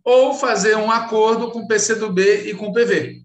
ou 0.02 0.32
fazer 0.32 0.76
um 0.76 0.90
acordo 0.90 1.50
com 1.50 1.60
o 1.60 1.68
PCdoB 1.68 2.48
e 2.48 2.54
com 2.54 2.68
o 2.68 2.72
PV. 2.72 3.20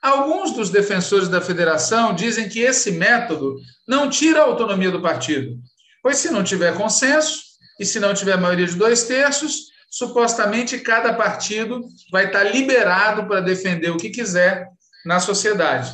Alguns 0.00 0.52
dos 0.52 0.70
defensores 0.70 1.28
da 1.28 1.40
federação 1.40 2.14
dizem 2.14 2.48
que 2.48 2.60
esse 2.60 2.92
método 2.92 3.56
não 3.88 4.08
tira 4.08 4.40
a 4.40 4.44
autonomia 4.44 4.90
do 4.90 5.02
partido, 5.02 5.58
pois 6.00 6.18
se 6.18 6.30
não 6.30 6.44
tiver 6.44 6.76
consenso 6.76 7.45
e 7.78 7.84
se 7.84 8.00
não 8.00 8.14
tiver 8.14 8.36
maioria 8.38 8.66
de 8.66 8.74
dois 8.74 9.04
terços, 9.04 9.66
supostamente 9.90 10.78
cada 10.78 11.14
partido 11.14 11.86
vai 12.10 12.26
estar 12.26 12.44
liberado 12.44 13.26
para 13.26 13.40
defender 13.40 13.90
o 13.90 13.96
que 13.96 14.10
quiser 14.10 14.68
na 15.04 15.20
sociedade. 15.20 15.92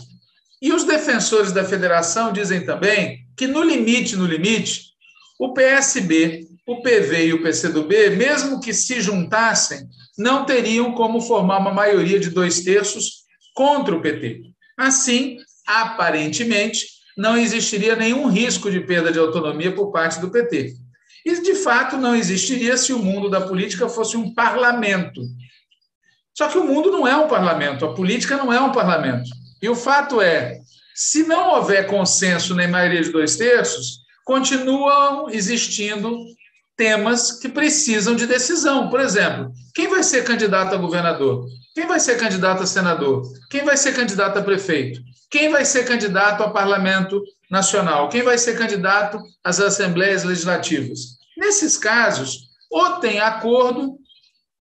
E 0.60 0.72
os 0.72 0.84
defensores 0.84 1.52
da 1.52 1.64
federação 1.64 2.32
dizem 2.32 2.64
também 2.64 3.26
que, 3.36 3.46
no 3.46 3.62
limite, 3.62 4.16
no 4.16 4.26
limite, 4.26 4.92
o 5.38 5.52
PSB, 5.52 6.46
o 6.66 6.82
PV 6.82 7.26
e 7.26 7.34
o 7.34 7.42
PCdoB, 7.42 8.10
mesmo 8.10 8.60
que 8.60 8.72
se 8.72 9.00
juntassem, 9.00 9.88
não 10.16 10.44
teriam 10.44 10.92
como 10.92 11.20
formar 11.20 11.58
uma 11.58 11.72
maioria 11.72 12.20
de 12.20 12.30
dois 12.30 12.60
terços 12.60 13.24
contra 13.54 13.94
o 13.94 14.00
PT. 14.00 14.42
Assim, 14.78 15.38
aparentemente, 15.66 16.86
não 17.16 17.36
existiria 17.36 17.96
nenhum 17.96 18.28
risco 18.28 18.70
de 18.70 18.80
perda 18.80 19.12
de 19.12 19.18
autonomia 19.18 19.74
por 19.74 19.90
parte 19.90 20.20
do 20.20 20.30
PT. 20.30 20.76
E, 21.24 21.40
de 21.40 21.54
fato, 21.54 21.96
não 21.96 22.16
existiria 22.16 22.76
se 22.76 22.92
o 22.92 22.98
mundo 22.98 23.30
da 23.30 23.40
política 23.40 23.88
fosse 23.88 24.16
um 24.16 24.34
parlamento. 24.34 25.22
Só 26.34 26.48
que 26.48 26.58
o 26.58 26.64
mundo 26.64 26.90
não 26.90 27.06
é 27.06 27.16
um 27.16 27.28
parlamento, 27.28 27.84
a 27.84 27.94
política 27.94 28.36
não 28.36 28.52
é 28.52 28.60
um 28.60 28.72
parlamento. 28.72 29.30
E 29.60 29.68
o 29.68 29.74
fato 29.74 30.20
é, 30.20 30.60
se 30.94 31.24
não 31.24 31.50
houver 31.54 31.86
consenso 31.86 32.54
nem 32.54 32.68
maioria 32.68 33.02
de 33.02 33.12
dois 33.12 33.36
terços, 33.36 34.00
continuam 34.24 35.28
existindo 35.30 36.16
temas 36.76 37.32
que 37.32 37.48
precisam 37.48 38.16
de 38.16 38.26
decisão. 38.26 38.88
Por 38.88 39.00
exemplo, 39.00 39.52
quem 39.74 39.88
vai 39.88 40.02
ser 40.02 40.24
candidato 40.24 40.74
a 40.74 40.78
governador? 40.78 41.46
Quem 41.74 41.86
vai 41.86 42.00
ser 42.00 42.18
candidato 42.18 42.62
a 42.62 42.66
senador? 42.66 43.22
Quem 43.50 43.64
vai 43.64 43.76
ser 43.76 43.94
candidato 43.94 44.38
a 44.38 44.42
prefeito? 44.42 45.00
Quem 45.30 45.50
vai 45.50 45.64
ser 45.64 45.84
candidato 45.84 46.42
a 46.42 46.50
parlamento 46.50 47.22
nacional? 47.52 48.08
Quem 48.08 48.22
vai 48.22 48.38
ser 48.38 48.56
candidato 48.56 49.22
às 49.44 49.60
assembleias 49.60 50.24
legislativas? 50.24 51.18
Nesses 51.36 51.76
casos, 51.76 52.48
ou 52.70 52.92
tem 52.92 53.20
acordo, 53.20 53.98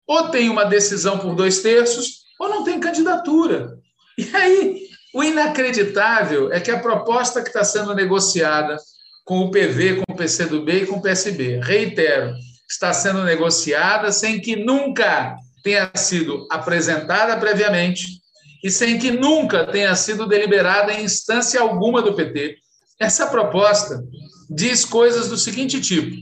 ou 0.08 0.30
tem 0.30 0.50
uma 0.50 0.64
decisão 0.64 1.20
por 1.20 1.36
dois 1.36 1.60
terços, 1.60 2.22
ou 2.40 2.48
não 2.48 2.64
tem 2.64 2.80
candidatura. 2.80 3.78
E 4.18 4.34
aí, 4.34 4.88
o 5.14 5.22
inacreditável 5.22 6.52
é 6.54 6.62
que 6.62 6.72
a 6.72 6.80
proposta 6.80 7.42
que 7.42 7.50
está 7.50 7.64
sendo 7.66 7.94
negociada 7.94 8.78
com 9.26 9.42
o 9.42 9.52
PV, 9.52 9.98
com 9.98 10.14
o 10.14 10.16
PCdoB 10.16 10.72
e 10.72 10.86
com 10.86 10.96
o 10.96 11.02
PSB, 11.02 11.60
reitero, 11.62 12.34
está 12.70 12.94
sendo 12.94 13.24
negociada 13.24 14.14
sem 14.14 14.40
que 14.40 14.56
nunca 14.56 15.36
tenha 15.62 15.92
sido 15.94 16.48
apresentada 16.50 17.36
previamente, 17.38 18.22
e 18.64 18.72
sem 18.72 18.98
que 18.98 19.12
nunca 19.12 19.66
tenha 19.66 19.94
sido 19.96 20.26
deliberada 20.26 20.94
em 20.94 21.04
instância 21.04 21.60
alguma 21.60 22.02
do 22.02 22.14
PT. 22.14 22.58
Essa 23.00 23.28
proposta 23.28 24.04
diz 24.50 24.84
coisas 24.84 25.30
do 25.30 25.38
seguinte 25.38 25.80
tipo: 25.80 26.16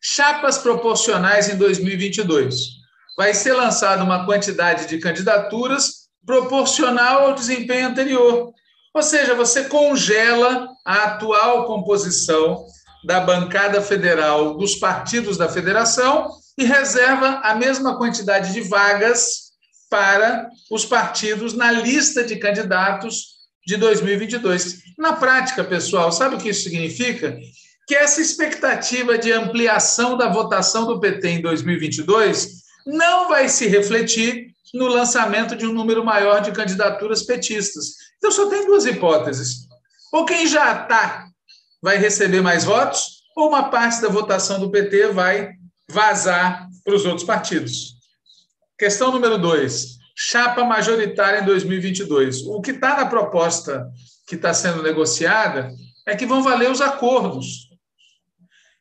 chapas 0.00 0.58
proporcionais 0.58 1.48
em 1.48 1.56
2022. 1.56 2.54
Vai 3.16 3.32
ser 3.32 3.54
lançada 3.54 4.04
uma 4.04 4.26
quantidade 4.26 4.86
de 4.86 4.98
candidaturas 4.98 6.08
proporcional 6.26 7.26
ao 7.26 7.34
desempenho 7.34 7.88
anterior. 7.88 8.52
Ou 8.92 9.02
seja, 9.02 9.34
você 9.34 9.64
congela 9.64 10.68
a 10.84 11.04
atual 11.04 11.66
composição 11.66 12.66
da 13.04 13.20
bancada 13.20 13.80
federal 13.80 14.56
dos 14.56 14.76
partidos 14.76 15.36
da 15.36 15.48
federação 15.48 16.30
e 16.58 16.64
reserva 16.64 17.40
a 17.42 17.54
mesma 17.54 17.96
quantidade 17.96 18.52
de 18.52 18.60
vagas 18.62 19.52
para 19.90 20.48
os 20.70 20.84
partidos 20.84 21.54
na 21.54 21.70
lista 21.70 22.24
de 22.24 22.36
candidatos 22.36 23.33
de 23.66 23.76
2022. 23.76 24.82
Na 24.98 25.14
prática, 25.14 25.64
pessoal, 25.64 26.12
sabe 26.12 26.36
o 26.36 26.38
que 26.38 26.50
isso 26.50 26.64
significa? 26.64 27.38
Que 27.86 27.94
essa 27.94 28.20
expectativa 28.20 29.18
de 29.18 29.32
ampliação 29.32 30.16
da 30.16 30.28
votação 30.28 30.86
do 30.86 31.00
PT 31.00 31.28
em 31.28 31.42
2022 31.42 32.64
não 32.86 33.28
vai 33.28 33.48
se 33.48 33.66
refletir 33.66 34.54
no 34.72 34.88
lançamento 34.88 35.54
de 35.54 35.66
um 35.66 35.72
número 35.72 36.04
maior 36.04 36.40
de 36.40 36.52
candidaturas 36.52 37.22
petistas. 37.22 37.94
Então, 38.18 38.30
só 38.30 38.48
tem 38.48 38.66
duas 38.66 38.84
hipóteses. 38.84 39.68
Ou 40.12 40.24
quem 40.24 40.46
já 40.46 40.82
está 40.82 41.26
vai 41.82 41.96
receber 41.98 42.40
mais 42.40 42.64
votos, 42.64 43.22
ou 43.36 43.48
uma 43.48 43.70
parte 43.70 44.00
da 44.00 44.08
votação 44.08 44.58
do 44.58 44.70
PT 44.70 45.08
vai 45.08 45.50
vazar 45.88 46.68
para 46.84 46.94
os 46.94 47.04
outros 47.04 47.24
partidos. 47.24 47.94
Questão 48.78 49.12
número 49.12 49.38
dois: 49.38 49.98
chapa 50.14 50.64
majoritária 50.64 51.40
em 51.40 51.44
2022. 51.44 52.42
O 52.46 52.60
que 52.60 52.70
está 52.70 52.96
na 52.96 53.06
proposta 53.06 53.90
que 54.26 54.36
está 54.36 54.54
sendo 54.54 54.82
negociada 54.82 55.70
é 56.06 56.14
que 56.14 56.26
vão 56.26 56.42
valer 56.42 56.70
os 56.70 56.80
acordos. 56.80 57.68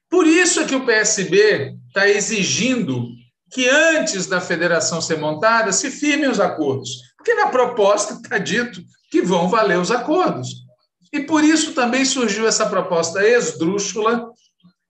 Por 0.09 0.27
isso 0.27 0.59
é 0.59 0.65
que 0.65 0.75
o 0.75 0.85
PSB 0.85 1.75
está 1.87 2.07
exigindo 2.07 3.07
que 3.51 3.67
antes 3.67 4.27
da 4.27 4.41
federação 4.41 5.01
ser 5.01 5.17
montada 5.17 5.71
se 5.71 5.89
firmem 5.89 6.29
os 6.29 6.39
acordos, 6.39 7.01
porque 7.17 7.33
na 7.33 7.47
proposta 7.47 8.13
está 8.13 8.37
dito 8.37 8.81
que 9.09 9.21
vão 9.21 9.47
valer 9.47 9.77
os 9.77 9.91
acordos. 9.91 10.63
E 11.11 11.19
por 11.19 11.43
isso 11.43 11.73
também 11.73 12.03
surgiu 12.03 12.47
essa 12.47 12.67
proposta 12.67 13.23
esdrúxula 13.27 14.31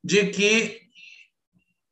de 0.01 0.27
que, 0.27 0.79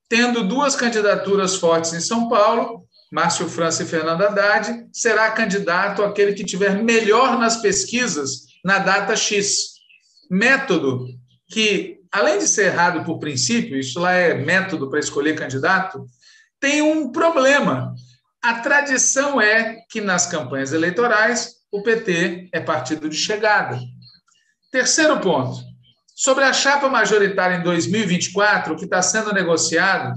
tendo 0.07 0.47
duas 0.47 0.75
candidaturas 0.75 1.55
fortes 1.55 1.93
em 1.93 1.99
São 1.99 2.29
Paulo, 2.29 2.85
Márcio 3.11 3.49
França 3.49 3.83
e 3.83 3.85
Fernando 3.85 4.21
Haddad, 4.21 4.87
será 4.93 5.29
candidato 5.31 6.01
aquele 6.01 6.33
que 6.33 6.45
tiver 6.45 6.81
melhor 6.81 7.37
nas 7.37 7.57
pesquisas 7.57 8.45
na 8.63 8.79
data 8.79 9.15
X. 9.15 9.71
Método 10.29 11.07
que, 11.49 11.97
além 12.09 12.39
de 12.39 12.47
ser 12.47 12.67
errado 12.67 13.03
por 13.03 13.19
princípio, 13.19 13.77
isso 13.77 13.99
lá 13.99 14.13
é 14.13 14.33
método 14.33 14.89
para 14.89 14.99
escolher 14.99 15.35
candidato, 15.35 16.05
tem 16.59 16.81
um 16.81 17.11
problema. 17.11 17.93
A 18.41 18.55
tradição 18.55 19.41
é 19.41 19.81
que 19.89 19.99
nas 19.99 20.25
campanhas 20.25 20.71
eleitorais 20.71 21.55
o 21.69 21.83
PT 21.83 22.49
é 22.53 22.61
partido 22.61 23.09
de 23.09 23.17
chegada. 23.17 23.77
Terceiro 24.71 25.19
ponto. 25.19 25.59
Sobre 26.15 26.43
a 26.45 26.53
chapa 26.53 26.87
majoritária 26.87 27.57
em 27.57 27.63
2024, 27.63 28.73
o 28.73 28.77
que 28.77 28.85
está 28.85 29.01
sendo 29.01 29.33
negociado 29.33 30.13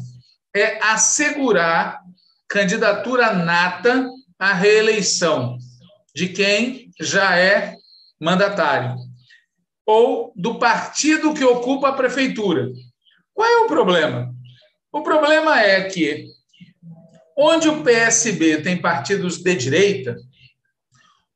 é 0.55 0.79
assegurar 0.85 2.01
candidatura 2.49 3.33
nata 3.33 4.09
à 4.39 4.53
reeleição 4.53 5.59
de 6.15 6.29
quem 6.29 6.91
já 7.01 7.37
é 7.37 7.77
mandatário 8.21 8.97
ou 9.87 10.33
do 10.35 10.59
partido 10.59 11.35
que 11.35 11.45
ocupa 11.45 11.89
a 11.89 11.93
prefeitura. 11.93 12.71
Qual 13.33 13.47
é 13.47 13.59
o 13.59 13.67
problema? 13.67 14.35
O 14.93 15.03
problema 15.03 15.61
é 15.61 15.83
que 15.85 16.27
onde 17.37 17.69
o 17.69 17.83
PSB 17.83 18.63
tem 18.63 18.81
partidos 18.81 19.39
de 19.39 19.55
direita, 19.55 20.17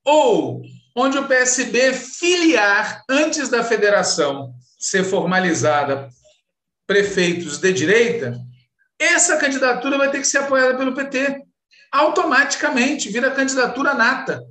ou 0.05 0.63
onde 0.95 1.19
o 1.19 1.27
PSB 1.27 1.93
filiar 1.93 3.03
antes 3.09 3.49
da 3.49 3.63
federação 3.63 4.55
ser 4.79 5.05
formalizada 5.05 6.09
prefeitos 6.87 7.59
de 7.59 7.73
direita, 7.73 8.41
essa 8.99 9.37
candidatura 9.37 9.97
vai 9.97 10.11
ter 10.11 10.21
que 10.21 10.27
ser 10.27 10.39
apoiada 10.39 10.77
pelo 10.77 10.95
PT. 10.95 11.43
Automaticamente, 11.93 13.09
vira 13.09 13.31
candidatura 13.31 13.95
nata. 13.95 14.43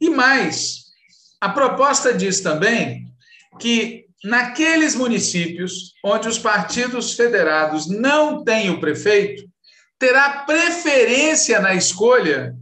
E 0.00 0.10
mais, 0.10 0.84
a 1.40 1.48
proposta 1.48 2.12
diz 2.12 2.40
também 2.40 3.06
que 3.58 4.04
naqueles 4.22 4.94
municípios 4.94 5.94
onde 6.04 6.28
os 6.28 6.38
partidos 6.38 7.14
federados 7.14 7.86
não 7.88 8.42
têm 8.42 8.70
o 8.70 8.80
prefeito, 8.80 9.44
terá 9.98 10.44
preferência 10.44 11.60
na 11.60 11.74
escolha 11.74 12.54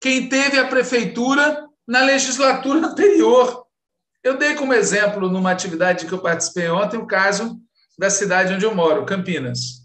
quem 0.00 0.28
teve 0.28 0.58
a 0.58 0.66
prefeitura 0.66 1.66
na 1.86 2.00
legislatura 2.02 2.86
anterior. 2.86 3.64
Eu 4.22 4.36
dei 4.36 4.54
como 4.54 4.72
exemplo, 4.72 5.28
numa 5.28 5.50
atividade 5.50 6.06
que 6.06 6.12
eu 6.12 6.20
participei 6.20 6.68
ontem, 6.68 6.96
o 6.96 7.06
caso 7.06 7.60
da 7.98 8.08
cidade 8.08 8.54
onde 8.54 8.64
eu 8.64 8.74
moro, 8.74 9.04
Campinas. 9.04 9.81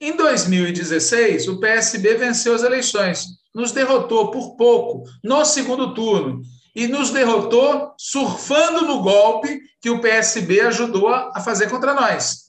Em 0.00 0.16
2016, 0.16 1.48
o 1.48 1.58
PSB 1.58 2.14
venceu 2.14 2.54
as 2.54 2.62
eleições, 2.62 3.26
nos 3.54 3.72
derrotou 3.72 4.30
por 4.30 4.56
pouco 4.56 5.04
no 5.24 5.44
segundo 5.44 5.92
turno 5.92 6.40
e 6.74 6.86
nos 6.86 7.10
derrotou 7.10 7.92
surfando 7.98 8.86
no 8.86 9.02
golpe 9.02 9.60
que 9.80 9.90
o 9.90 10.00
PSB 10.00 10.60
ajudou 10.60 11.08
a 11.08 11.40
fazer 11.40 11.68
contra 11.68 11.94
nós. 11.94 12.48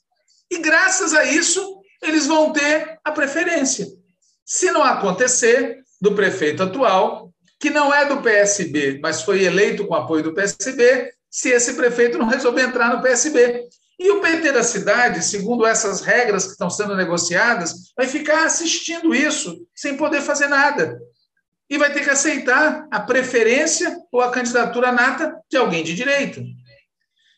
E 0.52 0.60
graças 0.60 1.14
a 1.14 1.26
isso, 1.26 1.82
eles 2.02 2.28
vão 2.28 2.54
ter 2.54 3.00
a 3.04 3.12
preferência. 3.12 3.88
Se 4.46 4.72
não 4.72 4.84
acontecer, 4.84 5.80
do 6.02 6.16
prefeito 6.16 6.64
atual, 6.64 7.34
que 7.60 7.70
não 7.70 7.94
é 7.94 8.06
do 8.06 8.22
PSB, 8.22 9.00
mas 9.02 9.22
foi 9.22 9.44
eleito 9.44 9.86
com 9.86 9.96
apoio 9.96 10.24
do 10.24 10.34
PSB, 10.34 11.12
se 11.30 11.50
esse 11.50 11.74
prefeito 11.74 12.18
não 12.18 12.28
resolver 12.28 12.62
entrar 12.62 12.96
no 12.96 13.02
PSB. 13.02 13.68
E 14.00 14.10
o 14.12 14.22
PT 14.22 14.54
da 14.54 14.64
cidade, 14.64 15.22
segundo 15.22 15.66
essas 15.66 16.00
regras 16.00 16.46
que 16.46 16.52
estão 16.52 16.70
sendo 16.70 16.96
negociadas, 16.96 17.92
vai 17.98 18.08
ficar 18.08 18.46
assistindo 18.46 19.14
isso, 19.14 19.68
sem 19.76 19.98
poder 19.98 20.22
fazer 20.22 20.48
nada. 20.48 20.98
E 21.70 21.78
vai 21.78 21.92
ter 21.92 22.04
que 22.04 22.10
aceitar 22.10 22.88
a 22.90 23.00
preferência 23.02 23.98
ou 24.10 24.22
a 24.22 24.32
candidatura 24.32 24.92
nata 24.92 25.36
de 25.52 25.58
alguém 25.58 25.84
de 25.84 25.94
direita. 25.94 26.42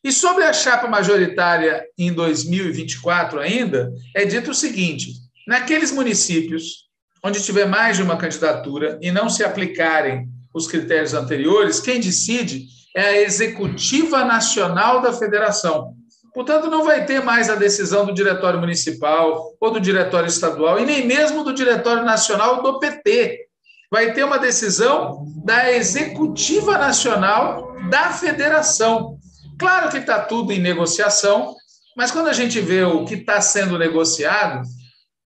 E 0.04 0.12
sobre 0.12 0.44
a 0.44 0.54
chapa 0.54 0.88
majoritária 0.88 1.84
em 1.98 2.14
2024 2.14 3.40
ainda, 3.40 3.92
é 4.16 4.24
dito 4.24 4.52
o 4.52 4.56
seguinte: 4.56 5.14
naqueles 5.48 5.92
municípios 5.92 6.90
onde 7.24 7.44
tiver 7.44 7.66
mais 7.66 7.98
de 7.98 8.04
uma 8.04 8.18
candidatura 8.18 9.00
e 9.02 9.12
não 9.12 9.30
se 9.30 9.44
aplicarem 9.44 10.28
os 10.54 10.68
critérios 10.68 11.14
anteriores, 11.14 11.80
quem 11.80 12.00
decide 12.00 12.66
é 12.96 13.02
a 13.02 13.22
executiva 13.22 14.24
nacional 14.26 15.02
da 15.02 15.14
federação. 15.14 15.96
Portanto, 16.34 16.70
não 16.70 16.86
vai 16.86 17.06
ter 17.06 17.22
mais 17.22 17.50
a 17.50 17.56
decisão 17.56 18.06
do 18.06 18.14
diretório 18.14 18.60
municipal 18.60 19.54
ou 19.60 19.72
do 19.72 19.82
diretório 19.82 20.28
estadual 20.28 20.80
e 20.80 20.86
nem 20.86 21.06
mesmo 21.06 21.44
do 21.44 21.54
diretório 21.54 22.06
nacional 22.06 22.62
do 22.62 22.80
PT. 22.80 23.48
Vai 23.92 24.14
ter 24.14 24.24
uma 24.24 24.40
decisão 24.40 25.26
da 25.44 25.72
executiva 25.74 26.78
nacional 26.78 27.76
da 27.90 28.12
federação. 28.12 29.18
Claro 29.60 29.90
que 29.90 29.98
está 29.98 30.22
tudo 30.22 30.54
em 30.54 30.60
negociação, 30.60 31.54
mas 31.98 32.12
quando 32.12 32.30
a 32.30 32.34
gente 32.34 32.62
vê 32.62 32.84
o 32.84 33.04
que 33.04 33.16
está 33.16 33.42
sendo 33.42 33.78
negociado, 33.78 34.66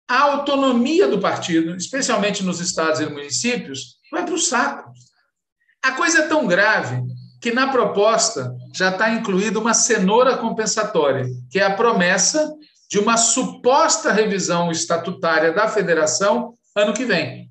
a 0.07 0.19
autonomia 0.23 1.07
do 1.07 1.19
partido, 1.19 1.75
especialmente 1.75 2.43
nos 2.43 2.59
estados 2.59 2.99
e 2.99 3.05
municípios, 3.07 3.95
vai 4.11 4.23
para 4.23 4.35
o 4.35 4.39
saco. 4.39 4.91
A 5.81 5.93
coisa 5.93 6.19
é 6.19 6.27
tão 6.27 6.45
grave 6.45 7.01
que 7.41 7.51
na 7.51 7.71
proposta 7.71 8.55
já 8.73 8.89
está 8.89 9.09
incluída 9.09 9.59
uma 9.59 9.73
cenoura 9.73 10.37
compensatória, 10.37 11.25
que 11.49 11.59
é 11.59 11.63
a 11.63 11.75
promessa 11.75 12.53
de 12.89 12.99
uma 12.99 13.17
suposta 13.17 14.11
revisão 14.11 14.71
estatutária 14.71 15.51
da 15.51 15.67
federação 15.67 16.53
ano 16.75 16.93
que 16.93 17.03
vem. 17.03 17.49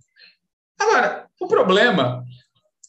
Agora, 0.79 1.27
o 1.41 1.49
problema 1.49 2.25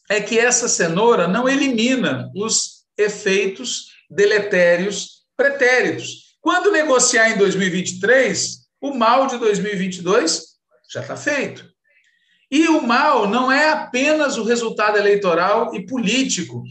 é 0.09 0.21
que 0.21 0.37
essa 0.37 0.67
cenoura 0.67 1.27
não 1.27 1.49
elimina 1.49 2.29
os 2.35 2.83
efeitos 2.97 3.87
deletérios 4.09 5.23
pretéritos. 5.35 6.35
Quando 6.39 6.71
negociar 6.71 7.31
em 7.31 7.37
2023, 7.37 8.59
o 8.79 8.93
mal 8.93 9.27
de 9.27 9.37
2022 9.37 10.43
já 10.91 11.01
está 11.01 11.15
feito. 11.15 11.71
E 12.51 12.67
o 12.67 12.81
mal 12.81 13.29
não 13.29 13.49
é 13.49 13.69
apenas 13.69 14.37
o 14.37 14.43
resultado 14.43 14.97
eleitoral 14.97 15.73
e 15.73 15.85
político, 15.85 16.63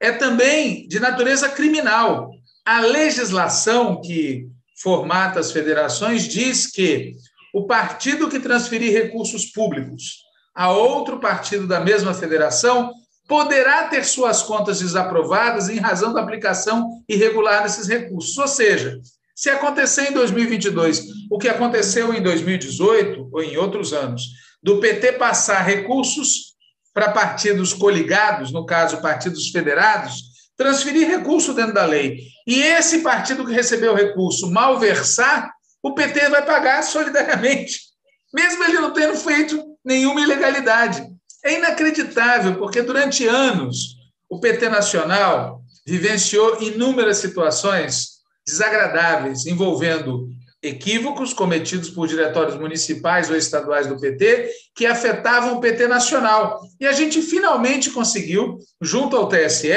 é 0.00 0.12
também 0.12 0.86
de 0.86 1.00
natureza 1.00 1.48
criminal. 1.48 2.30
A 2.64 2.80
legislação 2.80 4.00
que 4.00 4.46
formata 4.80 5.40
as 5.40 5.50
federações 5.50 6.28
diz 6.28 6.70
que 6.70 7.14
o 7.52 7.66
partido 7.66 8.28
que 8.28 8.38
transferir 8.38 8.92
recursos 8.92 9.46
públicos 9.46 10.22
a 10.54 10.70
outro 10.70 11.18
partido 11.18 11.66
da 11.66 11.80
mesma 11.80 12.12
federação 12.12 12.92
poderá 13.28 13.88
ter 13.88 14.04
suas 14.04 14.42
contas 14.42 14.80
desaprovadas 14.80 15.68
em 15.68 15.78
razão 15.78 16.12
da 16.12 16.20
aplicação 16.20 16.88
irregular 17.08 17.62
desses 17.62 17.86
recursos. 17.86 18.36
Ou 18.38 18.48
seja, 18.48 18.98
se 19.34 19.50
acontecer 19.50 20.10
em 20.10 20.14
2022 20.14 21.06
o 21.30 21.38
que 21.38 21.48
aconteceu 21.48 22.12
em 22.14 22.22
2018 22.22 23.28
ou 23.30 23.42
em 23.42 23.56
outros 23.56 23.92
anos, 23.92 24.22
do 24.62 24.80
PT 24.80 25.12
passar 25.12 25.60
recursos 25.60 26.56
para 26.98 27.12
partidos 27.12 27.72
coligados, 27.72 28.50
no 28.50 28.66
caso, 28.66 29.00
partidos 29.00 29.50
federados, 29.50 30.20
transferir 30.56 31.06
recurso 31.06 31.54
dentro 31.54 31.72
da 31.72 31.84
lei, 31.84 32.18
e 32.44 32.60
esse 32.60 33.02
partido 33.02 33.46
que 33.46 33.52
recebeu 33.52 33.92
o 33.92 33.96
recurso 33.96 34.50
malversar, 34.50 35.48
o 35.80 35.94
PT 35.94 36.28
vai 36.28 36.44
pagar 36.44 36.82
solidariamente, 36.82 37.82
mesmo 38.34 38.64
ele 38.64 38.80
não 38.80 38.92
tendo 38.92 39.14
feito 39.14 39.64
nenhuma 39.84 40.20
ilegalidade. 40.20 41.06
É 41.44 41.56
inacreditável, 41.56 42.56
porque 42.56 42.82
durante 42.82 43.24
anos 43.28 43.94
o 44.28 44.40
PT 44.40 44.68
Nacional 44.68 45.62
vivenciou 45.86 46.60
inúmeras 46.60 47.18
situações 47.18 48.18
desagradáveis 48.44 49.46
envolvendo 49.46 50.28
equívocos 50.62 51.32
cometidos 51.32 51.88
por 51.88 52.08
diretórios 52.08 52.56
municipais 52.56 53.30
ou 53.30 53.36
estaduais 53.36 53.86
do 53.86 53.98
PT 53.98 54.50
que 54.74 54.86
afetavam 54.86 55.56
o 55.56 55.60
PT 55.60 55.86
nacional. 55.86 56.60
E 56.80 56.86
a 56.86 56.92
gente 56.92 57.22
finalmente 57.22 57.90
conseguiu, 57.90 58.58
junto 58.80 59.16
ao 59.16 59.28
TSE, 59.28 59.68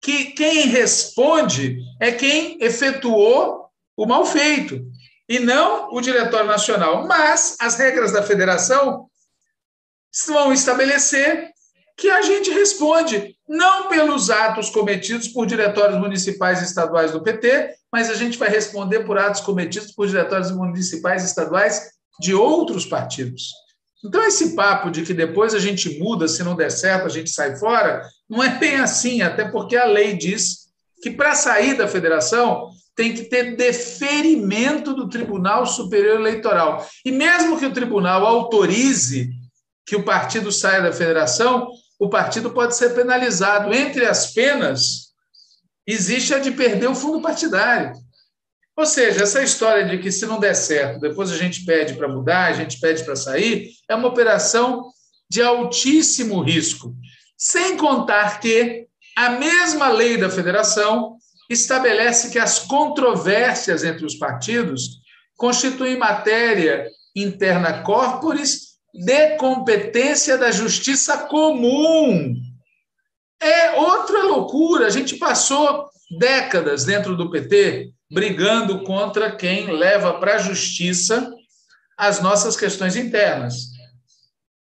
que 0.00 0.26
quem 0.26 0.66
responde 0.66 1.78
é 2.00 2.12
quem 2.12 2.62
efetuou 2.62 3.66
o 3.96 4.06
mal 4.06 4.24
feito 4.24 4.80
e 5.28 5.40
não 5.40 5.92
o 5.92 6.00
diretório 6.00 6.46
nacional. 6.46 7.06
Mas 7.06 7.56
as 7.60 7.76
regras 7.76 8.12
da 8.12 8.22
federação 8.22 9.06
vão 10.26 10.52
estabelecer 10.52 11.50
que 11.96 12.08
a 12.08 12.22
gente 12.22 12.50
responde 12.50 13.36
não 13.48 13.88
pelos 13.88 14.30
atos 14.30 14.70
cometidos 14.70 15.26
por 15.26 15.46
diretórios 15.46 15.98
municipais 15.98 16.60
e 16.60 16.64
estaduais 16.64 17.10
do 17.10 17.22
PT, 17.22 17.74
mas 17.92 18.10
a 18.10 18.14
gente 18.14 18.38
vai 18.38 18.48
responder 18.48 19.00
por 19.00 19.18
atos 19.18 19.40
cometidos 19.40 19.92
por 19.92 20.06
diretórios 20.06 20.50
municipais 20.50 21.22
e 21.22 21.26
estaduais 21.26 21.90
de 22.20 22.34
outros 22.34 22.84
partidos. 22.84 23.52
Então, 24.04 24.22
esse 24.24 24.54
papo 24.54 24.90
de 24.90 25.02
que 25.02 25.12
depois 25.12 25.54
a 25.54 25.58
gente 25.58 25.98
muda, 25.98 26.28
se 26.28 26.42
não 26.44 26.54
der 26.54 26.70
certo, 26.70 27.06
a 27.06 27.10
gente 27.10 27.30
sai 27.30 27.56
fora, 27.56 28.02
não 28.28 28.42
é 28.42 28.56
bem 28.58 28.76
assim, 28.76 29.22
até 29.22 29.48
porque 29.48 29.76
a 29.76 29.86
lei 29.86 30.16
diz 30.16 30.68
que 31.02 31.10
para 31.10 31.34
sair 31.34 31.76
da 31.76 31.88
federação 31.88 32.70
tem 32.94 33.14
que 33.14 33.24
ter 33.24 33.56
deferimento 33.56 34.92
do 34.92 35.08
Tribunal 35.08 35.66
Superior 35.66 36.18
Eleitoral. 36.18 36.86
E 37.04 37.12
mesmo 37.12 37.58
que 37.58 37.66
o 37.66 37.72
tribunal 37.72 38.26
autorize 38.26 39.30
que 39.86 39.96
o 39.96 40.02
partido 40.02 40.50
saia 40.50 40.82
da 40.82 40.92
federação, 40.92 41.68
o 41.98 42.08
partido 42.08 42.50
pode 42.50 42.76
ser 42.76 42.90
penalizado. 42.90 43.72
Entre 43.72 44.04
as 44.04 44.32
penas, 44.32 45.07
existe 45.88 46.34
a 46.34 46.38
de 46.38 46.50
perder 46.50 46.88
o 46.88 46.94
fundo 46.94 47.22
partidário. 47.22 47.94
Ou 48.76 48.84
seja, 48.84 49.22
essa 49.22 49.42
história 49.42 49.86
de 49.86 49.98
que 49.98 50.12
se 50.12 50.26
não 50.26 50.38
der 50.38 50.54
certo, 50.54 51.00
depois 51.00 51.32
a 51.32 51.36
gente 51.36 51.64
pede 51.64 51.94
para 51.94 52.06
mudar, 52.06 52.46
a 52.46 52.52
gente 52.52 52.78
pede 52.78 53.02
para 53.02 53.16
sair, 53.16 53.70
é 53.88 53.94
uma 53.94 54.08
operação 54.08 54.84
de 55.30 55.42
altíssimo 55.42 56.42
risco. 56.42 56.94
Sem 57.36 57.76
contar 57.76 58.38
que 58.38 58.86
a 59.16 59.30
mesma 59.30 59.88
lei 59.88 60.16
da 60.18 60.28
federação 60.28 61.16
estabelece 61.48 62.30
que 62.30 62.38
as 62.38 62.58
controvérsias 62.58 63.82
entre 63.82 64.04
os 64.04 64.14
partidos 64.14 65.00
constituem 65.36 65.96
matéria 65.96 66.86
interna 67.16 67.82
corporis 67.82 68.76
de 68.92 69.36
competência 69.36 70.36
da 70.36 70.50
justiça 70.50 71.16
comum. 71.16 72.34
É 73.40 73.72
outra 73.72 74.22
loucura. 74.24 74.86
A 74.86 74.90
gente 74.90 75.16
passou 75.16 75.88
décadas 76.18 76.84
dentro 76.84 77.16
do 77.16 77.30
PT 77.30 77.92
brigando 78.10 78.82
contra 78.84 79.34
quem 79.34 79.70
leva 79.70 80.18
para 80.18 80.36
a 80.36 80.38
justiça 80.38 81.30
as 81.96 82.20
nossas 82.22 82.56
questões 82.56 82.96
internas. 82.96 83.72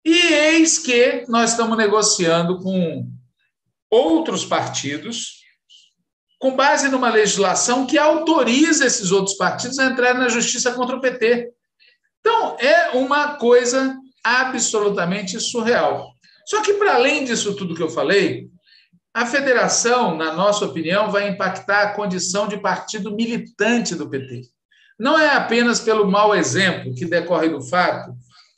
E 0.05 0.17
eis 0.17 0.79
que 0.79 1.25
nós 1.29 1.51
estamos 1.51 1.77
negociando 1.77 2.61
com 2.61 3.07
outros 3.91 4.45
partidos, 4.45 5.39
com 6.39 6.55
base 6.55 6.89
numa 6.89 7.11
legislação 7.11 7.85
que 7.87 7.99
autoriza 7.99 8.87
esses 8.87 9.11
outros 9.11 9.37
partidos 9.37 9.79
a 9.79 9.87
entrarem 9.87 10.21
na 10.21 10.29
justiça 10.29 10.73
contra 10.73 10.97
o 10.97 11.01
PT. 11.01 11.53
Então, 12.21 12.57
é 12.61 12.91
uma 12.91 13.35
coisa 13.35 13.97
absolutamente 14.23 15.39
surreal. 15.41 16.13
Só 16.49 16.63
que, 16.63 16.73
para 16.75 16.95
além 16.95 17.25
disso 17.25 17.55
tudo 17.55 17.75
que 17.75 17.83
eu 17.83 17.91
falei, 17.91 18.49
a 19.13 19.27
federação, 19.27 20.17
na 20.17 20.33
nossa 20.33 20.65
opinião, 20.65 21.11
vai 21.11 21.29
impactar 21.29 21.83
a 21.83 21.93
condição 21.93 22.49
de 22.49 22.57
partido 22.57 23.15
militante 23.15 23.95
do 23.95 24.09
PT. 24.09 24.49
Não 24.99 25.19
é 25.19 25.29
apenas 25.29 25.79
pelo 25.79 26.11
mau 26.11 26.35
exemplo 26.35 26.95
que 26.95 27.05
decorre 27.05 27.51
do 27.51 27.61
fato 27.61 28.17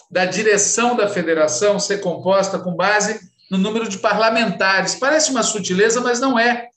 da 0.08 0.24
direção 0.24 0.94
da 0.94 1.08
federação 1.08 1.80
ser 1.80 1.98
composta 1.98 2.60
com 2.60 2.76
base 2.76 3.18
no 3.50 3.58
número 3.58 3.88
de 3.88 3.98
parlamentares. 3.98 4.94
Parece 4.94 5.32
uma 5.32 5.42
sutileza, 5.42 6.00
mas 6.00 6.20
não 6.20 6.38
é. 6.38 6.68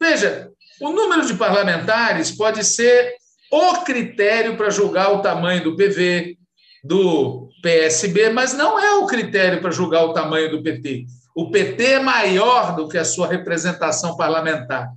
Veja, 0.00 0.50
o 0.80 0.90
número 0.90 1.24
de 1.24 1.34
parlamentares 1.34 2.32
pode 2.32 2.64
ser 2.64 3.14
o 3.52 3.84
critério 3.84 4.56
para 4.56 4.68
julgar 4.68 5.12
o 5.12 5.22
tamanho 5.22 5.62
do 5.62 5.76
PV, 5.76 6.36
do 6.84 7.48
PSB, 7.62 8.28
mas 8.28 8.52
não 8.52 8.78
é 8.78 8.96
o 8.96 9.06
critério 9.06 9.60
para 9.60 9.70
julgar 9.70 10.04
o 10.04 10.12
tamanho 10.12 10.50
do 10.50 10.62
PT. 10.62 11.06
O 11.34 11.50
PT 11.50 11.84
é 11.84 12.00
maior 12.00 12.76
do 12.76 12.86
que 12.86 12.98
a 12.98 13.04
sua 13.04 13.26
representação 13.26 14.16
parlamentar. 14.16 14.90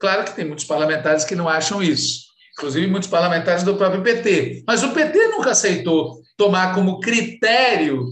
Claro 0.00 0.24
que 0.24 0.34
tem 0.34 0.44
muitos 0.44 0.64
parlamentares 0.64 1.24
que 1.24 1.36
não 1.36 1.48
acham 1.48 1.80
isso, 1.80 2.24
inclusive 2.54 2.88
muitos 2.88 3.08
parlamentares 3.08 3.62
do 3.62 3.76
próprio 3.76 4.02
PT. 4.02 4.64
Mas 4.66 4.82
o 4.82 4.90
PT 4.90 5.28
nunca 5.28 5.52
aceitou 5.52 6.20
tomar 6.36 6.74
como 6.74 6.98
critério 6.98 8.04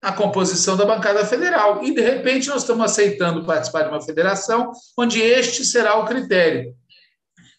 a 0.00 0.12
composição 0.12 0.76
da 0.76 0.86
bancada 0.86 1.24
federal. 1.26 1.84
E, 1.84 1.94
de 1.94 2.00
repente, 2.00 2.48
nós 2.48 2.62
estamos 2.62 2.84
aceitando 2.84 3.44
participar 3.44 3.82
de 3.82 3.88
uma 3.90 4.00
federação 4.00 4.72
onde 4.96 5.20
este 5.20 5.64
será 5.64 5.96
o 5.96 6.06
critério. 6.06 6.74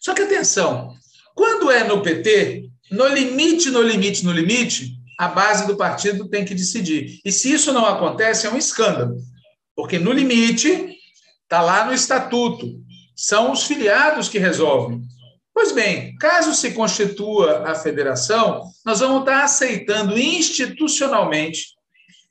Só 0.00 0.12
que, 0.12 0.22
atenção, 0.22 0.92
quando 1.34 1.70
é 1.70 1.84
no 1.84 2.02
PT, 2.02 2.68
no 2.90 3.06
limite, 3.06 3.70
no 3.70 3.82
limite, 3.82 4.24
no 4.24 4.32
limite, 4.32 4.94
a 5.18 5.28
base 5.28 5.66
do 5.66 5.76
partido 5.76 6.28
tem 6.28 6.44
que 6.44 6.54
decidir. 6.54 7.20
E 7.24 7.32
se 7.32 7.52
isso 7.52 7.72
não 7.72 7.84
acontece, 7.84 8.46
é 8.46 8.50
um 8.50 8.56
escândalo. 8.56 9.16
Porque, 9.74 9.98
no 9.98 10.12
limite, 10.12 10.96
está 11.42 11.60
lá 11.60 11.84
no 11.84 11.92
estatuto. 11.92 12.80
São 13.16 13.52
os 13.52 13.64
filiados 13.64 14.28
que 14.28 14.38
resolvem. 14.38 15.02
Pois 15.52 15.72
bem, 15.72 16.14
caso 16.16 16.54
se 16.54 16.70
constitua 16.70 17.68
a 17.68 17.74
federação, 17.74 18.70
nós 18.84 19.00
vamos 19.00 19.20
estar 19.20 19.42
aceitando 19.42 20.16
institucionalmente 20.16 21.74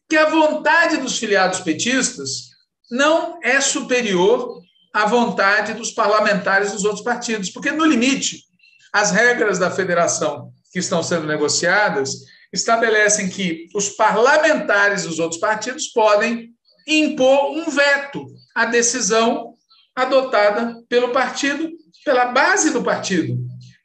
que 0.09 0.15
a 0.15 0.29
vontade 0.29 0.95
dos 0.95 1.17
filiados 1.17 1.59
petistas 1.59 2.51
não 2.89 3.37
é 3.43 3.59
superior 3.59 4.61
à 4.93 5.05
vontade 5.05 5.73
dos 5.73 5.91
parlamentares 5.91 6.71
dos 6.71 6.85
outros 6.85 7.03
partidos, 7.03 7.49
porque, 7.49 7.71
no 7.71 7.85
limite, 7.85 8.46
as 8.93 9.11
regras 9.11 9.59
da 9.59 9.71
federação 9.71 10.51
que 10.71 10.79
estão 10.79 11.01
sendo 11.03 11.27
negociadas 11.27 12.11
estabelecem 12.51 13.29
que 13.29 13.67
os 13.75 13.89
parlamentares 13.89 15.03
dos 15.03 15.19
outros 15.19 15.39
partidos 15.39 15.87
podem 15.87 16.49
impor 16.87 17.51
um 17.51 17.69
veto 17.69 18.25
à 18.55 18.65
decisão 18.65 19.53
adotada 19.95 20.81
pelo 20.87 21.09
partido, 21.09 21.69
pela 22.05 22.25
base 22.25 22.71
do 22.71 22.83
partido. 22.83 23.37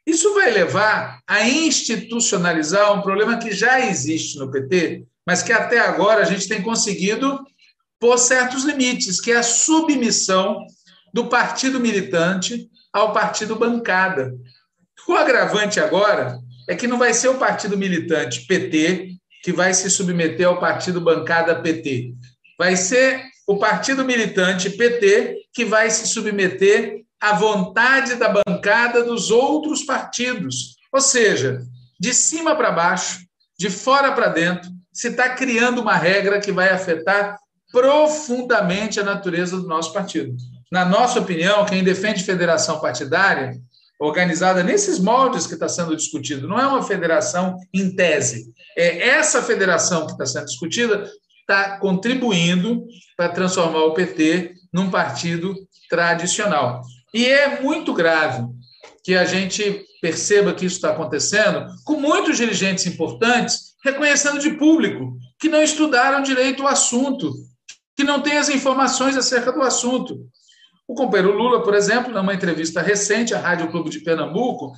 Isso 0.05 0.33
vai 0.33 0.51
levar 0.51 1.19
a 1.27 1.47
institucionalizar 1.47 2.93
um 2.93 3.01
problema 3.01 3.37
que 3.37 3.51
já 3.51 3.79
existe 3.79 4.37
no 4.37 4.51
PT, 4.51 5.03
mas 5.25 5.41
que 5.41 5.51
até 5.51 5.79
agora 5.79 6.21
a 6.21 6.25
gente 6.25 6.47
tem 6.47 6.61
conseguido 6.61 7.39
pôr 7.99 8.17
certos 8.17 8.63
limites, 8.63 9.21
que 9.21 9.31
é 9.31 9.37
a 9.37 9.43
submissão 9.43 10.65
do 11.13 11.27
partido 11.27 11.79
militante 11.79 12.69
ao 12.91 13.13
partido 13.13 13.55
bancada. 13.55 14.33
O 15.07 15.13
agravante 15.13 15.79
agora 15.79 16.39
é 16.67 16.75
que 16.75 16.87
não 16.87 16.97
vai 16.97 17.13
ser 17.13 17.27
o 17.27 17.37
partido 17.37 17.77
militante 17.77 18.45
PT 18.47 19.13
que 19.43 19.51
vai 19.51 19.73
se 19.73 19.89
submeter 19.89 20.47
ao 20.47 20.59
partido 20.59 21.01
bancada 21.01 21.61
PT. 21.61 22.13
Vai 22.57 22.77
ser 22.77 23.21
o 23.45 23.57
partido 23.57 24.05
militante 24.05 24.69
PT 24.69 25.41
que 25.53 25.65
vai 25.65 25.89
se 25.91 26.07
submeter 26.07 27.01
à 27.19 27.33
vontade 27.33 28.15
da 28.15 28.29
bancada 28.29 29.03
dos 29.03 29.29
outros 29.31 29.83
partidos. 29.83 30.75
Ou 30.91 31.01
seja, 31.01 31.61
de 31.99 32.13
cima 32.13 32.55
para 32.55 32.71
baixo, 32.71 33.19
de 33.57 33.69
fora 33.69 34.11
para 34.13 34.29
dentro, 34.29 34.69
se 34.93 35.09
está 35.09 35.29
criando 35.29 35.81
uma 35.81 35.95
regra 35.95 36.39
que 36.39 36.51
vai 36.51 36.69
afetar 36.69 37.37
profundamente 37.71 38.99
a 38.99 39.03
natureza 39.03 39.57
do 39.57 39.67
nosso 39.67 39.91
partido. 39.91 40.35
Na 40.71 40.85
nossa 40.85 41.19
opinião, 41.19 41.65
quem 41.65 41.83
defende 41.83 42.23
federação 42.23 42.79
partidária, 42.79 43.55
organizada 43.99 44.63
nesses 44.63 44.99
moldes 44.99 45.47
que 45.47 45.53
está 45.53 45.69
sendo 45.69 45.95
discutido, 45.95 46.47
não 46.47 46.59
é 46.59 46.67
uma 46.67 46.83
federação 46.83 47.57
em 47.73 47.95
tese. 47.95 48.53
É 48.77 49.09
essa 49.09 49.41
federação 49.41 50.05
que 50.05 50.13
está 50.13 50.25
sendo 50.25 50.45
discutida 50.45 51.09
está 51.41 51.77
contribuindo 51.77 52.85
para 53.15 53.29
transformar 53.29 53.83
o 53.83 53.93
PT 53.93 54.53
num 54.73 54.89
partido 54.89 55.55
tradicional. 55.89 56.81
E 57.13 57.25
é 57.25 57.61
muito 57.61 57.93
grave 57.93 58.43
que 59.03 59.15
a 59.15 59.25
gente 59.25 59.85
perceba 60.01 60.53
que 60.53 60.65
isso 60.65 60.77
está 60.77 60.91
acontecendo 60.91 61.67
com 61.85 61.95
muitos 61.95 62.37
dirigentes 62.37 62.85
importantes 62.85 63.73
reconhecendo 63.83 64.39
de 64.39 64.51
público 64.51 65.17
que 65.39 65.49
não 65.49 65.61
estudaram 65.61 66.23
direito 66.23 66.63
o 66.63 66.67
assunto, 66.67 67.33
que 67.95 68.03
não 68.03 68.21
têm 68.21 68.37
as 68.37 68.49
informações 68.49 69.15
acerca 69.17 69.51
do 69.51 69.61
assunto. 69.61 70.25
O 70.87 70.95
companheiro 70.95 71.37
Lula, 71.37 71.63
por 71.63 71.73
exemplo, 71.73 72.11
numa 72.11 72.33
entrevista 72.33 72.81
recente 72.81 73.33
à 73.33 73.39
Rádio 73.39 73.71
Clube 73.71 73.89
de 73.89 74.01
Pernambuco, 74.01 74.73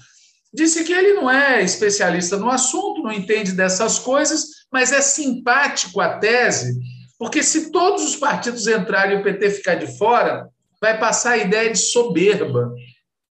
disse 0.54 0.84
que 0.84 0.94
ele 0.94 1.14
não 1.14 1.30
é 1.30 1.62
especialista 1.64 2.38
no 2.38 2.50
assunto, 2.50 3.02
não 3.02 3.12
entende 3.12 3.52
dessas 3.52 4.00
coisas, 4.00 4.46
mas 4.72 4.92
é 4.92 5.02
simpático 5.02 6.00
à 6.00 6.18
tese, 6.18 6.80
porque 7.18 7.42
se 7.42 7.72
todos 7.72 8.04
os 8.04 8.16
partidos 8.16 8.68
entrarem 8.68 9.18
e 9.18 9.20
o 9.22 9.24
PT 9.24 9.50
ficar 9.50 9.76
de 9.76 9.98
fora, 9.98 10.48
vai 10.82 11.00
passar 11.00 11.32
a 11.32 11.38
ideia 11.38 11.72
de 11.72 11.80
soberba. 11.80 12.72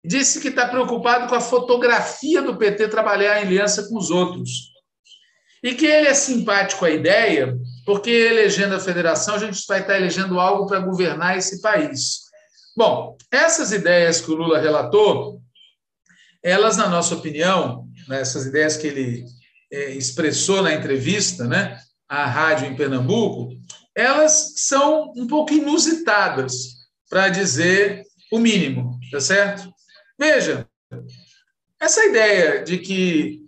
Disse 0.05 0.39
que 0.39 0.49
está 0.49 0.67
preocupado 0.67 1.27
com 1.27 1.35
a 1.35 1.41
fotografia 1.41 2.41
do 2.41 2.55
PT 2.55 2.87
trabalhar 2.87 3.39
em 3.39 3.47
aliança 3.47 3.87
com 3.87 3.97
os 3.97 4.11
outros. 4.11 4.69
E 5.61 5.73
que 5.73 5.85
ele 5.85 6.07
é 6.07 6.13
simpático 6.13 6.85
à 6.85 6.89
ideia, 6.89 7.57
porque 7.85 8.09
elegendo 8.09 8.75
a 8.75 8.79
federação, 8.79 9.35
a 9.35 9.39
gente 9.39 9.61
vai 9.67 9.81
estar 9.81 9.97
elegendo 9.97 10.39
algo 10.39 10.67
para 10.67 10.79
governar 10.79 11.37
esse 11.37 11.61
país. 11.61 12.28
Bom, 12.75 13.17
essas 13.31 13.71
ideias 13.71 14.21
que 14.21 14.31
o 14.31 14.35
Lula 14.35 14.59
relatou, 14.59 15.41
elas, 16.41 16.77
na 16.77 16.87
nossa 16.87 17.15
opinião, 17.15 17.87
né, 18.07 18.21
essas 18.21 18.45
ideias 18.45 18.77
que 18.77 18.87
ele 18.87 19.25
é, 19.71 19.91
expressou 19.91 20.61
na 20.61 20.73
entrevista 20.73 21.45
né, 21.45 21.79
à 22.07 22.25
rádio 22.25 22.67
em 22.67 22.75
Pernambuco, 22.75 23.49
elas 23.95 24.53
são 24.57 25.11
um 25.15 25.27
pouco 25.27 25.53
inusitadas, 25.53 26.79
para 27.09 27.27
dizer 27.27 28.03
o 28.31 28.37
mínimo, 28.37 28.99
tá 29.11 29.19
certo? 29.19 29.73
Veja, 30.17 30.67
essa 31.81 32.05
ideia 32.05 32.63
de 32.63 32.77
que 32.77 33.39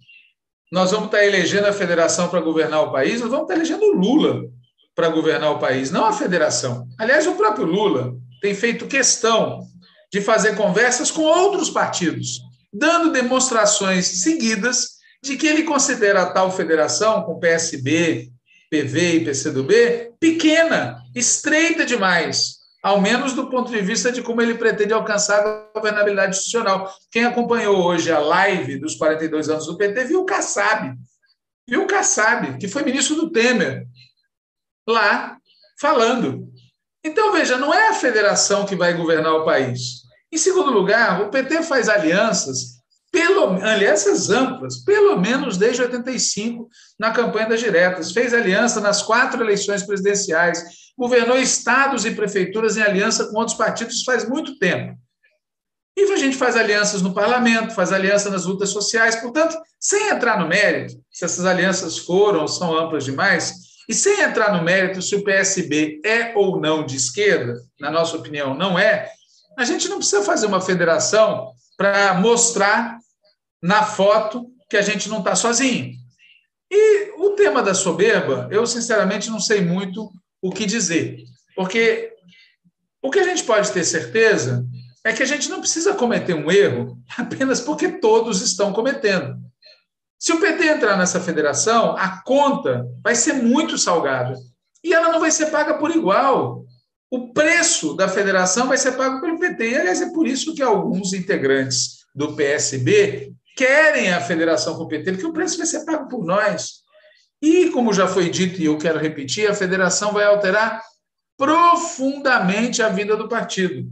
nós 0.71 0.91
vamos 0.91 1.05
estar 1.05 1.23
elegendo 1.23 1.67
a 1.67 1.73
federação 1.73 2.27
para 2.27 2.41
governar 2.41 2.81
o 2.81 2.91
país, 2.91 3.21
nós 3.21 3.29
vamos 3.29 3.43
estar 3.43 3.55
elegendo 3.55 3.85
o 3.85 3.95
Lula 3.95 4.49
para 4.95 5.09
governar 5.09 5.51
o 5.51 5.59
país, 5.59 5.91
não 5.91 6.05
a 6.05 6.13
federação. 6.13 6.87
Aliás, 6.97 7.27
o 7.27 7.35
próprio 7.35 7.65
Lula 7.65 8.15
tem 8.41 8.55
feito 8.55 8.87
questão 8.87 9.61
de 10.11 10.19
fazer 10.19 10.55
conversas 10.55 11.11
com 11.11 11.21
outros 11.21 11.69
partidos, 11.69 12.41
dando 12.73 13.11
demonstrações 13.11 14.05
seguidas 14.05 14.99
de 15.23 15.37
que 15.37 15.47
ele 15.47 15.63
considera 15.63 16.23
a 16.23 16.31
tal 16.31 16.51
federação, 16.51 17.21
com 17.23 17.39
PSB, 17.39 18.29
PV 18.69 19.15
e 19.15 19.25
PCdoB, 19.25 20.13
pequena, 20.19 21.01
estreita 21.15 21.85
demais, 21.85 22.55
ao 22.81 22.99
menos 22.99 23.33
do 23.33 23.49
ponto 23.49 23.71
de 23.71 23.79
vista 23.81 24.11
de 24.11 24.23
como 24.23 24.41
ele 24.41 24.55
pretende 24.55 24.91
alcançar 24.91 25.45
a 25.45 25.69
governabilidade 25.75 26.35
institucional. 26.35 26.91
Quem 27.11 27.25
acompanhou 27.25 27.77
hoje 27.83 28.11
a 28.11 28.19
live 28.19 28.79
dos 28.79 28.95
42 28.95 29.49
anos 29.49 29.67
do 29.67 29.77
PT 29.77 30.05
viu 30.05 30.21
o 30.21 30.25
Kassab, 30.25 30.95
viu 31.69 31.83
o 31.83 31.87
Kassab, 31.87 32.57
que 32.57 32.67
foi 32.67 32.83
ministro 32.83 33.15
do 33.15 33.29
Temer, 33.29 33.85
lá 34.87 35.37
falando. 35.79 36.50
Então, 37.03 37.31
veja, 37.31 37.57
não 37.57 37.73
é 37.73 37.89
a 37.89 37.93
federação 37.93 38.65
que 38.65 38.75
vai 38.75 38.93
governar 38.93 39.33
o 39.33 39.45
país. 39.45 40.01
Em 40.31 40.37
segundo 40.37 40.71
lugar, 40.71 41.21
o 41.21 41.29
PT 41.29 41.63
faz 41.63 41.89
alianças 41.89 42.81
pelo, 43.11 43.61
alianças 43.63 44.29
amplas, 44.29 44.77
pelo 44.85 45.19
menos 45.19 45.57
desde 45.57 45.81
85, 45.81 46.69
na 46.97 47.11
campanha 47.11 47.49
das 47.49 47.59
diretas. 47.59 48.11
Fez 48.11 48.33
aliança 48.33 48.79
nas 48.79 49.01
quatro 49.01 49.43
eleições 49.43 49.83
presidenciais, 49.83 50.63
governou 50.97 51.37
estados 51.37 52.05
e 52.05 52.11
prefeituras 52.11 52.77
em 52.77 52.81
aliança 52.81 53.27
com 53.27 53.37
outros 53.37 53.57
partidos 53.57 54.03
faz 54.03 54.27
muito 54.27 54.57
tempo. 54.57 54.95
E 55.97 56.13
a 56.13 56.15
gente 56.15 56.37
faz 56.37 56.55
alianças 56.55 57.01
no 57.01 57.13
parlamento, 57.13 57.73
faz 57.73 57.91
aliança 57.91 58.29
nas 58.29 58.45
lutas 58.45 58.69
sociais. 58.69 59.17
Portanto, 59.17 59.57
sem 59.77 60.09
entrar 60.09 60.39
no 60.39 60.47
mérito, 60.47 60.95
se 61.11 61.25
essas 61.25 61.45
alianças 61.45 61.97
foram 61.97 62.41
ou 62.41 62.47
são 62.47 62.77
amplas 62.77 63.03
demais, 63.03 63.70
e 63.91 63.93
sem 63.93 64.21
entrar 64.21 64.53
no 64.53 64.63
mérito 64.63 65.01
se 65.01 65.13
o 65.17 65.21
PSB 65.21 65.99
é 66.05 66.31
ou 66.33 66.61
não 66.61 66.85
de 66.85 66.95
esquerda, 66.95 67.61
na 67.77 67.91
nossa 67.91 68.15
opinião, 68.15 68.53
não 68.53 68.79
é, 68.79 69.09
a 69.57 69.65
gente 69.65 69.89
não 69.89 69.97
precisa 69.97 70.23
fazer 70.23 70.45
uma 70.45 70.61
federação 70.61 71.51
para 71.75 72.13
mostrar 72.13 72.97
na 73.61 73.83
foto 73.83 74.49
que 74.69 74.77
a 74.77 74.81
gente 74.81 75.09
não 75.09 75.17
está 75.19 75.35
sozinho. 75.35 75.91
E 76.71 77.11
o 77.17 77.31
tema 77.31 77.61
da 77.61 77.73
soberba, 77.73 78.47
eu 78.49 78.65
sinceramente 78.65 79.29
não 79.29 79.41
sei 79.41 79.59
muito 79.59 80.09
o 80.41 80.51
que 80.51 80.65
dizer, 80.65 81.17
porque 81.53 82.13
o 83.01 83.11
que 83.11 83.19
a 83.19 83.23
gente 83.23 83.43
pode 83.43 83.73
ter 83.73 83.83
certeza 83.83 84.65
é 85.03 85.11
que 85.11 85.21
a 85.21 85.25
gente 85.25 85.49
não 85.49 85.59
precisa 85.59 85.95
cometer 85.95 86.33
um 86.33 86.49
erro 86.49 86.97
apenas 87.17 87.59
porque 87.59 87.89
todos 87.89 88.41
estão 88.41 88.71
cometendo. 88.71 89.37
Se 90.21 90.31
o 90.33 90.39
PT 90.39 90.67
entrar 90.67 90.95
nessa 90.97 91.19
federação, 91.19 91.97
a 91.97 92.21
conta 92.21 92.87
vai 93.03 93.15
ser 93.15 93.33
muito 93.33 93.75
salgada 93.75 94.35
e 94.83 94.93
ela 94.93 95.11
não 95.11 95.19
vai 95.19 95.31
ser 95.31 95.47
paga 95.47 95.79
por 95.79 95.89
igual. 95.89 96.63
O 97.09 97.33
preço 97.33 97.95
da 97.95 98.07
federação 98.07 98.67
vai 98.67 98.77
ser 98.77 98.91
pago 98.91 99.19
pelo 99.19 99.39
PT. 99.39 99.71
E, 99.71 99.75
aliás, 99.75 99.99
é 99.99 100.13
por 100.13 100.27
isso 100.27 100.53
que 100.53 100.61
alguns 100.61 101.11
integrantes 101.13 102.05
do 102.13 102.35
PSB 102.35 103.33
querem 103.57 104.13
a 104.13 104.21
federação 104.21 104.77
com 104.77 104.83
o 104.83 104.87
PT, 104.87 105.13
porque 105.13 105.25
o 105.25 105.33
preço 105.33 105.57
vai 105.57 105.65
ser 105.65 105.83
pago 105.85 106.07
por 106.07 106.23
nós. 106.23 106.81
E, 107.41 107.71
como 107.71 107.91
já 107.91 108.07
foi 108.07 108.29
dito, 108.29 108.61
e 108.61 108.65
eu 108.65 108.77
quero 108.77 108.99
repetir, 108.99 109.49
a 109.49 109.55
federação 109.55 110.13
vai 110.13 110.25
alterar 110.25 110.83
profundamente 111.35 112.83
a 112.83 112.89
vida 112.89 113.17
do 113.17 113.27
partido. 113.27 113.89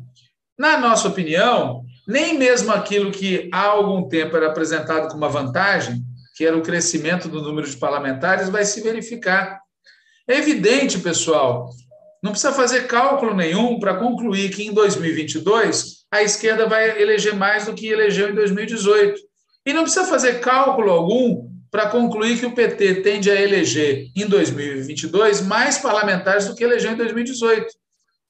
Na 0.55 0.77
nossa 0.77 1.07
opinião, 1.07 1.83
nem 2.07 2.37
mesmo 2.37 2.71
aquilo 2.71 3.09
que 3.11 3.49
há 3.51 3.63
algum 3.63 4.07
tempo 4.07 4.37
era 4.37 4.45
apresentado 4.45 5.07
como 5.07 5.25
uma 5.25 5.29
vantagem, 5.29 6.07
que 6.39 6.45
era 6.45 6.57
o 6.57 6.61
crescimento 6.61 7.27
do 7.27 7.41
número 7.41 7.69
de 7.69 7.75
parlamentares, 7.75 8.47
vai 8.47 8.63
se 8.63 8.79
verificar. 8.79 9.59
É 10.25 10.37
evidente, 10.37 10.97
pessoal, 10.99 11.69
não 12.23 12.31
precisa 12.31 12.53
fazer 12.53 12.87
cálculo 12.87 13.35
nenhum 13.35 13.77
para 13.77 13.97
concluir 13.97 14.49
que 14.49 14.63
em 14.63 14.73
2022 14.73 16.05
a 16.09 16.23
esquerda 16.23 16.65
vai 16.65 17.01
eleger 17.01 17.35
mais 17.35 17.65
do 17.65 17.73
que 17.73 17.87
elegeu 17.87 18.29
em 18.29 18.35
2018. 18.35 19.19
E 19.65 19.73
não 19.73 19.83
precisa 19.83 20.05
fazer 20.05 20.39
cálculo 20.39 20.89
algum 20.89 21.49
para 21.69 21.89
concluir 21.89 22.39
que 22.39 22.45
o 22.45 22.55
PT 22.55 23.01
tende 23.01 23.29
a 23.29 23.35
eleger 23.35 24.07
em 24.15 24.25
2022 24.25 25.41
mais 25.41 25.77
parlamentares 25.77 26.47
do 26.47 26.55
que 26.55 26.63
elegeu 26.63 26.93
em 26.93 26.95
2018. 26.95 27.67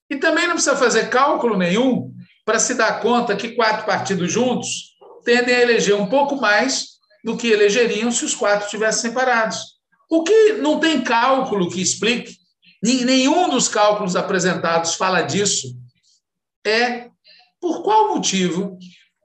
E 0.10 0.16
também 0.16 0.48
não 0.48 0.56
precisa 0.56 0.76
fazer 0.76 1.12
cálculo 1.12 1.56
nenhum 1.56 2.12
para 2.44 2.58
se 2.58 2.74
dar 2.74 3.02
conta 3.02 3.36
que 3.36 3.50
quatro 3.50 3.86
partidos 3.86 4.32
juntos 4.32 4.96
tendem 5.24 5.54
a 5.54 5.62
eleger 5.62 5.94
um 5.94 6.08
pouco 6.08 6.38
mais 6.38 6.98
do 7.24 7.38
que 7.38 7.48
elegeriam 7.48 8.12
se 8.12 8.26
os 8.26 8.34
quatro 8.34 8.66
estivessem 8.66 9.10
separados. 9.10 9.80
O 10.10 10.24
que 10.24 10.54
não 10.54 10.80
tem 10.80 11.02
cálculo 11.02 11.70
que 11.70 11.82
explique, 11.82 12.38
nenhum 12.82 13.50
dos 13.50 13.68
cálculos 13.68 14.16
apresentados 14.16 14.96
fala 14.96 15.22
disso, 15.22 15.76
é 16.66 17.08
por 17.60 17.84
qual 17.84 18.16
motivo 18.16 18.78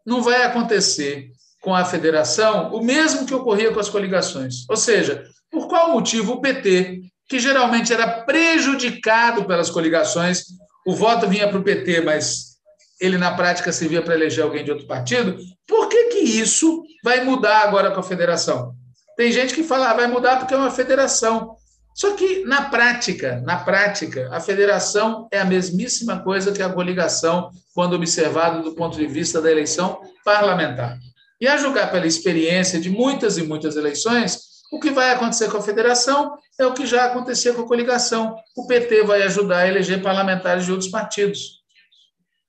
não 0.05 0.23
vai 0.23 0.43
acontecer 0.43 1.31
com 1.61 1.75
a 1.75 1.85
federação 1.85 2.75
o 2.75 2.85
mesmo 2.85 3.25
que 3.25 3.35
ocorria 3.35 3.73
com 3.73 3.81
as 3.81 3.89
coligações. 3.89 4.69
Ou 4.69 4.77
seja, 4.77 5.25
por 5.51 5.69
qual 5.69 5.93
motivo 5.93 6.35
o 6.35 6.41
PT, 6.41 7.01
que 7.29 7.39
geralmente 7.39 7.93
era 7.93 8.25
prejudicado 8.25 9.47
pelas 9.47 9.71
coligações, 9.71 10.45
o 10.87 10.95
voto 10.95 11.27
vinha 11.27 11.49
para 11.49 11.59
o 11.59 11.63
PT, 11.63 12.03
mas 12.03 12.55
ele 13.01 13.17
na 13.17 13.35
prática 13.35 13.73
servia 13.73 14.03
para 14.03 14.15
eleger 14.15 14.45
alguém 14.45 14.65
de 14.65 14.71
outro 14.71 14.87
partido, 14.87 15.39
por 15.67 15.89
que, 15.89 16.05
que 16.05 16.19
isso 16.19 16.85
vai 17.05 17.23
mudar 17.23 17.59
agora 17.59 17.91
com 17.91 18.01
a 18.01 18.03
federação? 18.03 18.75
Tem 19.15 19.31
gente 19.31 19.55
que 19.55 19.63
fala, 19.63 19.91
ah, 19.91 19.95
vai 19.95 20.07
mudar 20.07 20.39
porque 20.39 20.55
é 20.55 20.57
uma 20.57 20.71
federação. 20.71 21.55
Só 21.95 22.15
que, 22.17 22.47
na 22.47 22.63
prática, 22.71 23.43
na 23.45 23.59
prática, 23.59 24.31
a 24.33 24.41
federação 24.41 25.29
é 25.31 25.39
a 25.39 25.45
mesmíssima 25.45 26.21
coisa 26.21 26.51
que 26.51 26.63
a 26.63 26.71
coligação, 26.71 27.51
quando 27.75 27.93
observado 27.93 28.63
do 28.63 28.75
ponto 28.75 28.97
de 28.97 29.07
vista 29.07 29.41
da 29.43 29.51
eleição 29.51 30.01
parlamentar. 30.25 30.97
E 31.39 31.47
a 31.47 31.59
julgar 31.59 31.93
pela 31.93 32.07
experiência 32.07 32.81
de 32.81 32.89
muitas 32.89 33.37
e 33.37 33.43
muitas 33.43 33.77
eleições, 33.77 34.39
o 34.73 34.81
que 34.81 34.91
vai 34.91 35.13
acontecer 35.13 35.51
com 35.51 35.59
a 35.59 35.63
federação 35.63 36.33
é 36.59 36.65
o 36.65 36.73
que 36.73 36.87
já 36.87 37.05
acontecia 37.05 37.53
com 37.53 37.63
a 37.63 37.69
coligação. 37.69 38.35
O 38.57 38.67
PT 38.67 39.05
vai 39.05 39.23
ajudar 39.25 39.59
a 39.59 39.69
eleger 39.69 40.03
parlamentares 40.03 40.65
de 40.65 40.73
outros 40.73 40.91
partidos. 40.91 41.63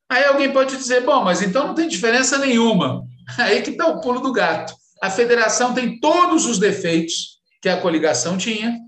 Aí 0.09 0.23
alguém 0.23 0.53
pode 0.53 0.77
dizer, 0.77 1.01
bom, 1.01 1.25
mas 1.25 1.41
então 1.41 1.67
não 1.67 1.75
tem 1.75 1.89
diferença 1.89 2.37
nenhuma. 2.37 3.03
Aí 3.37 3.61
que 3.61 3.71
está 3.71 3.87
o 3.87 4.01
pulo 4.01 4.19
do 4.19 4.31
gato. 4.31 4.73
A 5.01 5.09
federação 5.09 5.73
tem 5.73 5.99
todos 5.99 6.45
os 6.45 6.57
defeitos 6.57 7.39
que 7.61 7.69
a 7.69 7.79
coligação 7.79 8.37
tinha 8.37 8.79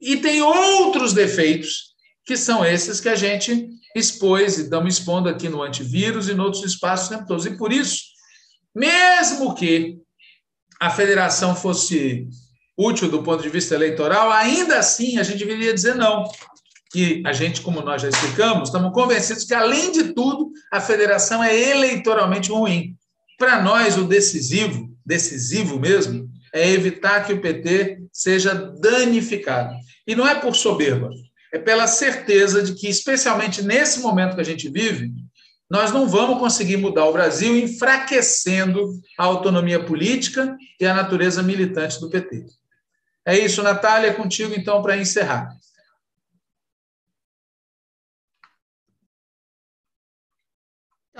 e 0.00 0.16
tem 0.16 0.42
outros 0.42 1.12
defeitos 1.12 1.92
que 2.24 2.36
são 2.36 2.64
esses 2.64 3.00
que 3.00 3.08
a 3.08 3.14
gente 3.14 3.68
expôs 3.94 4.58
e 4.58 4.62
estamos 4.62 4.98
expondo 4.98 5.28
aqui 5.28 5.48
no 5.48 5.62
antivírus 5.62 6.28
e 6.28 6.32
em 6.32 6.40
outros 6.40 6.64
espaços 6.64 7.16
todos. 7.26 7.46
E 7.46 7.56
por 7.56 7.72
isso, 7.72 8.02
mesmo 8.74 9.54
que 9.54 9.98
a 10.80 10.90
federação 10.90 11.54
fosse 11.54 12.26
útil 12.76 13.10
do 13.10 13.22
ponto 13.22 13.42
de 13.42 13.48
vista 13.48 13.74
eleitoral, 13.74 14.30
ainda 14.30 14.78
assim 14.78 15.18
a 15.18 15.22
gente 15.22 15.44
deveria 15.44 15.74
dizer 15.74 15.94
não 15.94 16.24
que 16.90 17.22
a 17.24 17.32
gente, 17.32 17.62
como 17.62 17.80
nós 17.80 18.02
já 18.02 18.08
explicamos, 18.08 18.68
estamos 18.68 18.92
convencidos 18.92 19.44
que, 19.44 19.54
além 19.54 19.92
de 19.92 20.12
tudo, 20.12 20.50
a 20.70 20.80
federação 20.80 21.42
é 21.42 21.58
eleitoralmente 21.70 22.50
ruim. 22.50 22.96
Para 23.42 23.60
nós, 23.60 23.98
o 23.98 24.04
decisivo, 24.04 24.88
decisivo 25.04 25.76
mesmo, 25.76 26.30
é 26.54 26.70
evitar 26.70 27.26
que 27.26 27.32
o 27.32 27.40
PT 27.40 27.98
seja 28.12 28.54
danificado. 28.54 29.74
E 30.06 30.14
não 30.14 30.24
é 30.24 30.36
por 30.36 30.54
soberba, 30.54 31.10
é 31.52 31.58
pela 31.58 31.88
certeza 31.88 32.62
de 32.62 32.72
que, 32.76 32.88
especialmente 32.88 33.60
nesse 33.60 33.98
momento 33.98 34.36
que 34.36 34.40
a 34.40 34.44
gente 34.44 34.68
vive, 34.68 35.10
nós 35.68 35.90
não 35.90 36.06
vamos 36.08 36.38
conseguir 36.38 36.76
mudar 36.76 37.04
o 37.06 37.12
Brasil 37.12 37.58
enfraquecendo 37.58 38.92
a 39.18 39.24
autonomia 39.24 39.82
política 39.82 40.56
e 40.78 40.86
a 40.86 40.94
natureza 40.94 41.42
militante 41.42 41.98
do 41.98 42.08
PT. 42.08 42.46
É 43.26 43.36
isso, 43.36 43.60
Natália, 43.60 44.14
contigo 44.14 44.54
então 44.56 44.80
para 44.82 44.96
encerrar. 44.96 45.48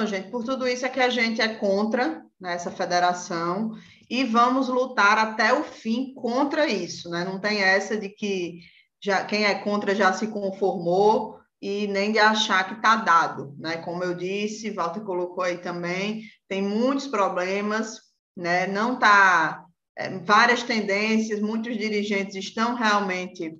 Então, 0.02 0.10
gente, 0.10 0.30
por 0.32 0.42
tudo 0.42 0.66
isso 0.66 0.84
é 0.84 0.88
que 0.88 0.98
a 0.98 1.08
gente 1.08 1.40
é 1.40 1.46
contra 1.46 2.24
né, 2.40 2.54
essa 2.54 2.72
federação 2.72 3.70
e 4.10 4.24
vamos 4.24 4.68
lutar 4.68 5.16
até 5.16 5.52
o 5.54 5.62
fim 5.62 6.12
contra 6.12 6.66
isso. 6.66 7.08
Né? 7.08 7.24
Não 7.24 7.38
tem 7.38 7.62
essa 7.62 7.96
de 7.96 8.08
que 8.08 8.58
já, 9.00 9.24
quem 9.24 9.44
é 9.44 9.54
contra 9.54 9.94
já 9.94 10.12
se 10.12 10.26
conformou 10.26 11.38
e 11.60 11.86
nem 11.86 12.10
de 12.10 12.18
achar 12.18 12.66
que 12.66 12.74
está 12.74 12.96
dado. 12.96 13.54
Né? 13.56 13.76
Como 13.76 14.02
eu 14.02 14.12
disse, 14.12 14.70
Walter 14.70 15.02
colocou 15.02 15.44
aí 15.44 15.58
também, 15.58 16.24
tem 16.48 16.60
muitos 16.60 17.06
problemas, 17.06 18.00
né? 18.36 18.66
não 18.66 18.94
está. 18.94 19.64
É, 19.96 20.18
várias 20.18 20.64
tendências, 20.64 21.38
muitos 21.38 21.78
dirigentes 21.78 22.34
estão 22.34 22.74
realmente 22.74 23.54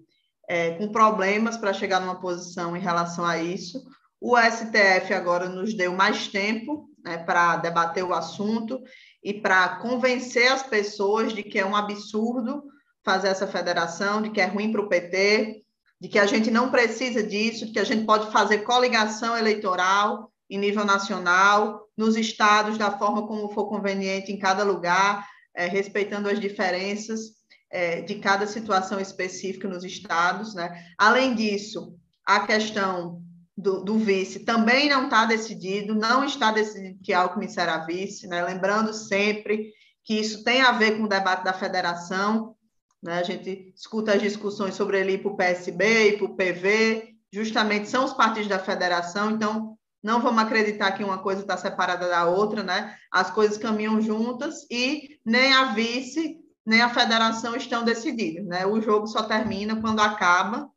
é, 0.48 0.72
com 0.72 0.90
problemas 0.90 1.56
para 1.56 1.72
chegar 1.72 2.00
numa 2.00 2.20
posição 2.20 2.76
em 2.76 2.80
relação 2.80 3.24
a 3.24 3.38
isso. 3.40 3.80
O 4.24 4.36
STF 4.38 5.12
agora 5.12 5.48
nos 5.48 5.74
deu 5.74 5.92
mais 5.92 6.28
tempo 6.28 6.88
né, 7.04 7.18
para 7.18 7.56
debater 7.56 8.04
o 8.04 8.14
assunto 8.14 8.80
e 9.20 9.34
para 9.34 9.80
convencer 9.80 10.46
as 10.46 10.62
pessoas 10.62 11.32
de 11.32 11.42
que 11.42 11.58
é 11.58 11.66
um 11.66 11.74
absurdo 11.74 12.62
fazer 13.04 13.26
essa 13.26 13.48
federação, 13.48 14.22
de 14.22 14.30
que 14.30 14.40
é 14.40 14.46
ruim 14.46 14.70
para 14.70 14.80
o 14.80 14.88
PT, 14.88 15.64
de 16.00 16.08
que 16.08 16.20
a 16.20 16.26
gente 16.26 16.52
não 16.52 16.70
precisa 16.70 17.20
disso, 17.20 17.66
de 17.66 17.72
que 17.72 17.80
a 17.80 17.84
gente 17.84 18.06
pode 18.06 18.30
fazer 18.30 18.58
coligação 18.58 19.36
eleitoral 19.36 20.32
em 20.48 20.56
nível 20.56 20.84
nacional, 20.84 21.88
nos 21.96 22.16
estados, 22.16 22.78
da 22.78 22.96
forma 22.96 23.26
como 23.26 23.52
for 23.52 23.68
conveniente 23.68 24.30
em 24.30 24.38
cada 24.38 24.62
lugar, 24.62 25.26
é, 25.52 25.66
respeitando 25.66 26.28
as 26.28 26.38
diferenças 26.38 27.22
é, 27.68 28.02
de 28.02 28.14
cada 28.20 28.46
situação 28.46 29.00
específica 29.00 29.66
nos 29.66 29.82
estados. 29.82 30.54
Né? 30.54 30.86
Além 30.96 31.34
disso, 31.34 31.98
a 32.24 32.46
questão 32.46 33.20
do, 33.56 33.84
do, 33.84 33.98
vice 33.98 34.40
também 34.40 34.88
não 34.88 35.04
está 35.04 35.26
decidido, 35.26 35.94
não 35.94 36.24
está 36.24 36.50
decidido 36.50 36.98
que 37.02 37.12
Alckmin 37.12 37.48
será 37.48 37.78
vice, 37.78 38.26
né? 38.26 38.42
lembrando 38.42 38.92
sempre 38.94 39.72
que 40.04 40.14
isso 40.14 40.42
tem 40.42 40.62
a 40.62 40.72
ver 40.72 40.96
com 40.96 41.04
o 41.04 41.08
debate 41.08 41.44
da 41.44 41.52
federação, 41.52 42.56
né? 43.02 43.18
a 43.18 43.22
gente 43.22 43.72
escuta 43.76 44.14
as 44.14 44.22
discussões 44.22 44.74
sobre 44.74 45.00
ele 45.00 45.18
para 45.18 45.30
o 45.30 45.36
PSB 45.36 46.08
e 46.08 46.16
para 46.16 46.26
o 46.26 46.34
PV, 46.34 47.14
justamente 47.30 47.88
são 47.88 48.04
os 48.04 48.14
partidos 48.14 48.48
da 48.48 48.58
federação, 48.58 49.32
então 49.32 49.76
não 50.02 50.20
vamos 50.20 50.42
acreditar 50.42 50.92
que 50.92 51.04
uma 51.04 51.18
coisa 51.18 51.42
está 51.42 51.56
separada 51.56 52.08
da 52.08 52.26
outra, 52.26 52.62
né? 52.62 52.96
As 53.10 53.30
coisas 53.30 53.56
caminham 53.56 54.00
juntas 54.00 54.66
e 54.68 55.20
nem 55.24 55.52
a 55.52 55.72
vice 55.72 56.42
nem 56.64 56.80
a 56.80 56.88
federação 56.88 57.56
estão 57.56 57.84
decididas, 57.84 58.46
né? 58.46 58.64
O 58.64 58.80
jogo 58.80 59.06
só 59.06 59.24
termina 59.24 59.80
quando 59.80 60.00
acaba, 60.00 60.70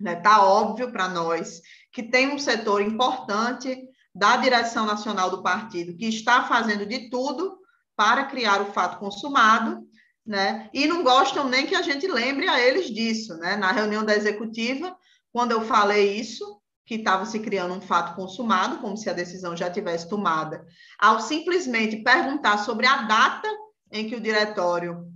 né? 0.00 0.16
Tá 0.16 0.42
óbvio 0.42 0.90
para 0.90 1.08
nós 1.08 1.60
que 1.92 2.02
tem 2.02 2.32
um 2.32 2.38
setor 2.38 2.80
importante 2.80 3.76
da 4.14 4.36
direção 4.36 4.86
nacional 4.86 5.30
do 5.30 5.42
partido 5.42 5.96
que 5.96 6.06
está 6.06 6.44
fazendo 6.44 6.86
de 6.86 7.10
tudo 7.10 7.58
para 7.94 8.24
criar 8.24 8.62
o 8.62 8.72
fato 8.72 8.98
consumado, 8.98 9.86
né? 10.26 10.70
E 10.72 10.86
não 10.86 11.04
gostam 11.04 11.48
nem 11.48 11.66
que 11.66 11.74
a 11.74 11.82
gente 11.82 12.06
lembre 12.06 12.48
a 12.48 12.58
eles 12.58 12.86
disso, 12.86 13.36
né? 13.36 13.56
Na 13.56 13.70
reunião 13.70 14.04
da 14.04 14.16
executiva, 14.16 14.96
quando 15.32 15.52
eu 15.52 15.62
falei 15.62 16.16
isso, 16.16 16.60
que 16.86 16.96
estava 16.96 17.24
se 17.24 17.38
criando 17.38 17.74
um 17.74 17.80
fato 17.80 18.16
consumado, 18.16 18.78
como 18.78 18.96
se 18.96 19.08
a 19.08 19.12
decisão 19.12 19.56
já 19.56 19.70
tivesse 19.70 20.08
tomada, 20.08 20.66
ao 20.98 21.20
simplesmente 21.20 22.02
perguntar 22.02 22.58
sobre 22.58 22.86
a 22.86 23.02
data 23.02 23.48
em 23.92 24.08
que 24.08 24.16
o 24.16 24.20
diretório 24.20 25.06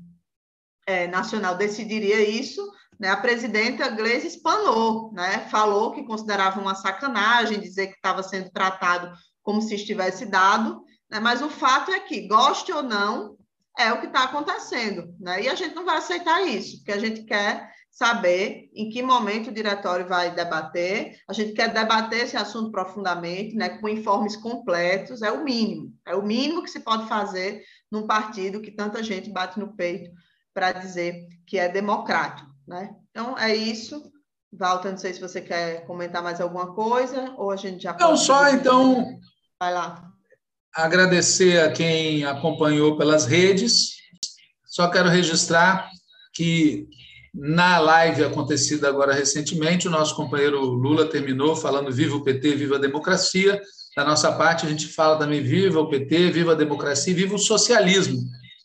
é, 0.87 1.09
nacional 1.09 1.57
decidiria 1.57 2.21
isso, 2.21 2.63
né, 3.05 3.11
a 3.11 3.19
presidenta 3.19 3.91
Gleisi 3.91 4.29
espanou, 4.29 5.13
né, 5.13 5.47
falou 5.51 5.93
que 5.93 6.05
considerava 6.05 6.59
uma 6.59 6.75
sacanagem 6.75 7.61
dizer 7.61 7.89
que 7.89 7.97
estava 7.97 8.23
sendo 8.23 8.51
tratado 8.51 9.13
como 9.43 9.61
se 9.61 9.75
estivesse 9.75 10.25
dado, 10.25 10.83
né, 11.11 11.21
mas 11.21 11.43
o 11.43 11.51
fato 11.51 11.91
é 11.91 12.01
que, 12.01 12.27
goste 12.27 12.73
ou 12.73 12.83
não, 12.83 13.37
é 13.79 13.93
o 13.93 14.01
que 14.01 14.07
está 14.07 14.25
acontecendo, 14.25 15.15
né, 15.21 15.43
e 15.43 15.51
a 15.51 15.55
gente 15.55 15.75
não 15.75 15.85
vai 15.85 15.99
aceitar 15.99 16.47
isso, 16.47 16.79
porque 16.79 16.93
a 16.93 16.99
gente 16.99 17.25
quer 17.25 17.71
saber 17.91 18.71
em 18.75 18.89
que 18.89 19.03
momento 19.03 19.49
o 19.49 19.55
diretório 19.55 20.09
vai 20.09 20.35
debater. 20.35 21.17
A 21.29 21.33
gente 21.33 21.53
quer 21.53 21.73
debater 21.73 22.25
esse 22.25 22.37
assunto 22.37 22.73
profundamente, 22.73 23.55
né, 23.55 23.69
com 23.69 23.89
informes 23.89 24.35
completos, 24.35 25.23
é 25.23 25.31
o 25.31 25.45
mínimo. 25.45 25.95
É 26.05 26.17
o 26.17 26.23
mínimo 26.23 26.63
que 26.63 26.71
se 26.71 26.81
pode 26.81 27.07
fazer 27.07 27.63
num 27.93 28.05
partido 28.05 28.61
que 28.61 28.73
tanta 28.73 29.01
gente 29.01 29.31
bate 29.31 29.61
no 29.61 29.77
peito 29.77 30.11
para 30.53 30.73
dizer 30.73 31.29
que 31.47 31.57
é 31.57 31.69
democrático. 31.69 32.54
Né? 32.67 32.95
Então, 33.11 33.39
é 33.39 33.55
isso. 33.55 34.11
Walter, 34.53 34.91
não 34.91 34.99
sei 34.99 35.13
se 35.13 35.21
você 35.21 35.41
quer 35.41 35.85
comentar 35.87 36.23
mais 36.23 36.41
alguma 36.41 36.75
coisa 36.75 37.35
ou 37.37 37.51
a 37.51 37.57
gente 37.57 37.83
já 37.83 37.97
Não, 37.99 38.17
só 38.17 38.49
então. 38.51 39.19
Vai 39.59 39.73
lá. 39.73 40.11
Agradecer 40.75 41.61
a 41.61 41.73
quem 41.73 42.25
acompanhou 42.25 42.97
pelas 42.97 43.27
redes. 43.27 43.95
Só 44.65 44.89
quero 44.89 45.09
registrar 45.09 45.89
que 46.33 46.89
na 47.35 47.79
live 47.79 48.25
acontecida 48.25 48.89
agora 48.89 49.13
recentemente, 49.13 49.89
o 49.89 49.91
nosso 49.91 50.15
companheiro 50.15 50.61
Lula 50.61 51.07
terminou 51.07 51.57
falando 51.57 51.93
viva 51.93 52.17
o 52.17 52.23
PT, 52.23 52.55
viva 52.55 52.77
a 52.77 52.81
democracia. 52.81 53.61
Da 53.97 54.05
nossa 54.05 54.33
parte, 54.33 54.67
a 54.67 54.69
gente 54.69 54.89
fala 54.89 55.19
também 55.19 55.43
viva 55.43 55.81
o 55.81 55.89
PT, 55.89 56.31
viva 56.31 56.53
a 56.53 56.57
democracia, 56.57 57.15
viva 57.15 57.35
o 57.35 57.39
socialismo, 57.39 58.21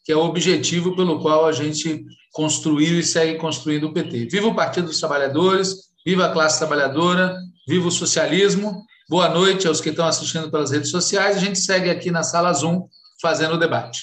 que 0.09 0.13
é 0.13 0.15
o 0.15 0.25
objetivo 0.25 0.95
pelo 0.95 1.21
qual 1.21 1.45
a 1.45 1.51
gente 1.51 2.03
construiu 2.33 2.99
e 2.99 3.03
segue 3.03 3.37
construindo 3.37 3.83
o 3.83 3.93
PT. 3.93 4.25
Viva 4.25 4.47
o 4.47 4.55
Partido 4.55 4.87
dos 4.87 4.97
Trabalhadores, 4.97 5.91
viva 6.03 6.25
a 6.25 6.31
classe 6.31 6.57
trabalhadora, 6.57 7.37
viva 7.67 7.87
o 7.87 7.91
socialismo. 7.91 8.83
Boa 9.07 9.29
noite 9.29 9.67
aos 9.67 9.79
que 9.79 9.89
estão 9.89 10.07
assistindo 10.07 10.49
pelas 10.49 10.71
redes 10.71 10.89
sociais. 10.89 11.37
A 11.37 11.39
gente 11.39 11.59
segue 11.59 11.91
aqui 11.91 12.09
na 12.09 12.23
sala 12.23 12.51
Zoom 12.53 12.87
fazendo 13.21 13.53
o 13.53 13.59
debate. 13.59 14.01